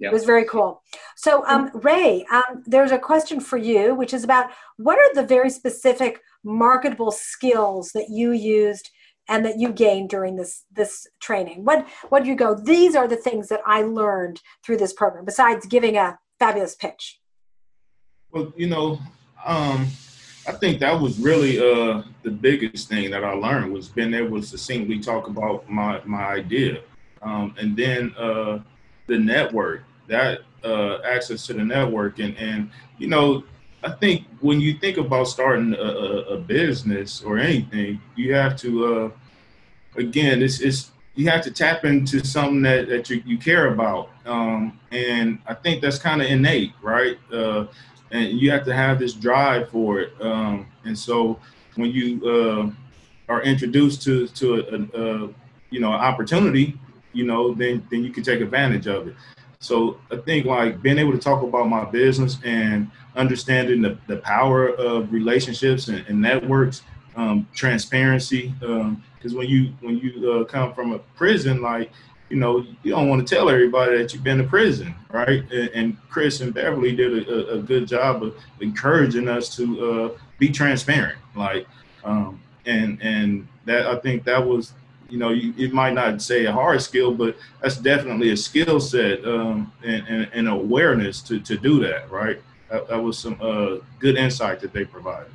Yep. 0.00 0.10
It 0.10 0.14
was 0.14 0.24
very 0.24 0.44
cool. 0.44 0.82
So, 1.16 1.44
um, 1.46 1.70
Ray, 1.74 2.24
um, 2.32 2.62
there's 2.66 2.92
a 2.92 2.98
question 2.98 3.40
for 3.40 3.56
you, 3.56 3.94
which 3.94 4.14
is 4.14 4.24
about 4.24 4.50
what 4.76 4.98
are 4.98 5.14
the 5.14 5.26
very 5.26 5.50
specific 5.50 6.20
marketable 6.44 7.10
skills 7.10 7.92
that 7.92 8.08
you 8.08 8.32
used 8.32 8.90
and 9.28 9.44
that 9.44 9.58
you 9.58 9.72
gained 9.72 10.10
during 10.10 10.36
this 10.36 10.64
this 10.72 11.06
training? 11.20 11.64
What 11.64 11.86
what 12.08 12.24
do 12.24 12.28
you 12.28 12.36
go? 12.36 12.54
These 12.54 12.94
are 12.94 13.08
the 13.08 13.16
things 13.16 13.48
that 13.48 13.60
I 13.66 13.82
learned 13.82 14.40
through 14.64 14.78
this 14.78 14.92
program. 14.92 15.24
Besides 15.24 15.66
giving 15.66 15.96
a 15.96 16.18
fabulous 16.38 16.74
pitch. 16.74 17.20
Well, 18.30 18.52
you 18.56 18.68
know, 18.68 18.98
um, 19.44 19.86
I 20.46 20.52
think 20.52 20.80
that 20.80 20.98
was 20.98 21.18
really 21.18 21.58
uh, 21.58 22.02
the 22.22 22.30
biggest 22.30 22.88
thing 22.88 23.10
that 23.10 23.24
I 23.24 23.32
learned 23.32 23.72
was 23.72 23.88
being 23.88 24.14
able 24.14 24.40
to 24.40 24.46
succinctly 24.46 24.98
talk 24.98 25.28
about 25.28 25.68
my 25.68 26.00
my 26.04 26.24
idea, 26.24 26.80
um, 27.22 27.54
and 27.58 27.76
then 27.76 28.14
uh, 28.18 28.58
the 29.06 29.18
network 29.18 29.84
that 30.08 30.40
uh, 30.64 30.98
access 31.04 31.46
to 31.46 31.52
the 31.54 31.64
network 31.64 32.18
and 32.18 32.36
and 32.38 32.70
you 32.98 33.08
know 33.08 33.44
I 33.82 33.90
think 33.90 34.26
when 34.40 34.60
you 34.60 34.74
think 34.74 34.96
about 34.96 35.28
starting 35.28 35.74
a, 35.74 35.78
a, 35.78 36.36
business 36.36 37.22
or 37.22 37.38
anything, 37.38 38.00
you 38.16 38.34
have 38.34 38.56
to, 38.56 38.94
uh, 38.94 39.10
again, 39.96 40.42
it's, 40.42 40.60
it's, 40.60 40.90
you 41.14 41.28
have 41.30 41.42
to 41.42 41.50
tap 41.52 41.84
into 41.84 42.24
something 42.24 42.62
that, 42.62 42.88
that 42.88 43.08
you, 43.08 43.22
you 43.24 43.38
care 43.38 43.72
about. 43.72 44.10
Um, 44.26 44.78
and 44.90 45.38
I 45.46 45.54
think 45.54 45.80
that's 45.80 45.98
kind 45.98 46.20
of 46.20 46.28
innate, 46.28 46.72
right? 46.82 47.18
Uh, 47.32 47.66
and 48.10 48.40
you 48.40 48.50
have 48.50 48.64
to 48.64 48.74
have 48.74 48.98
this 48.98 49.12
drive 49.12 49.68
for 49.70 50.00
it. 50.00 50.12
Um, 50.20 50.66
and 50.84 50.98
so 50.98 51.38
when 51.76 51.92
you 51.92 52.20
uh, 52.28 53.32
are 53.32 53.42
introduced 53.42 54.02
to, 54.02 54.26
to 54.28 54.54
a, 54.54 54.60
a, 54.60 55.24
a, 55.24 55.34
you 55.70 55.80
know, 55.80 55.92
opportunity, 55.92 56.78
you 57.12 57.24
know, 57.24 57.54
then, 57.54 57.86
then 57.90 58.02
you 58.02 58.10
can 58.10 58.24
take 58.24 58.40
advantage 58.40 58.86
of 58.86 59.08
it. 59.08 59.14
So 59.60 59.98
I 60.10 60.16
think 60.16 60.46
like 60.46 60.80
being 60.82 60.98
able 60.98 61.12
to 61.12 61.18
talk 61.18 61.42
about 61.42 61.68
my 61.68 61.84
business 61.84 62.38
and 62.44 62.90
understanding 63.16 63.82
the, 63.82 63.98
the 64.06 64.18
power 64.18 64.68
of 64.68 65.12
relationships 65.12 65.88
and, 65.88 66.06
and 66.06 66.20
networks, 66.20 66.82
um, 67.16 67.48
transparency. 67.54 68.54
Because 68.60 69.32
um, 69.32 69.34
when 69.34 69.48
you 69.48 69.72
when 69.80 69.98
you 69.98 70.32
uh, 70.32 70.44
come 70.44 70.72
from 70.74 70.92
a 70.92 70.98
prison, 70.98 71.60
like 71.60 71.90
you 72.28 72.36
know, 72.36 72.64
you 72.82 72.90
don't 72.90 73.08
want 73.08 73.26
to 73.26 73.34
tell 73.34 73.48
everybody 73.48 73.96
that 73.96 74.12
you've 74.12 74.22
been 74.22 74.38
to 74.38 74.44
prison, 74.44 74.94
right? 75.10 75.50
And, 75.50 75.70
and 75.70 75.96
Chris 76.10 76.40
and 76.40 76.52
Beverly 76.52 76.94
did 76.94 77.26
a, 77.26 77.54
a, 77.54 77.58
good 77.58 77.88
job 77.88 78.22
of 78.22 78.36
encouraging 78.60 79.28
us 79.28 79.54
to 79.56 79.90
uh, 79.90 80.18
be 80.38 80.50
transparent, 80.50 81.18
like, 81.34 81.66
um, 82.04 82.40
and 82.66 83.00
and 83.02 83.48
that 83.64 83.86
I 83.86 83.96
think 83.96 84.24
that 84.24 84.44
was 84.44 84.72
you 85.08 85.18
know, 85.18 85.30
you, 85.30 85.54
it 85.56 85.72
might 85.72 85.94
not 85.94 86.20
say 86.20 86.44
a 86.44 86.52
hard 86.52 86.80
skill, 86.82 87.14
but 87.14 87.36
that's 87.62 87.76
definitely 87.76 88.30
a 88.30 88.36
skill 88.36 88.80
set 88.80 89.24
um, 89.24 89.72
and, 89.82 90.06
and, 90.08 90.30
and, 90.32 90.48
awareness 90.48 91.22
to, 91.22 91.40
to 91.40 91.56
do 91.56 91.80
that, 91.80 92.10
right? 92.10 92.40
That, 92.70 92.88
that 92.88 93.02
was 93.02 93.18
some 93.18 93.38
uh, 93.40 93.76
good 93.98 94.16
insight 94.16 94.60
that 94.60 94.72
they 94.72 94.84
provided. 94.84 95.32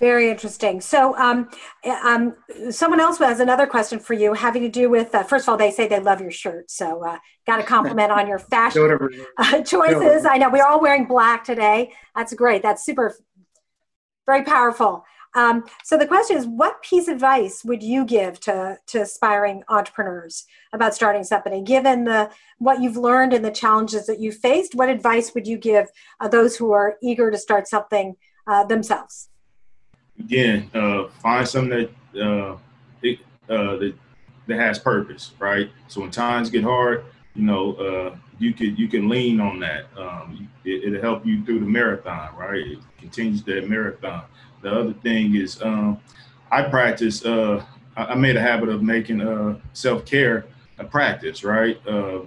Very 0.00 0.30
interesting. 0.30 0.80
So, 0.80 1.14
um, 1.18 1.50
um, 1.84 2.34
someone 2.70 3.00
else 3.00 3.18
has 3.18 3.38
another 3.38 3.66
question 3.66 3.98
for 3.98 4.14
you, 4.14 4.32
having 4.32 4.62
to 4.62 4.70
do 4.70 4.88
with. 4.88 5.14
Uh, 5.14 5.22
first 5.24 5.44
of 5.44 5.50
all, 5.50 5.58
they 5.58 5.70
say 5.70 5.88
they 5.88 6.00
love 6.00 6.22
your 6.22 6.30
shirt, 6.30 6.70
so 6.70 7.04
uh, 7.04 7.18
got 7.46 7.60
a 7.60 7.62
compliment 7.62 8.10
on 8.10 8.26
your 8.26 8.38
fashion 8.50 9.08
uh, 9.36 9.62
choices. 9.62 10.24
I 10.24 10.38
know 10.38 10.48
we're 10.48 10.64
all 10.64 10.80
wearing 10.80 11.04
black 11.04 11.44
today. 11.44 11.92
That's 12.16 12.32
great. 12.32 12.62
That's 12.62 12.82
super, 12.82 13.14
very 14.24 14.42
powerful. 14.42 15.04
Um, 15.34 15.64
so 15.84 15.96
the 15.96 16.06
question 16.06 16.36
is, 16.36 16.46
what 16.46 16.82
piece 16.82 17.06
of 17.06 17.14
advice 17.14 17.64
would 17.64 17.82
you 17.82 18.04
give 18.04 18.40
to 18.40 18.78
to 18.86 19.02
aspiring 19.02 19.62
entrepreneurs 19.68 20.46
about 20.72 20.94
starting 20.94 21.24
something? 21.24 21.62
Given 21.64 22.04
the 22.04 22.30
what 22.58 22.80
you've 22.80 22.96
learned 22.96 23.32
and 23.32 23.44
the 23.44 23.50
challenges 23.50 24.06
that 24.06 24.20
you 24.20 24.32
faced, 24.32 24.74
what 24.74 24.88
advice 24.88 25.34
would 25.34 25.46
you 25.46 25.56
give 25.58 25.86
uh, 26.20 26.28
those 26.28 26.56
who 26.56 26.72
are 26.72 26.96
eager 27.02 27.30
to 27.30 27.38
start 27.38 27.68
something 27.68 28.16
uh, 28.46 28.64
themselves? 28.64 29.30
again, 30.20 30.70
uh, 30.74 31.08
find 31.22 31.48
something 31.48 31.88
that 32.14 32.22
uh, 32.22 32.56
it, 33.02 33.18
uh, 33.48 33.76
that 33.76 33.94
that 34.46 34.56
has 34.56 34.78
purpose, 34.78 35.32
right? 35.38 35.70
So 35.88 36.00
when 36.00 36.10
times 36.10 36.50
get 36.50 36.64
hard, 36.64 37.04
you 37.34 37.42
know, 37.42 37.74
uh, 37.74 38.16
you 38.38 38.52
can 38.52 38.76
you 38.76 38.88
can 38.88 39.08
lean 39.08 39.40
on 39.40 39.58
that. 39.60 39.86
Um, 39.96 40.48
it, 40.64 40.92
will 40.92 41.00
help 41.00 41.26
you 41.26 41.44
through 41.44 41.60
the 41.60 41.66
marathon, 41.66 42.34
right? 42.36 42.58
It 42.58 42.78
continues 42.98 43.42
that 43.44 43.68
marathon. 43.68 44.24
The 44.62 44.70
other 44.70 44.92
thing 44.92 45.36
is, 45.36 45.60
um, 45.62 46.00
I 46.50 46.62
practice. 46.62 47.24
Uh, 47.24 47.64
I 47.96 48.14
made 48.14 48.36
a 48.36 48.40
habit 48.40 48.68
of 48.68 48.82
making 48.82 49.20
uh, 49.20 49.58
self 49.72 50.04
care 50.06 50.46
a 50.78 50.84
practice, 50.84 51.44
right? 51.44 51.78
Uh, 51.86 52.20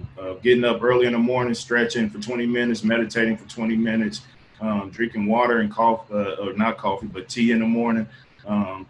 getting 0.43 0.63
up 0.63 0.83
early 0.83 1.07
in 1.07 1.13
the 1.13 1.19
morning, 1.19 1.53
stretching 1.53 2.09
for 2.09 2.19
20 2.19 2.45
minutes, 2.45 2.83
meditating 2.83 3.37
for 3.37 3.49
20 3.49 3.75
minutes, 3.75 4.21
um, 4.61 4.89
drinking 4.91 5.25
water 5.25 5.59
and 5.59 5.71
coffee, 5.71 6.13
uh, 6.13 6.35
or 6.35 6.53
not 6.53 6.77
coffee, 6.77 7.07
but 7.07 7.27
tea 7.27 7.51
in 7.51 7.59
the 7.59 7.65
morning, 7.65 8.07
um, 8.45 8.85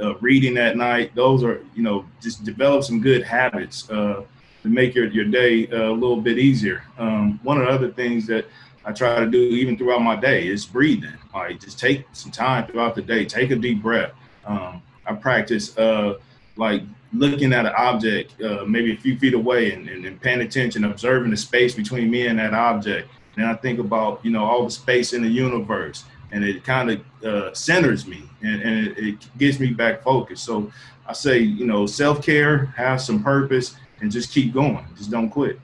uh, 0.00 0.16
reading 0.16 0.56
at 0.56 0.76
night. 0.76 1.14
Those 1.14 1.44
are, 1.44 1.64
you 1.74 1.82
know, 1.82 2.06
just 2.20 2.44
develop 2.44 2.84
some 2.84 3.00
good 3.00 3.22
habits 3.22 3.88
uh, 3.90 4.24
to 4.62 4.68
make 4.68 4.94
your, 4.94 5.06
your 5.08 5.26
day 5.26 5.66
a 5.66 5.90
little 5.90 6.20
bit 6.20 6.38
easier. 6.38 6.82
Um, 6.96 7.38
one 7.42 7.60
of 7.60 7.66
the 7.66 7.72
other 7.72 7.92
things 7.92 8.26
that 8.28 8.46
I 8.86 8.92
try 8.92 9.20
to 9.20 9.26
do 9.26 9.38
even 9.38 9.78
throughout 9.78 10.02
my 10.02 10.16
day 10.16 10.46
is 10.46 10.66
breathing. 10.66 11.14
Like 11.32 11.60
just 11.60 11.78
take 11.78 12.06
some 12.12 12.30
time 12.30 12.66
throughout 12.66 12.94
the 12.94 13.02
day, 13.02 13.24
take 13.24 13.50
a 13.50 13.56
deep 13.56 13.82
breath. 13.82 14.12
Um, 14.44 14.82
I 15.06 15.14
practice 15.14 15.76
uh, 15.78 16.18
like 16.56 16.82
looking 17.12 17.52
at 17.52 17.66
an 17.66 17.72
object 17.76 18.40
uh, 18.42 18.64
maybe 18.66 18.92
a 18.92 18.96
few 18.96 19.18
feet 19.18 19.34
away 19.34 19.72
and, 19.72 19.88
and, 19.88 20.04
and 20.04 20.20
paying 20.20 20.40
attention, 20.40 20.84
observing 20.84 21.30
the 21.30 21.36
space 21.36 21.74
between 21.74 22.10
me 22.10 22.26
and 22.26 22.38
that 22.38 22.52
object 22.52 23.08
and 23.36 23.46
I 23.46 23.54
think 23.54 23.78
about 23.78 24.24
you 24.24 24.30
know 24.30 24.44
all 24.44 24.64
the 24.64 24.70
space 24.70 25.12
in 25.12 25.22
the 25.22 25.28
universe, 25.28 26.04
and 26.32 26.44
it 26.44 26.64
kind 26.64 26.90
of 26.90 27.24
uh, 27.24 27.54
centers 27.54 28.06
me 28.06 28.22
and, 28.42 28.62
and 28.62 28.86
it, 28.88 28.98
it, 28.98 29.38
gets 29.38 29.60
me 29.60 29.72
back 29.72 30.02
focused. 30.02 30.44
So 30.44 30.70
I 31.06 31.12
say 31.12 31.38
you 31.38 31.66
know 31.66 31.86
self 31.86 32.24
care, 32.24 32.66
have 32.76 33.00
some 33.00 33.22
purpose, 33.22 33.76
and 34.00 34.10
just 34.10 34.32
keep 34.32 34.52
going. 34.52 34.84
Just 34.96 35.10
don't 35.10 35.30
quit. 35.30 35.58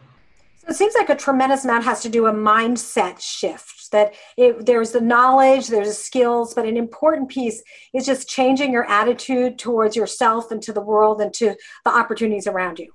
It 0.70 0.76
seems 0.76 0.94
like 0.94 1.10
a 1.10 1.16
tremendous 1.16 1.64
amount 1.64 1.82
has 1.82 2.00
to 2.02 2.08
do 2.08 2.26
a 2.26 2.32
mindset 2.32 3.20
shift. 3.20 3.90
That 3.90 4.14
it, 4.36 4.66
there's 4.66 4.92
the 4.92 5.00
knowledge, 5.00 5.66
there's 5.66 5.88
the 5.88 5.94
skills, 5.94 6.54
but 6.54 6.64
an 6.64 6.76
important 6.76 7.28
piece 7.28 7.60
is 7.92 8.06
just 8.06 8.28
changing 8.28 8.72
your 8.72 8.88
attitude 8.88 9.58
towards 9.58 9.96
yourself 9.96 10.52
and 10.52 10.62
to 10.62 10.72
the 10.72 10.80
world 10.80 11.20
and 11.20 11.34
to 11.34 11.56
the 11.84 11.90
opportunities 11.90 12.46
around 12.46 12.78
you. 12.78 12.92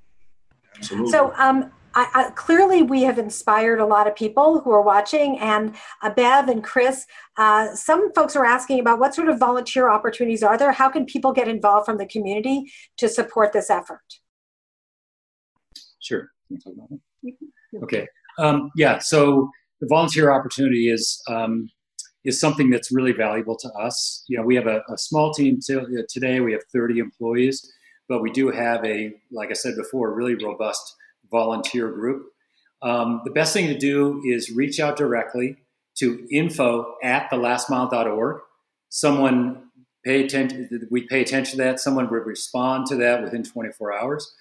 Absolutely. 0.78 1.12
So, 1.12 1.34
um, 1.38 1.72
I, 1.96 2.08
I, 2.14 2.30
clearly 2.32 2.82
we 2.82 3.04
have 3.04 3.20
inspired 3.20 3.80
a 3.80 3.86
lot 3.86 4.08
of 4.08 4.16
people 4.16 4.62
who 4.62 4.72
are 4.72 4.82
watching 4.82 5.40
and 5.40 5.76
uh, 6.02 6.10
bev 6.10 6.50
and 6.50 6.62
chris 6.62 7.06
uh, 7.38 7.74
some 7.74 8.12
folks 8.12 8.36
are 8.36 8.44
asking 8.44 8.82
about 8.82 9.00
what 9.00 9.16
sort 9.16 9.30
of 9.30 9.40
volunteer 9.40 9.90
opportunities 9.90 10.44
are 10.44 10.58
there 10.58 10.74
how 10.74 10.90
can 10.90 11.06
people 11.06 11.32
get 11.32 11.48
involved 11.48 11.86
from 11.86 11.98
the 11.98 12.06
community 12.06 12.70
to 12.98 13.08
support 13.08 13.54
this 13.54 13.70
effort 13.70 14.20
sure 16.02 16.32
okay 17.84 18.08
um, 18.40 18.70
yeah 18.76 18.98
so 19.00 19.50
the 19.82 19.88
volunteer 19.88 20.32
opportunity 20.32 20.90
is 20.90 21.22
um, 21.30 21.70
is 22.24 22.40
something 22.40 22.70
that's 22.70 22.92
really 22.92 23.12
valuable 23.12 23.58
to 23.58 23.70
us 23.72 24.24
you 24.28 24.38
know 24.38 24.44
we 24.44 24.56
have 24.56 24.68
a, 24.68 24.82
a 24.90 24.98
small 24.98 25.34
team 25.34 25.60
today 26.10 26.40
we 26.40 26.52
have 26.52 26.62
30 26.74 27.00
employees 27.00 27.72
but 28.08 28.22
we 28.22 28.32
do 28.32 28.52
have 28.52 28.84
a 28.86 29.14
like 29.32 29.50
i 29.50 29.54
said 29.54 29.76
before 29.76 30.14
really 30.14 30.36
robust 30.36 30.96
volunteer 31.32 31.92
group. 31.92 32.28
Um, 32.82 33.22
the 33.24 33.32
best 33.32 33.54
thing 33.54 33.68
to 33.68 33.78
do 33.78 34.22
is 34.26 34.52
reach 34.52 34.80
out 34.80 34.98
directly 34.98 35.58
to 35.98 36.28
info 36.32 36.96
at 37.04 37.30
thelastmile.org. 37.32 38.42
Someone 38.90 39.64
pay 40.04 40.24
attention, 40.24 40.88
we 40.92 41.08
pay 41.08 41.22
attention 41.22 41.58
to 41.58 41.64
that. 41.64 41.80
Someone 41.80 42.10
would 42.10 42.26
respond 42.26 42.86
to 42.88 42.96
that 42.98 43.24
within 43.24 43.44
24 43.44 43.94
hours. 43.94 44.34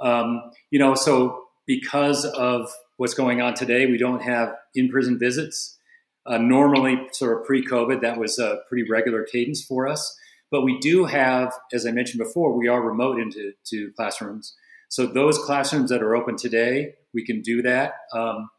Um, 0.00 0.42
you 0.70 0.78
know, 0.78 0.94
so 0.94 1.41
because 1.66 2.24
of 2.24 2.70
what's 2.96 3.14
going 3.14 3.40
on 3.40 3.54
today, 3.54 3.86
we 3.86 3.98
don't 3.98 4.22
have 4.22 4.54
in 4.74 4.88
prison 4.88 5.18
visits. 5.18 5.78
Uh, 6.24 6.38
normally, 6.38 7.00
sort 7.12 7.40
of 7.40 7.46
pre 7.46 7.66
COVID, 7.66 8.00
that 8.02 8.18
was 8.18 8.38
a 8.38 8.58
pretty 8.68 8.88
regular 8.88 9.24
cadence 9.24 9.64
for 9.64 9.88
us. 9.88 10.16
But 10.50 10.62
we 10.62 10.78
do 10.78 11.06
have, 11.06 11.52
as 11.72 11.86
I 11.86 11.92
mentioned 11.92 12.22
before, 12.22 12.56
we 12.56 12.68
are 12.68 12.80
remote 12.80 13.18
into 13.18 13.52
to 13.70 13.90
classrooms. 13.96 14.54
So 14.88 15.06
those 15.06 15.38
classrooms 15.38 15.88
that 15.90 16.02
are 16.02 16.14
open 16.14 16.36
today, 16.36 16.94
we 17.14 17.24
can 17.24 17.40
do 17.40 17.62
that. 17.62 17.94
Um, 18.12 18.50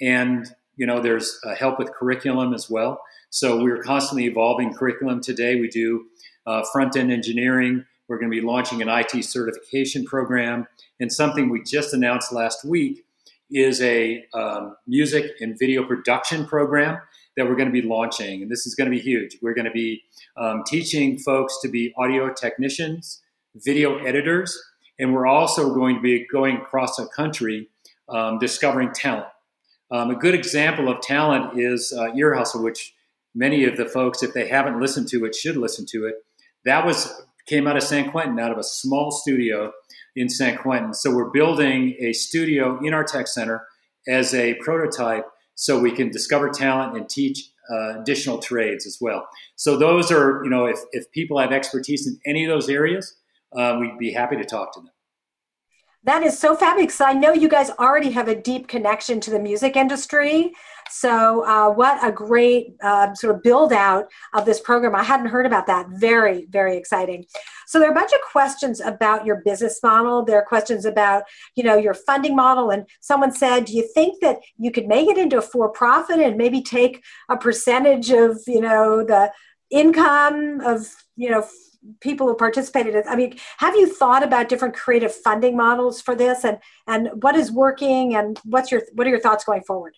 and 0.00 0.46
you 0.76 0.86
know, 0.86 1.00
there's 1.00 1.38
uh, 1.44 1.54
help 1.54 1.78
with 1.78 1.92
curriculum 1.92 2.54
as 2.54 2.70
well. 2.70 3.00
So 3.30 3.62
we're 3.62 3.82
constantly 3.82 4.26
evolving 4.26 4.74
curriculum 4.74 5.20
today. 5.20 5.60
We 5.60 5.68
do 5.68 6.06
uh, 6.46 6.62
front 6.72 6.96
end 6.96 7.12
engineering. 7.12 7.84
We're 8.12 8.18
going 8.18 8.30
to 8.30 8.38
be 8.38 8.46
launching 8.46 8.82
an 8.82 8.90
IT 8.90 9.24
certification 9.24 10.04
program, 10.04 10.66
and 11.00 11.10
something 11.10 11.48
we 11.48 11.62
just 11.62 11.94
announced 11.94 12.30
last 12.30 12.62
week 12.62 13.06
is 13.50 13.80
a 13.80 14.26
um, 14.34 14.76
music 14.86 15.30
and 15.40 15.58
video 15.58 15.82
production 15.82 16.44
program 16.44 17.00
that 17.38 17.48
we're 17.48 17.56
going 17.56 17.72
to 17.72 17.72
be 17.72 17.80
launching. 17.80 18.42
And 18.42 18.50
this 18.50 18.66
is 18.66 18.74
going 18.74 18.90
to 18.90 18.94
be 18.94 19.00
huge. 19.00 19.38
We're 19.40 19.54
going 19.54 19.64
to 19.64 19.70
be 19.70 20.02
um, 20.36 20.62
teaching 20.66 21.18
folks 21.20 21.58
to 21.62 21.70
be 21.70 21.94
audio 21.96 22.30
technicians, 22.34 23.22
video 23.54 23.96
editors, 24.04 24.62
and 24.98 25.14
we're 25.14 25.26
also 25.26 25.72
going 25.72 25.94
to 25.94 26.02
be 26.02 26.26
going 26.30 26.58
across 26.58 26.96
the 26.96 27.08
country 27.16 27.70
um, 28.10 28.38
discovering 28.38 28.92
talent. 28.92 29.28
Um, 29.90 30.10
a 30.10 30.16
good 30.16 30.34
example 30.34 30.90
of 30.90 31.00
talent 31.00 31.58
is 31.58 31.94
uh, 31.96 32.12
Ear 32.14 32.34
Hustle, 32.34 32.62
which 32.62 32.94
many 33.34 33.64
of 33.64 33.78
the 33.78 33.86
folks, 33.86 34.22
if 34.22 34.34
they 34.34 34.48
haven't 34.48 34.78
listened 34.78 35.08
to 35.08 35.24
it, 35.24 35.34
should 35.34 35.56
listen 35.56 35.86
to 35.92 36.04
it. 36.04 36.16
That 36.66 36.84
was 36.84 37.10
came 37.46 37.66
out 37.66 37.76
of 37.76 37.82
San 37.82 38.10
Quentin, 38.10 38.38
out 38.38 38.52
of 38.52 38.58
a 38.58 38.64
small 38.64 39.10
studio 39.10 39.72
in 40.16 40.28
San 40.28 40.56
Quentin. 40.56 40.94
So 40.94 41.14
we're 41.14 41.30
building 41.30 41.96
a 41.98 42.12
studio 42.12 42.78
in 42.82 42.94
our 42.94 43.04
tech 43.04 43.26
center 43.26 43.66
as 44.08 44.34
a 44.34 44.54
prototype, 44.54 45.24
so 45.54 45.78
we 45.78 45.92
can 45.92 46.10
discover 46.10 46.50
talent 46.50 46.96
and 46.96 47.08
teach 47.08 47.50
uh, 47.70 48.00
additional 48.00 48.38
trades 48.38 48.86
as 48.86 48.98
well. 49.00 49.28
So 49.56 49.76
those 49.76 50.10
are, 50.10 50.42
you 50.44 50.50
know, 50.50 50.66
if 50.66 50.78
if 50.92 51.10
people 51.12 51.38
have 51.38 51.52
expertise 51.52 52.06
in 52.06 52.18
any 52.26 52.44
of 52.44 52.50
those 52.50 52.68
areas, 52.68 53.14
uh, 53.56 53.76
we'd 53.80 53.98
be 53.98 54.12
happy 54.12 54.36
to 54.36 54.44
talk 54.44 54.74
to 54.74 54.80
them. 54.80 54.90
That 56.04 56.24
is 56.24 56.36
so 56.36 56.56
fabulous. 56.56 57.00
I 57.00 57.12
know 57.12 57.32
you 57.32 57.48
guys 57.48 57.70
already 57.70 58.10
have 58.10 58.26
a 58.26 58.34
deep 58.34 58.66
connection 58.66 59.20
to 59.20 59.30
the 59.30 59.38
music 59.38 59.76
industry. 59.76 60.52
So, 60.90 61.46
uh, 61.46 61.70
what 61.70 62.04
a 62.04 62.10
great 62.10 62.74
uh, 62.82 63.14
sort 63.14 63.36
of 63.36 63.42
build 63.42 63.72
out 63.72 64.08
of 64.34 64.44
this 64.44 64.60
program. 64.60 64.96
I 64.96 65.04
hadn't 65.04 65.28
heard 65.28 65.46
about 65.46 65.66
that. 65.68 65.86
Very, 65.90 66.46
very 66.50 66.76
exciting. 66.76 67.24
So, 67.68 67.78
there 67.78 67.88
are 67.88 67.92
a 67.92 67.94
bunch 67.94 68.12
of 68.12 68.20
questions 68.20 68.80
about 68.80 69.24
your 69.24 69.42
business 69.44 69.78
model. 69.82 70.24
There 70.24 70.38
are 70.38 70.44
questions 70.44 70.84
about, 70.84 71.22
you 71.54 71.62
know, 71.62 71.76
your 71.76 71.94
funding 71.94 72.34
model. 72.34 72.70
And 72.70 72.84
someone 73.00 73.32
said, 73.32 73.66
do 73.66 73.72
you 73.72 73.88
think 73.94 74.20
that 74.20 74.40
you 74.58 74.72
could 74.72 74.88
make 74.88 75.08
it 75.08 75.16
into 75.16 75.38
a 75.38 75.42
for 75.42 75.68
profit 75.70 76.18
and 76.18 76.36
maybe 76.36 76.60
take 76.60 77.02
a 77.30 77.36
percentage 77.36 78.10
of, 78.10 78.40
you 78.46 78.60
know, 78.60 79.04
the 79.04 79.32
income 79.70 80.60
of, 80.60 80.92
you 81.16 81.30
know, 81.30 81.46
people 82.00 82.26
who 82.26 82.34
participated 82.34 83.04
i 83.08 83.16
mean 83.16 83.36
have 83.58 83.74
you 83.74 83.92
thought 83.92 84.22
about 84.22 84.48
different 84.48 84.74
creative 84.74 85.14
funding 85.14 85.56
models 85.56 86.00
for 86.00 86.14
this? 86.14 86.44
And 86.44 86.58
and 86.86 87.10
what 87.22 87.34
is 87.34 87.50
working 87.50 88.14
and 88.14 88.38
what's 88.44 88.70
your 88.70 88.82
what 88.94 89.06
are 89.06 89.10
your 89.10 89.20
thoughts 89.20 89.44
going 89.44 89.62
forward? 89.62 89.96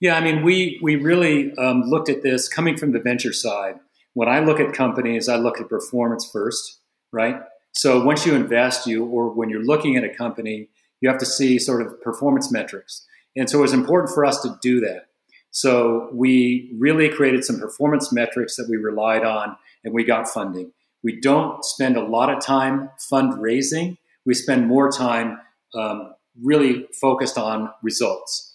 Yeah 0.00 0.16
i 0.16 0.20
mean 0.20 0.42
we 0.42 0.78
we 0.82 0.96
really 0.96 1.56
um, 1.56 1.82
looked 1.82 2.08
at 2.08 2.22
this 2.22 2.48
coming 2.48 2.76
from 2.76 2.92
the 2.92 3.00
venture 3.00 3.32
side. 3.32 3.76
When 4.14 4.28
i 4.28 4.40
look 4.40 4.60
at 4.60 4.72
companies 4.72 5.28
i 5.28 5.36
look 5.36 5.60
at 5.60 5.68
performance 5.68 6.28
first 6.30 6.80
right? 7.12 7.40
So 7.70 8.04
once 8.04 8.26
you 8.26 8.34
invest 8.34 8.88
you 8.88 9.04
or 9.04 9.30
when 9.30 9.48
you're 9.48 9.64
looking 9.64 9.96
at 9.96 10.04
a 10.04 10.08
company 10.08 10.68
you 11.00 11.08
have 11.08 11.18
to 11.18 11.26
see 11.26 11.58
sort 11.58 11.82
of 11.82 12.00
performance 12.00 12.50
metrics. 12.50 13.06
And 13.36 13.50
so 13.50 13.58
it 13.58 13.62
was 13.62 13.72
important 13.72 14.14
for 14.14 14.24
us 14.24 14.40
to 14.42 14.58
do 14.62 14.80
that 14.80 15.08
so 15.54 16.08
we 16.12 16.68
really 16.76 17.08
created 17.08 17.44
some 17.44 17.60
performance 17.60 18.12
metrics 18.12 18.56
that 18.56 18.68
we 18.68 18.76
relied 18.76 19.24
on 19.24 19.56
and 19.84 19.94
we 19.94 20.02
got 20.02 20.26
funding. 20.26 20.72
We 21.04 21.20
don't 21.20 21.64
spend 21.64 21.96
a 21.96 22.02
lot 22.02 22.28
of 22.28 22.44
time 22.44 22.90
fundraising. 22.98 23.96
We 24.26 24.34
spend 24.34 24.66
more 24.66 24.90
time 24.90 25.38
um, 25.72 26.12
really 26.42 26.88
focused 27.00 27.38
on 27.38 27.70
results. 27.84 28.52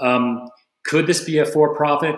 Um, 0.00 0.48
could 0.84 1.06
this 1.06 1.22
be 1.22 1.38
a 1.38 1.46
for 1.46 1.72
profit? 1.76 2.16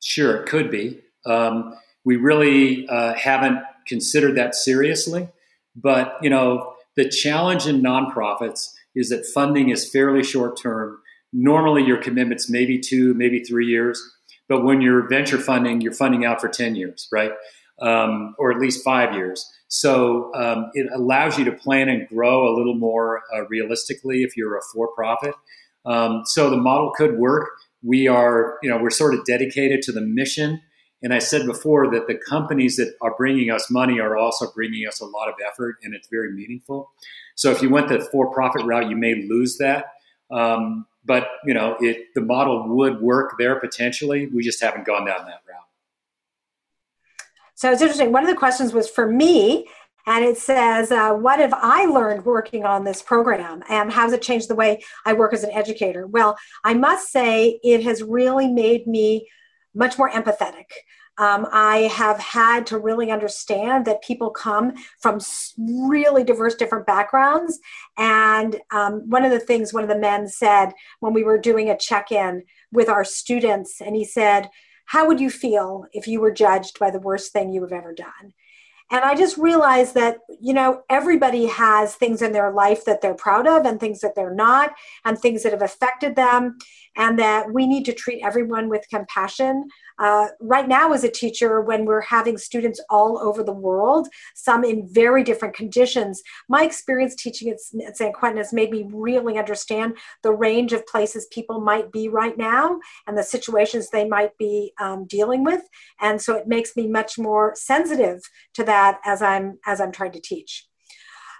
Sure, 0.00 0.36
it 0.36 0.48
could 0.48 0.70
be. 0.70 1.00
Um, 1.24 1.74
we 2.04 2.14
really 2.14 2.86
uh, 2.88 3.14
haven't 3.14 3.58
considered 3.88 4.36
that 4.36 4.54
seriously. 4.54 5.28
But 5.74 6.18
you 6.22 6.30
know, 6.30 6.74
the 6.94 7.08
challenge 7.08 7.66
in 7.66 7.82
nonprofits 7.82 8.74
is 8.94 9.08
that 9.08 9.26
funding 9.26 9.70
is 9.70 9.90
fairly 9.90 10.22
short 10.22 10.56
term. 10.56 11.00
Normally, 11.38 11.84
your 11.84 11.98
commitment's 11.98 12.48
maybe 12.48 12.78
two, 12.78 13.12
maybe 13.12 13.44
three 13.44 13.66
years. 13.66 14.02
But 14.48 14.64
when 14.64 14.80
you're 14.80 15.06
venture 15.06 15.38
funding, 15.38 15.82
you're 15.82 15.92
funding 15.92 16.24
out 16.24 16.40
for 16.40 16.48
10 16.48 16.76
years, 16.76 17.08
right? 17.12 17.32
Um, 17.80 18.34
or 18.38 18.50
at 18.50 18.58
least 18.58 18.82
five 18.82 19.14
years. 19.14 19.44
So 19.68 20.32
um, 20.34 20.70
it 20.72 20.86
allows 20.94 21.38
you 21.38 21.44
to 21.44 21.52
plan 21.52 21.90
and 21.90 22.08
grow 22.08 22.48
a 22.48 22.56
little 22.56 22.76
more 22.76 23.22
uh, 23.34 23.46
realistically 23.48 24.22
if 24.22 24.34
you're 24.36 24.56
a 24.56 24.60
for 24.72 24.88
profit. 24.94 25.34
Um, 25.84 26.22
so 26.24 26.48
the 26.48 26.56
model 26.56 26.92
could 26.96 27.18
work. 27.18 27.50
We 27.82 28.08
are, 28.08 28.56
you 28.62 28.70
know, 28.70 28.78
we're 28.78 28.90
sort 28.90 29.12
of 29.12 29.24
dedicated 29.26 29.82
to 29.82 29.92
the 29.92 30.00
mission. 30.00 30.62
And 31.02 31.12
I 31.12 31.18
said 31.18 31.44
before 31.44 31.90
that 31.90 32.06
the 32.06 32.14
companies 32.14 32.76
that 32.76 32.94
are 33.02 33.14
bringing 33.16 33.50
us 33.50 33.70
money 33.70 34.00
are 34.00 34.16
also 34.16 34.50
bringing 34.54 34.88
us 34.88 35.00
a 35.00 35.04
lot 35.04 35.28
of 35.28 35.34
effort, 35.46 35.76
and 35.82 35.94
it's 35.94 36.08
very 36.10 36.32
meaningful. 36.32 36.90
So 37.34 37.50
if 37.50 37.60
you 37.60 37.68
went 37.68 37.88
the 37.88 38.00
for-profit 38.00 38.64
route, 38.64 38.88
you 38.88 38.96
may 38.96 39.26
lose 39.28 39.58
that. 39.58 39.86
Um, 40.30 40.86
but 41.06 41.28
you 41.44 41.54
know, 41.54 41.76
it 41.80 42.14
the 42.14 42.20
model 42.20 42.68
would 42.68 43.00
work 43.00 43.36
there 43.38 43.58
potentially. 43.58 44.26
We 44.26 44.42
just 44.42 44.60
haven't 44.60 44.86
gone 44.86 45.06
down 45.06 45.24
that 45.26 45.42
route. 45.48 45.66
So 47.54 47.72
it's 47.72 47.80
interesting. 47.80 48.12
One 48.12 48.22
of 48.22 48.28
the 48.28 48.36
questions 48.36 48.74
was 48.74 48.88
for 48.88 49.10
me, 49.10 49.66
and 50.06 50.24
it 50.24 50.38
says, 50.38 50.92
uh, 50.92 51.12
What 51.12 51.38
have 51.40 51.54
I 51.54 51.86
learned 51.86 52.24
working 52.24 52.64
on 52.64 52.84
this 52.84 53.02
program? 53.02 53.62
And 53.68 53.90
how 53.90 54.02
has 54.02 54.12
it 54.12 54.22
changed 54.22 54.48
the 54.48 54.54
way 54.54 54.82
I 55.04 55.14
work 55.14 55.32
as 55.32 55.42
an 55.42 55.50
educator? 55.52 56.06
Well, 56.06 56.36
I 56.64 56.74
must 56.74 57.10
say 57.10 57.58
it 57.62 57.82
has 57.84 58.02
really 58.02 58.48
made 58.48 58.86
me 58.86 59.28
much 59.74 59.98
more 59.98 60.10
empathetic. 60.10 60.66
Um, 61.18 61.46
I 61.50 61.90
have 61.92 62.18
had 62.18 62.66
to 62.66 62.78
really 62.78 63.10
understand 63.10 63.86
that 63.86 64.02
people 64.02 64.30
come 64.30 64.74
from 65.00 65.18
really 65.58 66.24
diverse, 66.24 66.54
different 66.54 66.86
backgrounds. 66.86 67.58
And 67.96 68.60
um, 68.70 69.08
one 69.08 69.24
of 69.24 69.30
the 69.30 69.40
things 69.40 69.72
one 69.72 69.82
of 69.82 69.88
the 69.88 69.98
men 69.98 70.28
said 70.28 70.72
when 71.00 71.14
we 71.14 71.24
were 71.24 71.38
doing 71.38 71.70
a 71.70 71.78
check 71.78 72.12
in 72.12 72.42
with 72.72 72.88
our 72.88 73.04
students, 73.04 73.80
and 73.80 73.96
he 73.96 74.04
said, 74.04 74.50
How 74.86 75.06
would 75.06 75.20
you 75.20 75.30
feel 75.30 75.86
if 75.92 76.06
you 76.06 76.20
were 76.20 76.32
judged 76.32 76.78
by 76.78 76.90
the 76.90 77.00
worst 77.00 77.32
thing 77.32 77.52
you 77.52 77.62
have 77.62 77.72
ever 77.72 77.94
done? 77.94 78.34
And 78.90 79.04
I 79.04 79.16
just 79.16 79.36
realized 79.36 79.94
that, 79.94 80.18
you 80.40 80.54
know, 80.54 80.82
everybody 80.88 81.46
has 81.46 81.96
things 81.96 82.22
in 82.22 82.30
their 82.30 82.52
life 82.52 82.84
that 82.84 83.00
they're 83.00 83.14
proud 83.14 83.48
of 83.48 83.66
and 83.66 83.80
things 83.80 84.00
that 84.00 84.14
they're 84.14 84.34
not, 84.34 84.74
and 85.04 85.18
things 85.18 85.42
that 85.42 85.52
have 85.52 85.62
affected 85.62 86.14
them, 86.14 86.58
and 86.96 87.18
that 87.18 87.52
we 87.52 87.66
need 87.66 87.84
to 87.86 87.92
treat 87.92 88.22
everyone 88.24 88.68
with 88.68 88.86
compassion. 88.88 89.66
Uh, 89.98 90.28
right 90.40 90.68
now, 90.68 90.92
as 90.92 91.04
a 91.04 91.10
teacher, 91.10 91.60
when 91.60 91.84
we're 91.84 92.02
having 92.02 92.36
students 92.36 92.80
all 92.90 93.18
over 93.18 93.42
the 93.42 93.52
world, 93.52 94.08
some 94.34 94.64
in 94.64 94.86
very 94.92 95.24
different 95.24 95.54
conditions, 95.54 96.22
my 96.48 96.64
experience 96.64 97.14
teaching 97.14 97.50
at, 97.50 97.96
San 97.96 98.12
Quentin 98.12 98.38
has 98.38 98.52
made 98.52 98.70
me 98.70 98.86
really 98.92 99.38
understand 99.38 99.96
the 100.22 100.32
range 100.32 100.72
of 100.72 100.86
places 100.86 101.26
people 101.30 101.60
might 101.60 101.90
be 101.92 102.08
right 102.08 102.36
now 102.36 102.78
and 103.06 103.16
the 103.16 103.22
situations 103.22 103.88
they 103.88 104.06
might 104.06 104.36
be 104.38 104.72
um, 104.78 105.06
dealing 105.06 105.44
with. 105.44 105.62
And 106.00 106.20
so 106.20 106.36
it 106.36 106.46
makes 106.46 106.76
me 106.76 106.86
much 106.86 107.18
more 107.18 107.54
sensitive 107.56 108.20
to 108.54 108.64
that 108.64 109.00
as 109.04 109.22
I'm 109.22 109.58
as 109.66 109.80
I'm 109.80 109.92
trying 109.92 110.12
to 110.12 110.20
teach. 110.20 110.66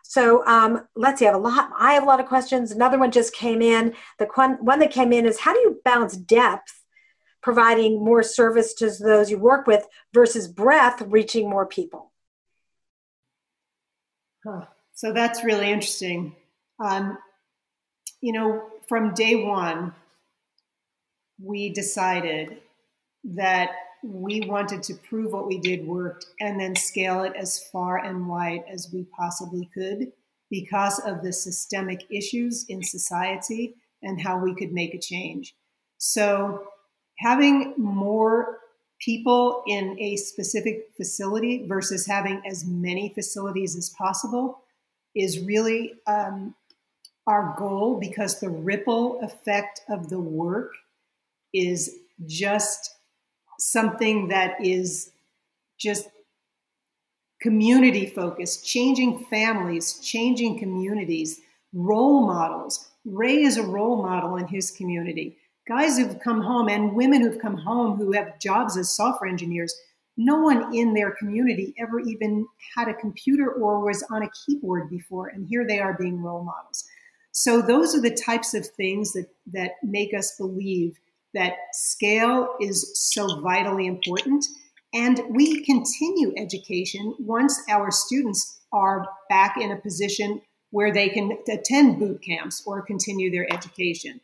So 0.03 0.47
um, 0.47 0.87
let's 0.95 1.19
see. 1.19 1.27
I 1.27 1.33
have 1.33 1.41
a 1.41 1.43
lot. 1.43 1.71
I 1.79 1.95
have 1.95 2.05
a 2.05 2.07
lot 2.07 2.21
of 2.21 2.27
questions. 2.27 2.71
Another 2.71 2.99
one 2.99 3.11
just 3.11 3.35
came 3.35 3.61
in. 3.61 3.95
The 4.19 4.27
one 4.61 4.79
that 4.79 4.91
came 4.91 5.13
in 5.13 5.27
is 5.27 5.41
how 5.41 5.53
do 5.53 5.59
you 5.61 5.81
balance 5.85 6.17
depth 6.17 6.86
providing 7.47 8.05
more 8.05 8.25
service 8.25 8.75
to 8.75 8.91
those 8.99 9.31
you 9.31 9.39
work 9.39 9.69
with 9.69 9.87
versus 10.13 10.49
breadth 10.49 11.01
reaching 11.07 11.49
more 11.49 11.65
people 11.65 12.11
huh. 14.45 14.63
so 14.95 15.13
that's 15.13 15.45
really 15.45 15.71
interesting 15.71 16.35
um, 16.81 17.17
you 18.21 18.33
know 18.33 18.65
from 18.89 19.15
day 19.15 19.45
one 19.45 19.95
we 21.41 21.69
decided 21.69 22.57
that 23.23 23.71
we 24.03 24.41
wanted 24.41 24.83
to 24.83 24.95
prove 24.95 25.33
what 25.33 25.47
we 25.47 25.59
did 25.61 25.87
worked 25.87 26.27
and 26.41 26.59
then 26.59 26.75
scale 26.75 27.23
it 27.23 27.33
as 27.37 27.63
far 27.71 27.99
and 27.99 28.27
wide 28.27 28.65
as 28.69 28.91
we 28.93 29.05
possibly 29.17 29.71
could 29.73 30.11
because 30.51 30.99
of 31.07 31.23
the 31.23 31.33
systemic 31.33 32.05
issues 32.11 32.65
in 32.69 32.83
society 32.83 33.77
and 34.03 34.21
how 34.21 34.37
we 34.37 34.53
could 34.53 34.73
make 34.73 34.95
a 34.95 34.99
change. 34.99 35.55
So 35.99 36.67
having 37.19 37.75
more 37.77 38.59
people 39.01 39.63
in 39.67 39.97
a 40.01 40.17
specific 40.17 40.89
facility 40.97 41.67
versus 41.67 42.07
having 42.07 42.41
as 42.47 42.65
many 42.67 43.11
facilities 43.15 43.77
as 43.77 43.91
possible 43.91 44.61
is 45.15 45.41
really 45.41 45.95
um, 46.07 46.55
our 47.27 47.55
goal 47.59 47.99
because 47.99 48.41
the 48.41 48.49
ripple 48.49 49.21
effect 49.23 49.81
of 49.89 50.09
the 50.09 50.21
work 50.21 50.73
is 51.53 51.97
just 52.27 52.95
something 53.59 54.29
that 54.29 54.55
is 54.65 55.11
just 55.79 56.09
community 57.41 58.07
focused, 58.07 58.67
changing 58.67 59.25
families, 59.31 59.99
changing 60.01 60.59
communities, 60.59 61.41
role 61.73 62.27
models. 62.27 62.89
Ray 63.05 63.43
is 63.43 63.57
a 63.57 63.63
role 63.63 64.03
model 64.03 64.37
in 64.37 64.47
his 64.47 64.71
community 64.71 65.37
guys 65.67 65.99
who've 65.99 66.21
come 66.21 66.41
home 66.43 66.69
and 66.69 66.95
women 66.95 67.21
who've 67.21 67.41
come 67.41 67.57
home 67.57 67.97
who 67.97 68.13
have 68.13 68.39
jobs 68.39 68.77
as 68.77 68.95
software 68.95 69.29
engineers 69.29 69.75
no 70.17 70.41
one 70.41 70.75
in 70.75 70.95
their 70.95 71.11
community 71.11 71.75
ever 71.79 72.01
even 72.01 72.47
had 72.75 72.89
a 72.89 72.95
computer 72.95 73.51
or 73.51 73.81
was 73.81 74.03
on 74.11 74.23
a 74.23 74.31
keyboard 74.31 74.89
before 74.89 75.29
and 75.29 75.47
here 75.47 75.67
they 75.67 75.79
are 75.79 75.97
being 75.99 76.23
role 76.23 76.43
models. 76.43 76.85
So 77.33 77.61
those 77.61 77.95
are 77.95 78.01
the 78.01 78.15
types 78.15 78.55
of 78.55 78.67
things 78.67 79.13
that 79.13 79.29
that 79.53 79.73
make 79.83 80.15
us 80.15 80.37
believe 80.37 80.99
that 81.35 81.55
scale 81.73 82.55
is 82.61 82.99
so 82.99 83.41
vitally 83.41 83.87
important 83.87 84.47
and 84.95 85.21
we 85.29 85.63
continue 85.65 86.33
education 86.39 87.15
once 87.19 87.61
our 87.69 87.91
students 87.91 88.61
are 88.73 89.07
back 89.29 89.57
in 89.61 89.71
a 89.71 89.77
position 89.77 90.41
where 90.71 90.93
they 90.93 91.11
can 91.11 91.37
attend 91.51 91.99
boot 91.99 92.23
camps 92.23 92.63
or 92.67 92.81
continue 92.81 93.31
their 93.31 93.53
education 93.53 94.21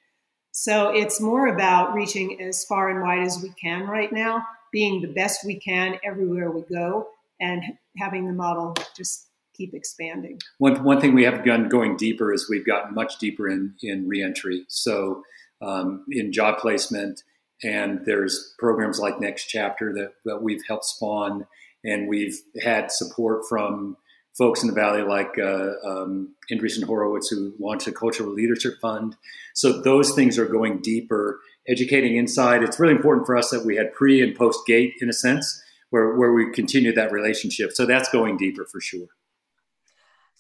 so 0.53 0.91
it's 0.91 1.21
more 1.21 1.49
about 1.49 1.95
reaching 1.95 2.41
as 2.41 2.65
far 2.65 2.91
and 2.91 3.03
wide 3.03 3.27
as 3.27 3.43
we 3.43 3.51
can 3.61 3.87
right 3.87 4.13
now, 4.13 4.45
being 4.71 5.01
the 5.01 5.09
best 5.09 5.45
we 5.45 5.59
can 5.59 5.99
everywhere 6.05 6.51
we 6.51 6.63
go, 6.63 7.09
and 7.41 7.63
having 7.99 8.27
the 8.27 8.33
model 8.33 8.75
just 8.97 9.27
keep 9.55 9.75
expanding. 9.75 10.39
One, 10.59 10.83
one 10.83 11.01
thing 11.01 11.15
we 11.15 11.25
have 11.25 11.45
done 11.45 11.69
going 11.69 11.97
deeper 11.97 12.33
is 12.33 12.49
we've 12.49 12.67
gotten 12.67 12.95
much 12.95 13.19
deeper 13.19 13.49
in, 13.49 13.75
in 13.83 14.09
reentry. 14.09 14.65
So 14.69 15.23
um, 15.61 16.05
in 16.11 16.33
job 16.33 16.59
placement, 16.59 17.23
and 17.63 18.05
there's 18.05 18.55
programs 18.59 18.99
like 18.99 19.21
Next 19.21 19.47
Chapter 19.47 19.93
that, 19.95 20.13
that 20.25 20.43
we've 20.43 20.63
helped 20.67 20.85
spawn, 20.85 21.47
and 21.85 22.09
we've 22.09 22.39
had 22.63 22.91
support 22.91 23.43
from 23.49 23.97
folks 24.37 24.63
in 24.63 24.69
the 24.69 24.75
valley 24.75 25.03
like 25.03 25.39
uh, 25.39 25.73
um, 25.85 26.35
Andreessen 26.51 26.85
Horowitz, 26.85 27.29
who 27.29 27.53
launched 27.59 27.87
a 27.87 27.93
cultural 27.93 28.33
leadership 28.33 28.75
fund. 28.81 29.17
So 29.55 29.81
those 29.83 30.13
things 30.13 30.39
are 30.39 30.47
going 30.47 30.81
deeper, 30.81 31.41
educating 31.69 32.17
inside. 32.17 32.63
It's 32.63 32.81
really 32.81 32.95
important 32.95 33.27
for 33.27 33.37
us 33.37 33.51
that 33.51 33.65
we 33.65 33.77
had 33.77 33.93
pre 33.93 34.23
and 34.23 34.35
post 34.35 34.61
gate 34.67 34.95
in 35.01 35.09
a 35.09 35.13
sense, 35.13 35.63
where 35.91 36.15
where 36.17 36.33
we 36.33 36.51
continue 36.53 36.93
that 36.95 37.13
relationship. 37.13 37.73
So 37.73 37.87
that's 37.87 38.09
going 38.09 38.37
deeper 38.37 38.67
for 38.71 38.81
sure. 38.81 39.09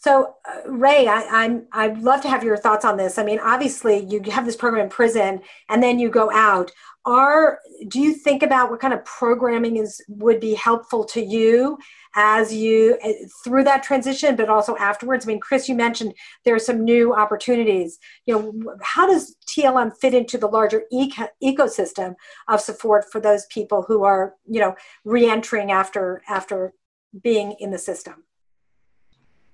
So, 0.03 0.35
uh, 0.45 0.69
Ray, 0.69 1.07
I, 1.07 1.23
I'm 1.31 1.69
I'd 1.71 2.03
love 2.03 2.23
to 2.23 2.29
have 2.29 2.43
your 2.43 2.57
thoughts 2.57 2.85
on 2.85 2.97
this. 2.97 3.19
I 3.19 3.23
mean, 3.23 3.39
obviously, 3.39 4.05
you 4.07 4.21
have 4.33 4.45
this 4.45 4.57
program 4.57 4.83
in 4.83 4.91
prison, 4.91 5.41
and 5.69 5.81
then 5.81 6.01
you 6.01 6.11
go 6.11 6.29
out. 6.33 6.73
Are 7.05 7.61
do 7.87 8.01
you 8.01 8.13
think 8.13 8.43
about 8.43 8.69
what 8.69 8.81
kind 8.81 8.93
of 8.93 9.05
programming 9.05 9.77
is 9.77 10.03
would 10.09 10.41
be 10.41 10.55
helpful 10.55 11.05
to 11.05 11.21
you 11.23 11.79
as 12.17 12.53
you 12.53 12.99
uh, 13.05 13.13
through 13.45 13.63
that 13.63 13.85
transition, 13.85 14.35
but 14.35 14.49
also 14.49 14.77
afterwards? 14.77 15.25
I 15.25 15.29
mean, 15.29 15.39
Chris, 15.39 15.69
you 15.69 15.77
mentioned 15.77 16.15
there 16.45 16.57
are 16.57 16.59
some 16.59 16.85
new 16.85 17.15
opportunities. 17.15 18.01
You 18.27 18.35
know, 18.35 18.77
how 18.83 19.07
does 19.07 19.37
TLM 19.47 19.97
fit 20.01 20.15
into 20.15 20.37
the 20.37 20.49
larger 20.49 20.83
eco- 20.91 21.29
ecosystem 21.41 22.17
of 22.49 22.61
support 22.61 23.05
for 23.13 23.21
those 23.21 23.47
people 23.47 23.83
who 23.87 24.03
are 24.03 24.35
you 24.51 24.59
know 24.59 24.75
reentering 25.05 25.71
after 25.71 26.23
after 26.29 26.75
being 27.23 27.55
in 27.61 27.71
the 27.71 27.79
system? 27.79 28.25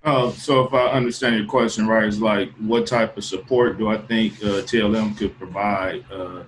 Uh, 0.03 0.31
so 0.31 0.65
if 0.65 0.73
I 0.73 0.87
understand 0.87 1.35
your 1.35 1.45
question 1.45 1.87
right, 1.87 2.05
it's 2.05 2.19
like 2.19 2.51
what 2.53 2.87
type 2.87 3.17
of 3.17 3.23
support 3.25 3.77
do 3.77 3.89
I 3.89 3.97
think 3.97 4.33
uh, 4.41 4.63
TLM 4.63 5.17
could 5.17 5.37
provide? 5.37 6.05
Uh, 6.11 6.43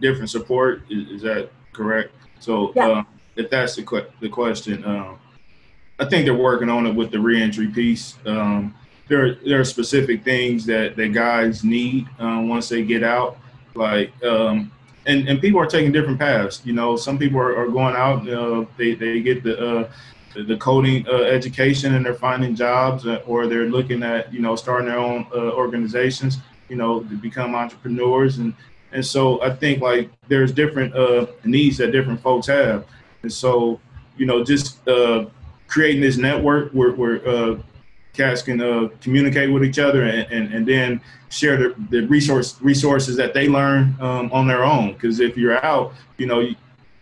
different 0.00 0.30
support, 0.30 0.82
is, 0.90 1.08
is, 1.10 1.22
that 1.22 1.50
correct? 1.72 2.12
So 2.38 2.72
yeah. 2.76 2.88
Uh, 2.88 3.04
if 3.36 3.50
that's 3.50 3.74
the, 3.74 3.82
que- 3.82 4.06
the 4.20 4.28
question, 4.28 4.84
um, 4.84 5.18
I 5.98 6.04
think 6.04 6.24
they're 6.24 6.34
working 6.34 6.68
on 6.68 6.86
it 6.86 6.94
with 6.94 7.10
the 7.10 7.18
reentry 7.18 7.66
piece. 7.66 8.16
Um, 8.26 8.74
there, 9.08 9.34
there 9.34 9.60
are 9.60 9.64
specific 9.64 10.22
things 10.22 10.64
that, 10.66 10.96
that 10.96 11.12
guys 11.12 11.64
need 11.64 12.06
uh, 12.20 12.42
once 12.44 12.68
they 12.68 12.84
get 12.84 13.02
out. 13.02 13.38
Like 13.74 14.12
um, 14.24 14.70
and, 15.06 15.28
and 15.28 15.40
people 15.40 15.60
are 15.60 15.66
taking 15.66 15.92
different 15.92 16.18
paths. 16.18 16.62
You 16.64 16.72
know, 16.72 16.96
some 16.96 17.18
people 17.18 17.38
are, 17.38 17.56
are 17.56 17.68
going 17.68 17.94
out, 17.94 18.28
uh, 18.28 18.64
they, 18.76 18.94
they 18.94 19.20
get 19.20 19.42
the, 19.42 19.58
uh, 19.58 19.90
the 20.42 20.56
coding 20.56 21.06
uh, 21.08 21.22
education 21.22 21.94
and 21.94 22.04
they're 22.04 22.14
finding 22.14 22.54
jobs 22.54 23.06
uh, 23.06 23.22
or 23.26 23.46
they're 23.46 23.66
looking 23.66 24.02
at, 24.02 24.32
you 24.32 24.40
know, 24.40 24.56
starting 24.56 24.88
their 24.88 24.98
own 24.98 25.26
uh, 25.34 25.52
organizations, 25.52 26.38
you 26.68 26.76
know, 26.76 27.00
to 27.00 27.16
become 27.16 27.54
entrepreneurs. 27.54 28.38
And, 28.38 28.54
and 28.92 29.04
so 29.04 29.40
I 29.42 29.50
think 29.54 29.80
like 29.80 30.10
there's 30.28 30.52
different 30.52 30.94
uh, 30.94 31.26
needs 31.44 31.76
that 31.78 31.92
different 31.92 32.20
folks 32.20 32.46
have. 32.48 32.84
And 33.22 33.32
so, 33.32 33.80
you 34.16 34.26
know, 34.26 34.44
just 34.44 34.84
creating 35.66 36.00
this 36.00 36.16
network 36.16 36.72
where, 36.72 36.92
where 36.92 37.56
cats 38.14 38.42
can 38.42 38.60
uh, 38.60 38.88
communicate 39.00 39.52
with 39.52 39.64
each 39.64 39.78
other 39.78 40.04
and, 40.04 40.32
and, 40.32 40.54
and 40.54 40.66
then 40.66 41.00
share 41.28 41.56
the, 41.56 41.74
the 41.90 42.06
resource 42.06 42.56
resources 42.62 43.16
that 43.16 43.34
they 43.34 43.48
learn 43.48 43.94
um, 44.00 44.30
on 44.32 44.46
their 44.46 44.64
own. 44.64 44.92
Because 44.92 45.20
if 45.20 45.36
you're 45.36 45.62
out, 45.64 45.92
you 46.16 46.26
know, 46.26 46.48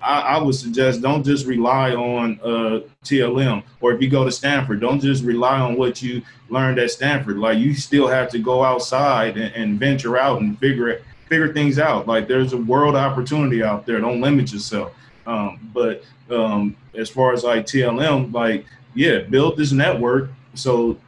I, 0.03 0.21
I, 0.21 0.43
would 0.43 0.55
suggest 0.55 1.03
don't 1.03 1.25
just 1.25 1.47
rely 1.47 1.95
on 1.95 2.41
uh, 2.43 2.81
TLM 3.05 3.63
or 3.81 3.93
if 3.93 4.03
you 4.03 4.09
go 4.09 4.25
to 4.25 4.33
Stanford, 4.33 4.81
don't 4.81 5.01
just 5.01 5.25
rely 5.25 5.61
on 5.61 5.77
what 5.77 6.03
you 6.03 6.23
learned 6.49 6.79
at 6.79 6.91
Stanford. 6.91 7.39
Like 7.39 7.59
you 7.59 7.75
still 7.75 8.09
have 8.09 8.29
to 8.31 8.39
go 8.39 8.65
outside 8.65 9.37
and, 9.37 9.55
and 9.55 9.79
venture 9.79 10.17
out 10.19 10.41
and 10.41 10.59
figure 10.59 10.89
it, 10.89 11.03
figure 11.29 11.53
things 11.53 11.79
out. 11.79 12.07
Like 12.07 12.29
there's 12.29 12.53
a 12.53 12.59
world 12.59 12.97
opportunity 12.97 13.63
out 13.63 13.87
there. 13.87 14.01
Don't 14.01 14.21
limit 14.21 14.53
yourself. 14.53 14.93
Um, 15.27 15.71
but 15.73 16.03
um, 16.31 16.77
as 16.95 17.09
far 17.09 17.33
as 17.33 17.45
like 17.45 17.67
TLM, 17.67 18.33
like 18.33 18.67
yeah, 18.95 19.21
build 19.21 19.57
this 19.57 19.73
network 19.73 20.31
so 20.55 20.99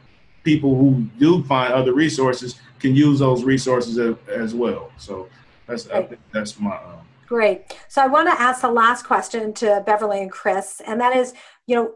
people 0.43 0.75
who 0.75 1.01
do 1.19 1.43
find 1.43 1.73
other 1.73 1.93
resources 1.93 2.55
can 2.79 2.95
use 2.95 3.19
those 3.19 3.43
resources 3.43 3.97
as, 3.97 4.15
as 4.27 4.53
well. 4.53 4.91
So 4.97 5.27
that's 5.67 5.89
I 5.89 6.03
think 6.03 6.21
that's 6.31 6.59
my. 6.59 6.75
Um, 6.75 7.04
Great. 7.27 7.75
So 7.87 8.01
I 8.01 8.07
want 8.07 8.27
to 8.29 8.39
ask 8.39 8.61
the 8.61 8.71
last 8.71 9.05
question 9.05 9.53
to 9.55 9.81
Beverly 9.85 10.21
and 10.21 10.31
Chris, 10.31 10.81
and 10.85 11.01
that 11.01 11.15
is, 11.15 11.33
you 11.65 11.75
know, 11.75 11.95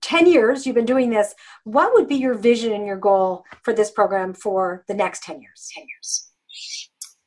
10 0.00 0.26
years 0.26 0.66
you've 0.66 0.74
been 0.74 0.86
doing 0.86 1.10
this. 1.10 1.34
What 1.64 1.92
would 1.92 2.08
be 2.08 2.16
your 2.16 2.34
vision 2.34 2.72
and 2.72 2.86
your 2.86 2.96
goal 2.96 3.44
for 3.62 3.74
this 3.74 3.90
program 3.90 4.32
for 4.32 4.84
the 4.88 4.94
next 4.94 5.22
10 5.22 5.42
years? 5.42 5.70
10 5.74 5.84
years. 5.86 6.30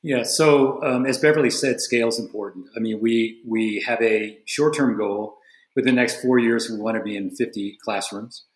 Yeah. 0.02 0.24
So 0.24 0.82
um, 0.84 1.06
as 1.06 1.20
Beverly 1.20 1.50
said, 1.50 1.80
scale 1.82 2.08
is 2.08 2.20
important. 2.20 2.66
I 2.76 2.80
mean, 2.80 3.00
we 3.02 3.44
we 3.48 3.84
have 3.86 4.02
a 4.02 4.38
short-term 4.46 4.98
goal. 4.98 5.38
Within 5.76 5.94
the 5.94 6.02
next 6.02 6.22
four 6.22 6.40
years, 6.40 6.70
we 6.70 6.80
want 6.80 6.98
to 6.98 7.04
be 7.04 7.16
in 7.16 7.36
50 7.36 7.78
classrooms 7.84 8.48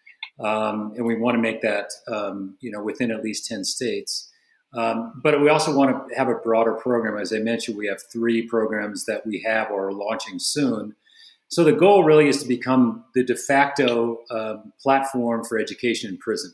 um, 0.43 0.93
and 0.95 1.05
we 1.05 1.15
want 1.15 1.35
to 1.35 1.41
make 1.41 1.61
that 1.61 1.89
um, 2.07 2.57
you 2.61 2.71
know 2.71 2.83
within 2.83 3.11
at 3.11 3.23
least 3.23 3.47
10 3.47 3.63
states. 3.63 4.29
Um, 4.73 5.19
but 5.21 5.41
we 5.41 5.49
also 5.49 5.75
want 5.75 6.09
to 6.09 6.15
have 6.15 6.29
a 6.29 6.35
broader 6.35 6.73
program. 6.73 7.17
As 7.17 7.33
I 7.33 7.39
mentioned, 7.39 7.77
we 7.77 7.87
have 7.87 8.01
three 8.11 8.41
programs 8.41 9.05
that 9.05 9.25
we 9.25 9.41
have 9.45 9.69
or 9.69 9.87
are 9.87 9.93
launching 9.93 10.39
soon. 10.39 10.95
So 11.49 11.65
the 11.65 11.73
goal 11.73 12.05
really 12.05 12.29
is 12.29 12.41
to 12.41 12.47
become 12.47 13.03
the 13.13 13.23
de 13.23 13.35
facto 13.35 14.19
um, 14.29 14.71
platform 14.81 15.43
for 15.43 15.59
education 15.59 16.09
in 16.09 16.17
prison. 16.17 16.53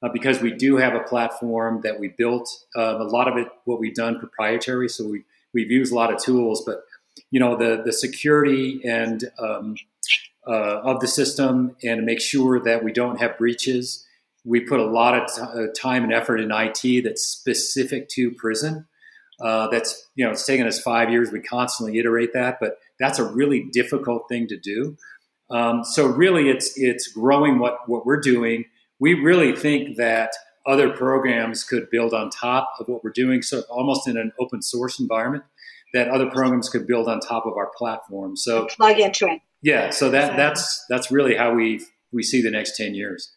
Uh, 0.00 0.08
because 0.08 0.40
we 0.40 0.52
do 0.52 0.76
have 0.76 0.94
a 0.94 1.00
platform 1.00 1.80
that 1.82 1.98
we 1.98 2.06
built. 2.06 2.48
Uh, 2.76 2.98
a 3.00 3.02
lot 3.02 3.26
of 3.26 3.36
it, 3.36 3.48
what 3.64 3.80
we've 3.80 3.96
done, 3.96 4.16
proprietary. 4.20 4.88
So 4.88 5.08
we 5.08 5.24
we've 5.52 5.72
used 5.72 5.92
a 5.92 5.96
lot 5.96 6.12
of 6.12 6.22
tools, 6.22 6.62
but 6.64 6.84
you 7.32 7.40
know 7.40 7.56
the 7.56 7.82
the 7.84 7.92
security 7.92 8.80
and 8.84 9.24
um, 9.40 9.74
uh, 10.46 10.80
of 10.82 11.00
the 11.00 11.08
system 11.08 11.74
and 11.82 12.04
make 12.04 12.20
sure 12.20 12.60
that 12.60 12.84
we 12.84 12.92
don't 12.92 13.20
have 13.20 13.36
breaches. 13.36 14.06
We 14.48 14.60
put 14.60 14.80
a 14.80 14.86
lot 14.86 15.14
of 15.14 15.34
t- 15.34 15.42
uh, 15.42 15.66
time 15.78 16.04
and 16.04 16.12
effort 16.12 16.38
in 16.38 16.50
IT 16.50 17.04
that's 17.04 17.22
specific 17.22 18.08
to 18.10 18.30
prison. 18.32 18.86
Uh, 19.40 19.68
that's 19.68 20.08
you 20.14 20.24
know 20.24 20.32
it's 20.32 20.46
taken 20.46 20.66
us 20.66 20.80
five 20.80 21.10
years. 21.10 21.30
We 21.30 21.40
constantly 21.40 21.98
iterate 21.98 22.32
that, 22.34 22.58
but 22.60 22.78
that's 22.98 23.18
a 23.18 23.24
really 23.24 23.68
difficult 23.72 24.28
thing 24.28 24.48
to 24.48 24.58
do. 24.58 24.96
Um, 25.50 25.84
so 25.84 26.06
really, 26.06 26.48
it's 26.48 26.72
it's 26.76 27.08
growing 27.08 27.58
what 27.58 27.88
what 27.88 28.04
we're 28.04 28.20
doing. 28.20 28.64
We 28.98 29.14
really 29.14 29.54
think 29.54 29.96
that 29.96 30.32
other 30.66 30.90
programs 30.90 31.64
could 31.64 31.88
build 31.90 32.12
on 32.12 32.30
top 32.30 32.68
of 32.80 32.88
what 32.88 33.04
we're 33.04 33.10
doing. 33.10 33.42
So 33.42 33.62
almost 33.70 34.08
in 34.08 34.16
an 34.16 34.32
open 34.38 34.60
source 34.60 35.00
environment, 35.00 35.44
that 35.94 36.08
other 36.08 36.28
programs 36.30 36.68
could 36.68 36.86
build 36.86 37.08
on 37.08 37.20
top 37.20 37.46
of 37.46 37.54
our 37.56 37.70
platform. 37.76 38.36
So 38.36 38.66
plug 38.66 38.98
into 38.98 39.26
it. 39.26 39.40
Yeah, 39.62 39.90
so 39.90 40.10
that 40.10 40.36
that's 40.36 40.84
that's 40.88 41.10
really 41.10 41.36
how 41.36 41.54
we 41.54 41.84
we 42.12 42.22
see 42.22 42.42
the 42.42 42.50
next 42.50 42.76
10 42.76 42.94
years. 42.94 43.32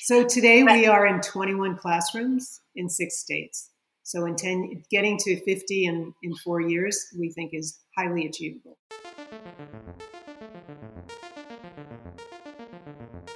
So 0.00 0.24
today 0.24 0.64
we 0.64 0.86
are 0.86 1.06
in 1.06 1.20
21 1.20 1.76
classrooms 1.76 2.60
in 2.74 2.88
six 2.88 3.18
states. 3.18 3.70
So 4.02 4.24
in 4.24 4.36
10 4.36 4.84
getting 4.90 5.18
to 5.18 5.38
50 5.44 5.84
in 5.84 6.14
in 6.22 6.34
4 6.36 6.62
years 6.62 6.98
we 7.18 7.30
think 7.30 7.52
is 7.52 7.78
highly 7.96 8.26
achievable. 8.26 8.78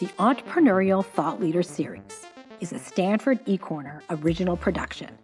The 0.01 0.07
Entrepreneurial 0.19 1.05
Thought 1.05 1.41
Leader 1.41 1.63
Series 1.63 2.27
is 2.61 2.73
a 2.73 2.79
Stanford 2.79 3.45
eCorner 3.45 4.01
original 4.09 4.57
production. 4.57 5.17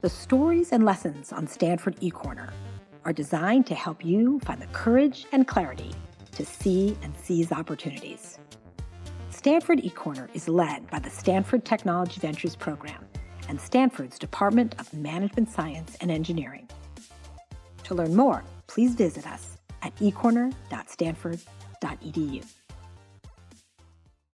The 0.00 0.10
stories 0.10 0.72
and 0.72 0.84
lessons 0.84 1.30
on 1.30 1.46
Stanford 1.46 1.96
eCorner 2.00 2.52
are 3.04 3.12
designed 3.12 3.66
to 3.66 3.74
help 3.74 4.04
you 4.04 4.40
find 4.40 4.60
the 4.60 4.66
courage 4.68 5.26
and 5.32 5.46
clarity 5.46 5.92
to 6.32 6.44
see 6.44 6.96
and 7.02 7.14
seize 7.16 7.52
opportunities. 7.52 8.38
Stanford 9.46 9.78
eCorner 9.84 10.26
is 10.34 10.48
led 10.48 10.90
by 10.90 10.98
the 10.98 11.08
Stanford 11.08 11.64
Technology 11.64 12.20
Ventures 12.20 12.56
Program 12.56 13.06
and 13.48 13.60
Stanford's 13.60 14.18
Department 14.18 14.74
of 14.80 14.92
Management 14.92 15.48
Science 15.48 15.96
and 16.00 16.10
Engineering. 16.10 16.68
To 17.84 17.94
learn 17.94 18.16
more, 18.16 18.42
please 18.66 18.96
visit 18.96 19.24
us 19.24 19.56
at 19.82 19.94
ecorner.stanford.edu. 19.98 22.44